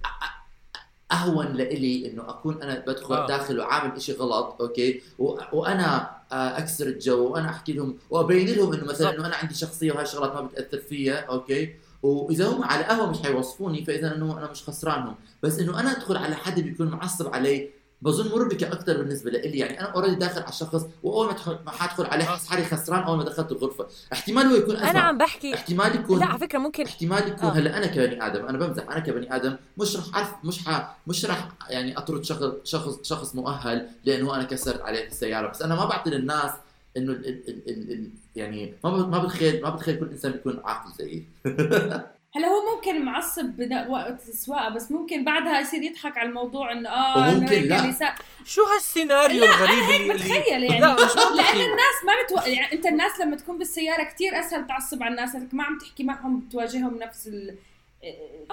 أهون 1.12 1.46
لإلي 1.46 2.10
إنه 2.10 2.30
أكون 2.30 2.62
أنا 2.62 2.84
بدخل 2.86 3.14
آه. 3.14 3.26
داخل 3.26 3.58
وعامل 3.58 3.96
إشي 3.96 4.12
غلط 4.12 4.56
okay 4.60 5.02
و... 5.18 5.38
وأنا 5.52 6.10
آه، 6.32 6.58
أكسر 6.58 6.86
الجو 6.86 7.32
وأنا 7.32 7.50
أحكي 7.50 7.72
لهم 7.72 7.98
وأبين 8.10 8.56
لهم 8.56 8.72
إنه 8.72 8.84
مثلا. 8.84 9.14
إنه 9.14 9.26
أنا 9.26 9.36
عندي 9.36 9.54
شخصية 9.54 9.92
وهاي 9.92 10.04
الشغلات 10.04 10.34
ما 10.34 10.40
بتأثر 10.40 10.78
فيها 10.78 11.20
okay 11.20 11.74
وإذا 12.02 12.48
هم 12.48 12.64
على 12.64 12.84
قهوة 12.84 13.10
مش 13.10 13.22
حيوظفوني 13.22 13.84
فإذا 13.84 14.14
انه 14.14 14.38
أنا 14.38 14.50
مش 14.50 14.62
خسرانهم 14.62 15.14
بس 15.42 15.58
إنه 15.58 15.80
أنا 15.80 15.90
أدخل 15.92 16.16
على 16.16 16.34
حدا 16.36 16.62
بيكون 16.62 16.88
معصب 16.88 17.34
علي 17.34 17.70
بظن 18.04 18.30
مربكه 18.38 18.72
أكثر 18.72 18.96
بالنسبة 18.96 19.30
لي 19.30 19.58
يعني 19.58 19.80
أنا 19.80 19.88
already 19.88 20.14
داخل 20.14 20.40
على 20.40 20.48
الشخص 20.48 20.86
وأول 21.02 21.26
ما 21.26 21.32
ادخل 21.32 21.58
ما 21.66 21.70
حادخل 21.70 22.06
عليه 22.06 22.24
حس 22.24 22.46
حالي 22.46 22.64
خسران 22.64 23.02
أول 23.02 23.16
ما 23.16 23.24
دخلت 23.24 23.52
الغرفة. 23.52 23.86
احتمال 24.12 24.46
هو 24.46 24.56
يكون 24.56 24.76
أنا 24.76 25.00
عم 25.00 25.18
بحكي. 25.18 25.54
احتمال 25.54 25.94
يكون 25.94 26.18
لا 26.20 26.26
على 26.26 26.38
فكرة 26.38 26.58
ممكن 26.58 26.84
احتمال 26.84 27.28
يكون 27.28 27.48
آه. 27.48 27.52
هلا 27.52 27.78
أنا 27.78 27.86
كبني 27.86 28.26
آدم 28.26 28.46
أنا 28.46 28.58
بمزح. 28.58 28.90
أنا 28.90 28.98
كبني 29.00 29.36
آدم 29.36 29.56
مش 29.78 29.96
رح 29.96 30.16
اعرف 30.16 30.34
مش 30.44 30.68
ح... 30.68 30.96
مش 31.06 31.24
رح 31.24 31.48
يعني 31.70 31.98
أطرد 31.98 32.24
شخص 32.24 32.42
شخص 32.64 32.98
شخص 33.02 33.34
مؤهل 33.34 33.88
لأنه 34.04 34.34
أنا 34.34 34.44
كسرت 34.44 34.80
عليه 34.80 35.06
السيارة. 35.06 35.48
بس 35.50 35.62
أنا 35.62 35.74
ما 35.74 35.84
بعطي 35.84 36.10
للناس 36.10 36.50
إنه 36.96 37.12
ال... 37.12 37.28
ال... 37.28 37.48
ال... 37.48 37.68
ال... 37.68 37.92
ال... 37.92 38.10
يعني 38.36 38.74
ما 38.84 38.90
ب... 38.90 39.08
ما 39.08 39.18
بتخيل 39.18 39.62
ما 39.62 39.70
بتخيل 39.70 39.98
كل 40.00 40.08
إنسان 40.08 40.32
بيكون 40.32 40.60
عاقل 40.64 40.92
زيي 40.98 41.24
هلا 42.36 42.46
هو 42.48 42.74
ممكن 42.76 43.04
معصب 43.04 43.44
بدا- 43.44 43.88
وقت 43.88 44.28
السواقه 44.28 44.68
بس 44.68 44.92
ممكن 44.92 45.24
بعدها 45.24 45.60
يصير 45.60 45.82
يضحك 45.82 46.18
على 46.18 46.28
الموضوع 46.28 46.72
إنه 46.72 46.88
آه 46.88 47.28
وممكن 47.28 47.52
هيك 47.52 47.64
لا. 47.70 47.92
صار. 47.92 48.14
شو 48.44 48.62
هالسيناريو 48.64 49.44
الغريب 49.44 49.78
اللي, 49.84 49.96
اللي 49.96 50.14
بتخيل 50.14 50.62
يعني 50.64 50.80
لا 50.80 50.94
مش 50.94 51.16
لأن 51.16 51.60
الناس 51.60 51.96
ما 52.06 52.12
بتو... 52.26 52.50
يعني 52.50 52.72
أنت 52.72 52.86
الناس 52.86 53.20
لما 53.20 53.36
تكون 53.36 53.58
بالسيارة 53.58 54.02
كتير 54.04 54.40
أسهل 54.40 54.66
تعصب 54.66 55.02
على 55.02 55.10
الناس 55.10 55.34
لأنك 55.34 55.54
ما 55.54 55.64
عم 55.64 55.78
تحكي 55.78 56.04
معهم 56.04 56.40
بتواجههم 56.40 56.98
نفس 56.98 57.26
ال... 57.26 57.54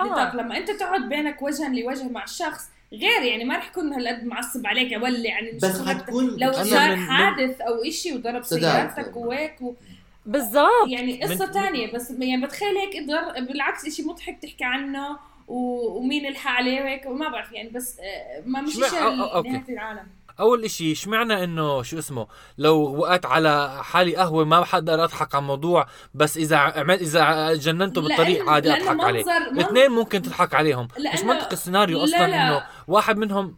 النطاق 0.02 0.36
لما 0.36 0.58
أنت 0.58 0.72
تقعد 0.72 1.10
بينك 1.10 1.42
وجها 1.42 1.70
لوجه 1.70 2.04
مع 2.10 2.24
الشخص 2.24 2.64
غير 2.94 3.22
يعني 3.22 3.44
ما 3.46 3.58
رح 3.58 3.68
يكون 3.70 3.94
هالقد 3.94 4.24
معصب 4.26 4.68
عليك 4.68 4.92
ولع 5.04 5.30
يعني 5.30 5.52
مش 5.52 5.62
بس 5.62 5.82
حتكون 5.82 6.38
لو 6.38 6.52
صار 6.52 6.96
حادث 6.96 7.62
أو 7.62 7.84
إشي 7.84 8.14
وضرب. 8.14 8.44
سيارتك 8.44 9.16
وهيك 9.16 9.62
و... 9.62 9.74
بالضبط 10.26 10.88
يعني 10.88 11.24
قصة 11.24 11.46
من- 11.46 11.52
تانية 11.52 11.94
بس 11.94 12.12
يعني 12.12 12.46
بتخيل 12.46 12.78
هيك 12.78 12.96
أقدر 13.10 13.46
بالعكس 13.48 13.86
إشي 13.86 14.04
مضحك 14.04 14.40
تحكي 14.42 14.64
عنه 14.64 15.18
و... 15.48 15.88
ومين 15.98 16.26
الحق 16.26 16.52
عليه 16.52 16.82
وهيك 16.82 17.06
وما 17.06 17.30
بعرف 17.30 17.52
يعني 17.52 17.70
بس 17.70 18.00
آه، 18.00 18.44
ما 18.46 18.62
مش 18.62 18.74
شيء. 18.74 18.82
نهاية 18.82 19.64
العالم 19.70 20.08
أول 20.40 20.64
إشي 20.64 20.92
اشمعنى 20.92 21.44
إنه 21.44 21.84
شو 21.84 22.00
اسمه 22.00 22.28
لو 22.58 22.78
وقعت 22.96 23.26
على 23.26 23.80
حالي 23.84 24.16
قهوة 24.16 24.46
ما 24.46 24.60
بقدر 24.60 25.04
أضحك 25.04 25.36
على 25.36 25.42
الموضوع 25.42 25.88
بس 26.14 26.38
إذا 26.38 26.58
عملت 26.58 27.02
إذا 27.02 27.54
جننته 27.54 28.02
بالطريق 28.02 28.50
عادي 28.50 28.72
أضحك 28.74 29.00
عليه 29.04 29.24
منظر- 29.24 29.52
منظر- 29.52 29.68
اثنين 29.70 29.92
ممكن 29.92 30.22
تضحك 30.22 30.54
عليهم 30.56 30.88
مش 31.14 31.20
منطق 31.22 31.52
السيناريو 31.52 31.98
لا، 31.98 32.04
أصلا 32.04 32.28
لا. 32.28 32.48
إنه 32.48 32.64
واحد 32.88 33.18
منهم 33.18 33.58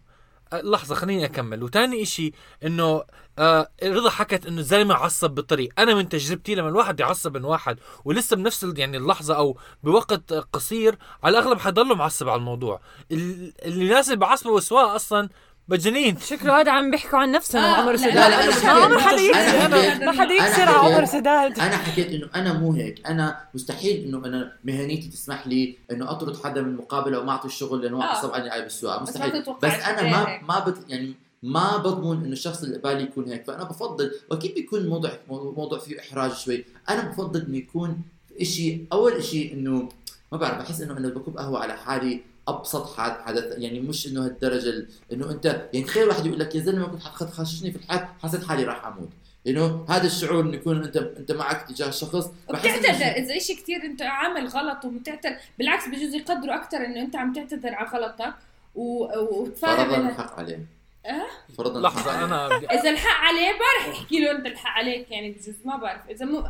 أه، 0.54 0.62
لحظة 0.62 0.95
خليني 0.95 1.26
أكمل 1.26 1.63
وتاني 1.63 2.02
إشي 2.02 2.32
إنه 2.65 3.04
آه 3.39 3.69
رضا 3.84 4.10
حكت 4.10 4.46
إنه 4.46 4.60
الزلمة 4.60 4.96
عصب 4.96 5.30
بالطريق. 5.32 5.69
أنا 5.80 5.96
من 5.96 6.10
تجربتي 6.10 6.56
لما 6.56 6.69
الواحد 6.69 7.00
يعصب 7.00 7.38
من 7.38 7.46
واحد 7.46 7.78
ولسه 8.06 8.36
بنفس 8.36 8.63
ال- 8.63 8.80
يعني 8.80 8.98
اللحظة 8.98 9.36
أو 9.38 9.58
بوقت 9.84 10.34
قصير 10.34 10.98
على 11.24 11.38
الأغلب 11.39 11.60
حيضله 11.60 11.96
معصب 11.96 12.30
على 12.30 12.39
الموضوع. 12.39 12.80
ال- 13.12 13.54
اللي 13.65 13.84
الناس 13.84 14.06
اللي 14.08 14.17
بعصبوا 14.19 14.60
سواء 14.60 14.96
أصلا 14.96 15.30
مجانين 15.67 16.17
شكله 16.19 16.60
هذا 16.62 16.72
عم 16.72 16.91
بيحكوا 16.91 17.19
عن 17.19 17.32
نفسهم 17.32 17.63
آه، 17.63 17.76
عمر 17.76 17.96
سداد 17.98 18.13
لا، 18.15 18.30
لا، 18.30 18.43
أنا 18.43 18.46
ما 18.46 18.52
حكيت- 18.54 18.65
عمر 18.65 19.00
حدا 19.00 19.65
أنا 19.65 19.78
يكسر 19.78 20.06
ما 20.06 20.12
حدا 20.12 20.34
يكسر 20.34 20.62
على 20.62 20.78
عمر 20.93 21.06
سداد. 21.06 21.60
أنا 21.60 21.78
حكيت 21.78 22.08
إنه 22.12 22.30
أنا 22.36 22.54
مو 22.54 22.74
هيك. 22.74 23.08
أنا 23.08 23.39
مستحيل 23.54 24.04
إنه 24.06 24.17
أنا 24.17 24.52
مهنيتي 24.63 25.08
تسمح 25.10 25.48
لي 25.48 25.78
إنه 25.91 26.12
أطرد 26.12 26.43
حدا 26.43 26.62
من 26.62 26.69
المقابله 26.69 27.19
وما 27.19 27.32
أعطي 27.32 27.48
الشغل 27.48 27.82
لأنه 27.82 28.04
آه. 28.04 28.06
عصب 28.06 28.32
على 28.34 28.62
بالسواقة. 28.62 29.04
بس 29.04 29.17
ما 29.17 29.26
مستحيل. 29.26 29.43
تتوقع 29.43 29.67
بس 29.67 29.84
أنا 29.84 30.02
ما 30.04 30.30
هيك. 30.32 30.43
ما 30.43 30.60
بت 30.60 30.78
يعني 30.89 31.13
ما 31.44 31.78
بضمن 31.78 32.24
إنه 32.24 32.32
الشخص 32.34 32.64
اللي 32.64 32.78
قبالي 32.78 33.04
يكون 33.04 33.30
هيك. 33.30 33.46
فأنا 33.46 33.64
بفضل 33.64 34.12
وأكيد 34.32 34.54
بيكون 34.56 34.80
الموضوع 34.80 35.12
موضوع 35.30 35.80
فيه 35.80 36.00
إحراج 36.00 36.32
شوي. 36.34 36.66
أنا 36.90 37.10
بفضل 37.10 37.42
إنه 37.42 37.58
يكون 37.58 38.02
شيء 38.42 38.86
أول 38.94 39.24
شيء 39.24 39.54
إنه 39.54 39.90
ما 40.32 40.38
بعرف 40.38 40.58
بحس 40.58 40.82
إنه 40.82 40.98
أنا 40.98 41.08
بكب 41.08 41.38
قهوة 41.38 41.60
على 41.60 41.74
حالي 41.78 42.22
أبسط 42.48 42.94
حد- 42.98 43.22
حدث 43.22 43.54
يعني 43.58 43.80
مش 43.80 44.08
إنه 44.08 44.26
هالدرجة 44.26 44.70
ال- 44.70 44.88
إنه 45.14 45.32
أنت 45.32 45.46
يعني 45.74 45.86
تخيل 45.86 46.08
واحد 46.08 46.26
يقول 46.26 46.40
لك 46.40 46.56
يا 46.56 46.62
زلمة 46.62 46.88
كنت 46.88 47.02
حتخششني 47.04 47.72
في 47.72 47.78
الحياة 47.78 48.10
حسيت 48.24 48.44
حالي 48.44 48.64
راح 48.64 48.86
أموت. 48.86 49.10
انه 49.48 49.86
هذا 49.90 50.06
الشعور 50.08 50.42
إنه 50.42 50.54
يكون 50.56 50.84
أنت 50.84 50.98
أنت 50.98 51.32
معك 51.32 51.68
تجاه 51.70 51.90
شخص 51.90 52.30
شيء- 52.98 53.24
إذا 53.24 53.38
إشي 53.38 53.54
كثير 53.56 53.84
أنت 53.84 54.02
عامل 54.02 54.48
غلط 54.48 54.86
وبتعتذر 54.86 55.36
بالعكس 55.60 55.88
بجوز 55.88 56.14
يقدروا 56.14 56.56
أكثر 56.56 56.78
إنه 56.78 57.02
أنت 57.02 57.16
عم 57.16 57.34
تعتذر 57.34 57.74
على 57.76 57.90
غلطك 57.90 58.34
و... 58.76 59.04
وتفاهم 59.20 59.90
فرضا 59.90 60.10
الحق 60.10 60.40
عليه. 60.40 60.66
أه؟ 61.06 61.54
فرضا. 61.58 61.80
أنا 62.26 62.48
بدي 62.58 62.66
إذا 62.68 62.89
الحق 62.89 63.20
عليه 63.22 63.50
ما 63.52 63.66
رح 63.80 63.88
يحكي 63.88 64.20
له 64.20 64.32
أنت 64.32 64.46
الحق 64.46 64.70
عليك 64.72 65.12
يعني 65.12 65.32
بجوز 65.32 65.56
ما 65.66 65.76
بعرف 65.78 66.02
إذا 66.10 66.26
مو 66.26 66.44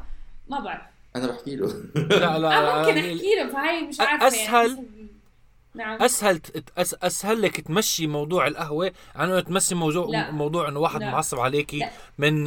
ما 0.49 0.59
بعرف 0.59 0.81
أنا 1.15 1.27
بحكي 1.27 1.55
له 1.55 1.67
لا 1.95 2.37
لا 2.39 2.57
آه 2.57 2.79
ممكن 2.79 2.95
لا 2.95 3.01
أحكي 3.15 3.35
له 3.35 3.49
فهي 3.53 3.81
مش 3.81 3.99
عارفة 3.99 4.29
أسهل- 4.29 4.69
يعني 4.69 4.87
نعم 5.75 6.01
أسهل 6.03 6.39
ت- 6.39 6.63
أس 6.77 6.95
أسهل 7.03 7.41
لك 7.41 7.61
تمشي 7.61 8.07
موضوع 8.07 8.47
القهوة 8.47 8.91
عن 9.15 9.29
إنه 9.29 9.39
تمشي 9.39 9.75
موضوع 9.75 10.07
لا. 10.09 10.31
موضوع 10.31 10.69
إنه 10.69 10.79
واحد 10.79 10.99
لا. 10.99 11.11
معصب 11.11 11.39
عليكي 11.39 11.79
لا. 11.79 11.89
من 12.17 12.43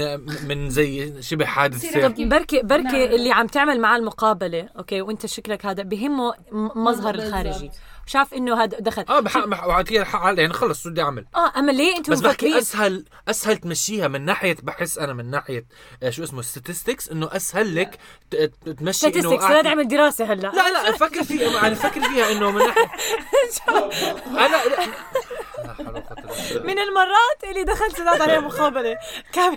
من 0.49 0.71
زي 0.71 1.23
شبه 1.23 1.45
حادث 1.45 1.93
طب 1.99 2.29
بركي 2.29 2.63
بركي 2.63 2.83
نعم. 2.83 2.95
اللي 2.95 3.33
عم 3.33 3.47
تعمل 3.47 3.81
معاه 3.81 3.97
المقابلة 3.97 4.69
أوكي 4.79 5.01
وأنت 5.01 5.27
شكلك 5.27 5.67
هذا 5.67 5.83
بهمه 5.83 6.35
م- 6.53 6.85
مظهر. 6.85 7.15
الخارجي 7.15 7.71
شاف 8.07 8.35
إنه 8.35 8.63
هذا 8.63 8.79
دخل. 8.81 9.05
آه 9.09 9.21
بحق 9.21 10.17
علي 10.17 10.41
يعني 10.43 10.53
خلص 10.55 10.83
شو 10.83 10.91
بدي 10.91 11.03
أعمل؟ 11.03 11.27
آه 11.37 11.53
أما 11.59 11.73
ليه 11.73 11.97
أنتم 11.97 12.13
بس 12.13 12.21
بحكي 12.21 12.59
أسهل 12.59 13.05
أسهل 13.29 13.57
تمشيها 13.57 14.09
من 14.09 14.25
ناحية 14.25 14.57
بحس 14.63 14.99
أنا 14.99 15.13
من 15.13 15.31
ناحية 15.31 15.67
آه، 16.03 16.11
شو 16.11 16.25
اسمه 16.25 16.43
statistics 16.43 17.11
إنه 17.13 17.29
أسهل 17.33 17.75
لك 17.77 17.99
تمشي 18.79 19.07
إنه 19.07 19.13
statistics 19.37 19.41
قاعد- 19.41 19.55
لا 19.55 19.63
نعمل 19.63 19.89
دراسة 19.89 20.25
هلأ. 20.33 20.49
لا 20.49 20.71
لا 20.73 20.93
فكر 20.93 21.25
فيها 21.25 21.63
يعني 21.63 21.75
فكر 21.75 22.01
فيها 22.01 22.33
إنه 22.33 22.51
من 22.51 22.59
ناحيه 22.59 22.87
أنا. 24.47 24.57
من 26.65 26.79
المرات 26.79 27.45
اللي 27.51 27.65
دخل 27.65 27.93
سداد 27.93 28.21
عليه 28.23 28.39
مقابلة 28.39 28.97
كابب 29.33 29.57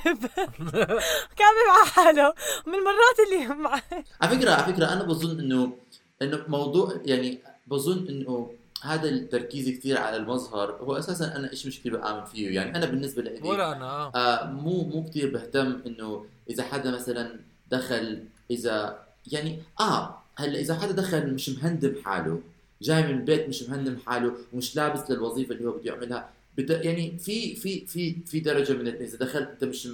كابب 1.37 1.67
على 1.69 1.89
حاله. 1.95 2.33
ومن 2.67 2.75
المرات 2.75 3.19
اللي 3.27 3.55
مع 3.63 3.79
على 4.21 4.37
فكرة 4.37 4.51
على 4.51 4.73
فكرة 4.73 4.85
أنا 4.93 5.03
بظن 5.03 5.39
انه 5.39 5.77
إنه 6.21 6.43
موضوع 6.47 6.93
يعني 7.05 7.41
بظن 7.69 8.07
إنه 8.07 8.51
هذا 8.81 9.09
التركيز 9.09 9.69
كثير 9.69 9.97
على 9.97 10.17
المظهر 10.17 10.71
هو 10.71 10.97
أساسا 10.97 11.35
أنا 11.35 11.51
إيش 11.51 11.67
مشكلة 11.67 11.99
بآمن 11.99 12.25
فيه 12.25 12.55
يعني 12.55 12.75
أنا 12.75 12.85
بالنسبة 12.85 13.21
لي 13.21 13.39
ولا 13.49 13.75
أنا 13.75 13.85
آه. 13.85 14.11
آه 14.15 14.51
مو 14.51 14.83
مو 14.83 15.03
كثير 15.09 15.33
بهتم 15.33 15.81
إنه 15.87 16.25
إذا 16.49 16.63
حدا 16.63 16.91
مثلا 16.91 17.39
دخل 17.71 18.23
إذا 18.51 18.99
يعني 19.31 19.59
آه 19.79 20.17
هلأ 20.35 20.59
إذا 20.59 20.75
حدا 20.75 20.91
دخل 20.91 21.33
مش 21.33 21.49
مهندم 21.49 21.95
حاله 22.05 22.41
جاي 22.81 23.03
من 23.03 23.09
البيت 23.09 23.49
مش 23.49 23.63
مهندم 23.63 23.97
حاله 24.05 24.33
ومش 24.53 24.75
لابس 24.75 25.11
للوظيفة 25.11 25.55
اللي 25.55 25.65
هو 25.67 25.71
بده 25.71 25.91
يعملها 25.91 26.29
بد... 26.57 26.69
يعني 26.69 27.17
في 27.17 27.55
في 27.55 27.85
في 27.85 28.15
في 28.25 28.39
درجة 28.39 28.73
من 28.73 28.87
إذا 28.87 29.17
دخلت 29.17 29.49
أنت 29.49 29.63
مش 29.63 29.87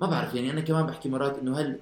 ما 0.00 0.06
بعرف 0.06 0.34
يعني 0.34 0.50
أنا 0.50 0.60
كمان 0.60 0.86
بحكي 0.86 1.08
مرات 1.08 1.38
إنه 1.38 1.58
هل 1.58 1.78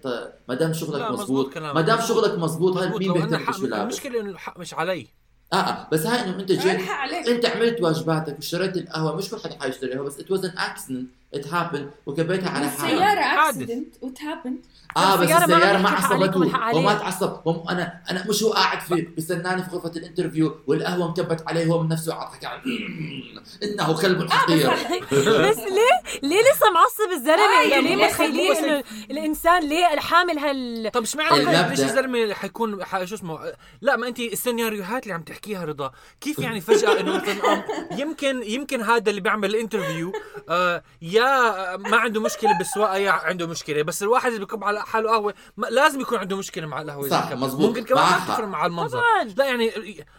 ما 0.49 0.55
دام 0.55 0.73
شغلك 0.73 1.11
مزبوط. 1.11 1.59
ما 1.59 1.81
دام 1.81 2.01
شغلك 2.01 2.39
مزبوط 2.39 2.77
هل 2.77 2.99
مين 2.99 3.13
بيهتم 3.13 3.45
بشو 3.47 3.67
لابس 3.67 3.83
المشكلة 3.83 4.21
إنه 4.21 4.31
الحق 4.31 4.59
مش 4.59 4.75
علي 4.75 5.07
آه 5.53 5.57
آه 5.57 5.89
بس 5.93 6.07
هاي 6.07 6.25
إنه 6.31 6.41
أنت 6.41 6.53
جيت 6.53 6.81
أنت 7.29 7.47
عملت 7.47 7.81
واجباتك 7.81 8.37
واشتريت 8.37 8.77
القهوة 8.77 9.17
مش 9.17 9.31
كل 9.31 9.39
حدا 9.45 9.63
حيشتري 9.63 9.93
قهوة 9.93 10.07
بس 10.07 10.21
it 10.21 10.31
was 10.31 10.45
an 10.45 10.59
accident 10.59 11.11
it 11.35 11.47
happened 11.49 11.91
وكبيتها 12.07 12.51
على 12.51 12.69
حالك 12.71 12.93
السيارة. 12.93 13.21
اكسيدنت 13.49 13.95
و 14.03 14.08
it 14.08 14.18
happened 14.18 14.57
آه 14.97 15.17
بس 15.17 15.23
السيارة 15.31 15.79
ما 15.79 15.91
عصبته. 15.91 16.35
هو 16.37 16.81
ما 16.81 16.91
عليه. 16.91 16.99
تعصب. 16.99 17.37
أنا 17.71 18.01
أنا 18.11 18.25
مش 18.29 18.43
هو 18.43 18.53
قاعد 18.53 18.81
في 18.81 19.09
بستناني 19.17 19.63
في 19.63 19.71
غرفة 19.71 19.93
ال 19.97 20.03
interview 20.03 20.57
والقهوة 20.67 21.11
مكبت 21.11 21.45
عليه 21.49 21.67
هو 21.67 21.83
من 21.83 21.89
نفسه 21.89 22.15
قاعد 22.15 22.45
عن 22.45 22.61
إنه 23.63 24.01
كلب 24.03 24.31
حقير 24.31 24.71
بس 25.51 25.59
ليه؟ 25.59 26.21
ليه 26.23 26.41
لسه 26.41 26.71
معصب 26.75 27.11
الزلمة؟ 27.13 27.59
آه، 27.59 27.63
يعني 27.69 27.83
ليه 27.83 27.91
يعني 27.91 28.05
متخيلين 28.07 28.53
بس- 28.53 28.59
إنه 28.59 28.85
الإنسان 29.11 29.63
ليه 29.69 29.87
حامل 30.01 30.39
هال 30.39 30.91
طب 30.93 31.03
اشمعنى 31.03 31.69
ليش 31.69 31.81
الزلمة 31.81 32.23
اللي 32.23 32.35
حيكون 32.35 32.85
شو 33.05 33.15
اسمه؟ 33.15 33.39
لا 33.81 33.97
ما 33.97 34.09
انت 34.09 34.21
السيناريوهات 34.21 35.03
اللي 35.03 35.15
عم 35.15 35.23
تحكيها 35.23 35.65
رضا. 35.65 35.93
كيف 36.21 36.39
يعني 36.39 36.61
فجأة 36.61 37.01
إنه 37.01 37.17
مثلا 37.17 37.53
آه، 37.53 37.65
يمكن 37.95 38.43
يمكن 38.43 38.81
هذا 38.83 39.11
اللي 39.11 39.21
بيعمل 39.21 39.51
الانترفيو 39.51 40.13
آه 40.49 40.83
يا 41.21 41.77
ما 41.77 41.97
عنده 41.97 42.21
مشكلة 42.21 42.59
بالسواقه 42.59 42.97
يا 42.97 43.11
عنده 43.11 43.47
مشكلة 43.47 43.83
بس 43.83 44.03
الواحد 44.03 44.27
اللي 44.27 44.41
بيكب 44.41 44.65
على 44.65 44.83
حاله 44.83 45.11
قهوة 45.11 45.35
لازم 45.57 46.01
يكون 46.01 46.19
عنده 46.19 46.37
مشكلة 46.37 46.67
مع 46.67 46.83
القهوة 46.83 47.09
صح،. 47.09 47.33
مزبوط. 47.33 47.69
ممكن 47.69 47.85
كمان 47.85 48.05
ما. 48.05 48.35
تفرق 48.35 48.47
مع 48.47 48.67
المنظر 48.67 48.99
طبعاً. 48.99 49.25
لا 49.37 49.45
يعني 49.45 49.71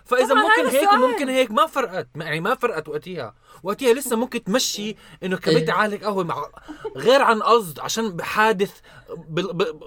فإذا 0.05 0.35
ممكن 0.35 0.67
هيك. 0.67 0.91
وممكن 0.93 1.29
هيك 1.29 1.51
ما 1.51 1.65
فرقت 1.65 2.07
يعني 2.15 2.39
ما 2.39 2.55
فرقت 2.55 2.89
وقتها 2.89 3.33
وقتها 3.63 3.93
لسه 3.93 4.15
ممكن 4.15 4.43
تمشي 4.43 4.95
إنه 5.23 5.37
كبيت 5.37 5.69
إيه. 5.69 5.75
عليك 5.75 6.03
قهوة 6.03 6.23
مع 6.23 6.45
غير 6.97 7.21
عن 7.21 7.41
قصد 7.41 7.79
عشان 7.79 8.15
بحادث 8.15 8.71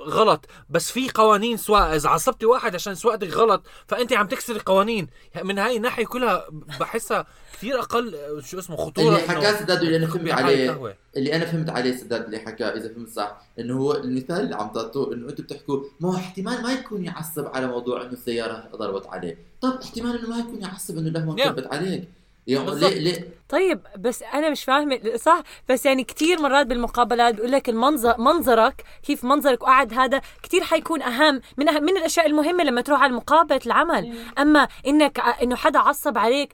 غلط 0.06 0.46
بس 0.70 0.90
في 0.90 1.10
قوانين 1.10 1.56
سواقه 1.56 1.96
إذا 1.96 2.08
عصبتي 2.08 2.46
واحد 2.46 2.74
عشان 2.74 2.94
سواقتك 2.94 3.28
غلط 3.28 3.62
فأنت 3.86 4.12
عم 4.12 4.26
تكسر 4.26 4.56
القوانين 4.56 5.08
من 5.44 5.58
هاي 5.58 5.76
الناحية 5.76 6.06
كلها 6.06 6.46
بحسها 6.80 7.26
كثير 7.52 7.78
أقل 7.80 8.16
شو 8.44 8.58
اسمه 8.58 8.76
خطورة 8.76 9.08
اللي 9.08 9.28
حكاه 9.28 9.60
سداد 9.60 9.82
اللي 9.82 9.96
أنا 9.96 10.06
فهمت 10.06 10.30
عليه. 10.30 10.96
اللي 11.16 11.36
أنا 11.36 11.44
فهمت 11.44 11.70
عليه 11.70 11.96
سداد 11.96 12.24
اللي 12.24 12.38
حكاه 12.38 12.68
إذا 12.68 12.94
فهمت 12.94 13.08
صح 13.08 13.40
إنه 13.58 13.78
هو 13.78 13.92
المثال 13.92 14.40
اللي 14.40 14.56
عم 14.56 14.72
تعطوه 14.72 15.14
إنه 15.14 15.28
أنتم 15.28 15.42
بتحكوا 15.42 15.84
ما 16.00 16.08
هو 16.08 16.16
احتمال 16.16 16.62
ما 16.62 16.72
يكون 16.72 17.04
يعصب 17.04 17.46
على 17.46 17.66
موضوع 17.66 18.02
إنه 18.02 18.12
السيارة 18.12 18.68
ضربت 18.76 19.06
عليه 19.06 19.38
طب 19.60 19.78
احتمال 19.82 20.18
إنه 20.18 20.28
ما 20.28 20.38
يكون 20.38 20.62
يعصب 20.62 20.98
إنه 20.98 21.08
القهوه. 21.08 21.36
كبت 21.36 21.66
عليك 21.66 22.08
يعني. 22.46 22.74
ليه 22.80 22.88
ليه؟ 22.88 23.28
طيب 23.48 23.80
بس 23.98 24.22
أنا 24.22 24.50
مش 24.50 24.64
فاهمة 24.64 25.00
صح؟ 25.16 25.42
بس 25.68 25.86
يعني 25.86 26.04
كثير 26.04 26.40
مرات 26.40 26.66
بالمقابلات 26.66 27.34
بيقول 27.34 27.52
لك 27.52 27.68
المنظر 27.68 28.20
منظرك 28.20 28.84
كيف 29.02 29.24
منظرك 29.24 29.62
وقعد 29.62 29.94
هذا 29.94 30.20
كثير 30.42 30.62
حيكون 30.64 31.02
أهم 31.02 31.40
من 31.56 31.68
أهم 31.68 31.82
من 31.82 31.96
الأشياء 31.96 32.26
المهمة 32.26 32.64
لما 32.64 32.80
تروح 32.80 33.02
على 33.02 33.12
مقابلة 33.12 33.60
العمل. 33.66 34.18
أما 34.38 34.68
إنك 34.86 35.20
إنه 35.42 35.56
حدا 35.56 35.78
عصب 35.78 36.18
عليك 36.18 36.52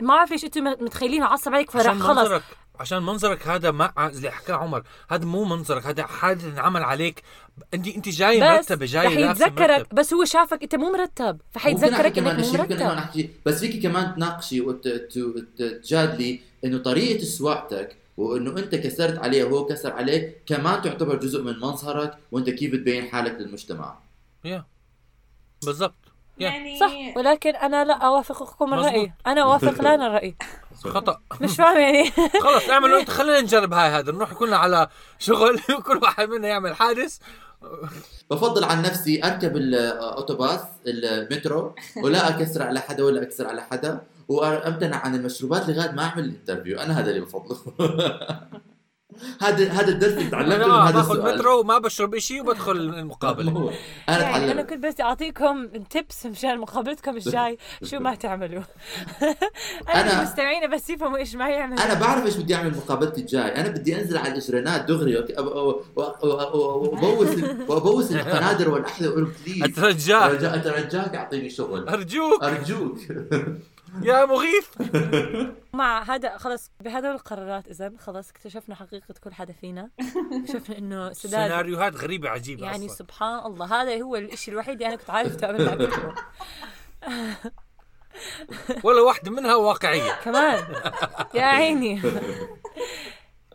ما 0.00 0.14
بعرف 0.14 0.30
ليش 0.30 0.44
أنتم 0.44 0.64
متخيلينه 0.64 1.26
عصب 1.26 1.54
عليك 1.54 1.70
فرح 1.70 1.92
خلص. 1.94 2.18
منظرك. 2.18 2.42
عشان 2.80 3.02
منظرك 3.02 3.48
هذا 3.48 3.70
ما 3.70 3.92
اللي 3.98 4.30
حكاه 4.30 4.54
عمر 4.54 4.82
هذا 5.10 5.24
مو 5.24 5.44
منظرك 5.44 5.86
هذا 5.86 6.06
حادث 6.06 6.44
انعمل 6.44 6.82
عليك. 6.82 7.22
انت 7.74 7.86
انت 7.88 8.08
جاي 8.08 8.40
مرتبة 8.40 8.86
جاي 8.86 9.06
رح 9.06 9.12
لابسة 9.12 9.46
يتذكرك. 9.46 9.70
مرتب. 9.70 9.94
بس 9.94 10.14
هو 10.14 10.24
شافك 10.24 10.62
انت 10.62 10.74
مو 10.74 10.92
مرتب 10.92 11.40
فحيتذكرك 11.50 12.18
انك 12.18 12.38
مو 12.38 12.44
شيء، 12.44 12.60
ممكن 12.60 12.76
كمان 12.76 12.96
مرتب 12.96 13.30
بس 13.46 13.60
فيكي 13.60 13.80
كمان 13.80 14.14
تناقشي 14.14 14.60
وتجادلي 14.60 16.40
إنه 16.64 16.78
طريقة 16.78 17.24
سواقتك 17.24 17.96
وإنه 18.16 18.58
أنت 18.58 18.74
كسرت 18.74 19.18
عليه 19.18 19.44
وهو 19.44 19.66
كسر 19.66 19.92
عليه 19.92 20.36
كمان 20.46 20.82
تعتبر 20.82 21.16
جزء 21.16 21.42
من 21.42 21.60
مظهرك 21.60 22.18
وأنت 22.32 22.50
كيف 22.50 22.72
بتبين 22.72 23.08
حالك 23.08 23.32
للمجتمع. 23.32 23.98
يا. 24.44 24.64
بالضبط. 25.64 25.94
يعني 26.38 26.78
صح 26.80 27.16
ولكن 27.16 27.56
أنا 27.56 27.84
لا 27.84 27.94
أوافقكم. 27.94 28.74
الرأي. 28.74 29.12
أنا 29.26 29.42
أوافق 29.42 29.82
لانا 29.84 30.06
الرأي. 30.06 30.36
خطأ. 30.84 31.20
مش 31.40 31.56
فاهم 31.56 31.78
يعني. 31.78 32.10
خلص 32.44 32.68
اعملوا 32.70 32.98
انت 33.00 33.10
خلينا 33.10 33.40
نجرب 33.40 33.72
هاي 33.72 33.88
هذا. 33.90 34.12
نروح 34.12 34.32
كلنا 34.32 34.56
على 34.56 34.88
شغل 35.18 35.60
وكل 35.78 35.96
واحد 36.02 36.28
منا 36.28 36.48
يعمل 36.48 36.74
حادث. 36.74 37.18
بفضل 38.30 38.64
عن 38.64 38.82
نفسي 38.82 39.24
اركب 39.24 39.56
الأوتوبيس 39.56 40.60
المترو 40.86 41.74
ولا 42.02 42.28
اكسر 42.28 42.62
على 42.62 42.80
حدا 42.80 43.04
ولا 43.04 43.22
اكسر 43.22 43.46
على 43.48 43.62
حدا 43.62 44.00
وامتنع 44.28 44.96
عن 44.96 45.14
المشروبات 45.14 45.68
لغاية 45.68 45.90
ما 45.90 46.02
اعمل 46.04 46.24
ال 46.24 46.30
interview 46.30 46.80
أنا 46.80 47.00
هذا 47.00 47.10
اللي 47.10 47.20
بفضله. 47.20 47.56
هذا 49.40 49.70
هذا 49.72 49.88
الدرس 49.88 50.12
اللي 50.12 50.30
تعلمته 50.30 50.66
من 50.66 50.72
هذا 50.72 50.90
باخذ 50.96 51.16
السؤال. 51.16 51.34
مترو 51.38 51.60
وما 51.60 51.78
بشرب 51.78 52.14
إشي 52.14 52.40
وبدخل 52.40 52.72
المقابلة. 52.72 53.52
هو. 53.52 53.70
أنا 54.08 54.22
يعني 54.22 54.52
أنا 54.52 54.62
كنت 54.62 54.86
بس 54.86 55.00
أعطيكم 55.00 55.66
tips 55.66 56.26
مشان 56.26 56.58
مقابلتكم 56.58 57.16
الجاي 57.16 57.58
شو 57.84 57.98
ما 57.98 58.14
تعملوا. 58.14 58.62
أنا 59.94 60.10
أنا- 60.10 60.16
المستمعين 60.16 60.70
بس 60.70 60.90
يفهموا 60.90 61.18
إيش 61.18 61.34
ما 61.34 61.48
يعملوا. 61.48 61.84
أنا 61.84 61.94
بعرف 61.94 62.26
إيش 62.26 62.36
بدي 62.36 62.54
أعمل 62.54 62.76
مقابلتي 62.76 63.20
الجاي. 63.20 63.60
أنا 63.60 63.68
بدي 63.68 64.00
أنزل 64.00 64.18
على 64.18 64.28
الاجرانات 64.32 64.84
دغري 64.84 65.16
وأبوس 65.96 67.28
وأبوس 67.68 68.12
القنادر 68.12 68.70
والاحذيه 68.70 69.08
واقول 69.08 69.30
please 69.46 69.62
أترجاك. 69.62 70.42
أترجاك 70.44 71.14
اعطيني 71.14 71.50
شغل. 71.50 71.88
أرجوك. 71.88 72.44
أرجوك. 72.44 72.98
يا 74.02 74.24
مغيث. 74.24 74.68
مع 75.72 76.02
هذا 76.02 76.38
خلص 76.38 76.70
بهدول 76.80 77.10
القرارات 77.10 77.68
اذا 77.68 77.92
خلص 77.98 78.30
اكتشفنا 78.30 78.74
حقيقة 78.74 79.14
كل 79.24 79.32
حدا 79.32 79.52
فينا. 79.52 79.90
اكتشفنا 80.32 80.78
إنه 80.78 81.12
سداد 81.12 81.48
سيناريوهات 81.48 81.96
غريبه 81.96 82.28
عجيبه 82.28 82.64
يعني 82.64 82.86
أصلاً. 82.86 82.96
سبحان 82.96 83.46
الله 83.46 83.82
هذا 83.82 84.02
هو 84.02 84.16
الشيء 84.16 84.54
الوحيد 84.54 84.74
اللي 84.74 84.86
أنا 84.86 84.96
كنت 84.96 85.10
عارفته 85.10 85.46
قبل 85.46 85.64
ما 85.64 85.72
اكتبه 85.72 86.14
ولا 88.84 89.00
واحدة 89.00 89.30
منها 89.30 89.54
واقعية. 89.54 90.12
كمان. 90.24 90.64
يا 91.34 91.42
عيني. 91.42 92.02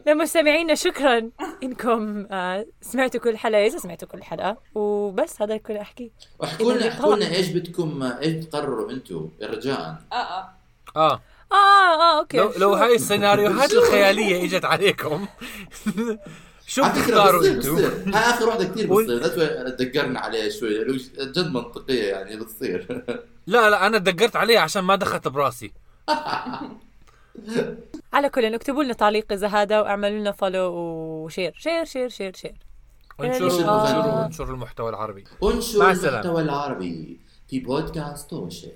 لمستمعينا 0.08 0.76
شكرا 0.76 1.30
إنكم 1.64 2.28
آه، 2.32 2.66
سمعتوا 2.82 3.20
كل 3.20 3.38
حلقة. 3.38 3.66
اذا 3.66 3.78
سمعتوا 3.78 4.08
كل 4.08 4.24
حلقة. 4.24 4.58
وبس 4.76 5.42
هذا 5.42 5.54
الكل 5.54 5.78
أحكي. 5.78 6.12
واحكوا 6.40 6.74
لنا 6.74 6.88
احكوا 6.88 7.16
لنا 7.16 7.36
إيش 7.36 7.50
بدكم 7.50 8.04
إيش 8.04 8.34
بتقرروا 8.34 8.92
أنتم 8.92 9.30
رجاء 9.42 10.02
آه 10.12 10.16
آه. 10.16 10.50
آه. 10.96 11.22
آه 11.52 11.56
آه 11.56 12.20
أوكي. 12.20 12.38
لو 12.38 12.52
لو 12.58 12.74
هاي 12.74 12.96
السيناريوهات 12.96 13.74
الخيالية 13.74 14.46
إجت 14.46 14.66
عليكم. 14.66 15.28
شو 16.68 16.82
بتختاروا 16.82 17.46
أنتم؟ 17.48 17.76
بتصير 17.76 18.04
هاي 18.06 18.30
آخر 18.30 18.50
وحده 18.50 18.66
كثير 18.66 18.94
بتصير 18.94 19.70
دقرنا 19.70 20.20
عليها 20.20 20.50
شوي 20.50 20.98
جد 21.20 21.48
منطقية 21.54 22.04
يعني 22.04 22.36
بتصير. 22.36 23.04
لا 23.48 23.70
لا 23.70 23.88
أنا 23.88 23.98
دقرت 23.98 24.36
عليها 24.36 24.60
عشان 24.60 24.84
ما 24.84 24.96
دخلت 24.96 25.28
براسي. 25.28 25.72
على 28.14 28.30
كل 28.30 28.56
اكتبوا 28.56 28.84
لنا 28.84 28.94
تعليق 28.94 29.32
إذا 29.32 29.48
هذا 29.48 29.82
واعملوا 29.82 30.20
لنا 30.20 30.32
follow 30.32 30.74
و 30.74 30.87
share 30.87 31.54
share 31.58 31.86
share 31.86 32.10
share 32.10 32.36
share 32.36 32.56
وانشروا. 33.20 33.50
انشروا 33.50 34.26
انشروا 34.26 34.56
المحتوى 34.56 34.90
العربي 34.90 35.24
انشر 35.44 35.80
مع 35.80 35.92
السلامة. 35.92 36.16
المحتوى 36.16 36.42
العربي 36.42 37.20
في 37.48 37.60
بودكاست 37.60 38.30
توشه 38.30 38.72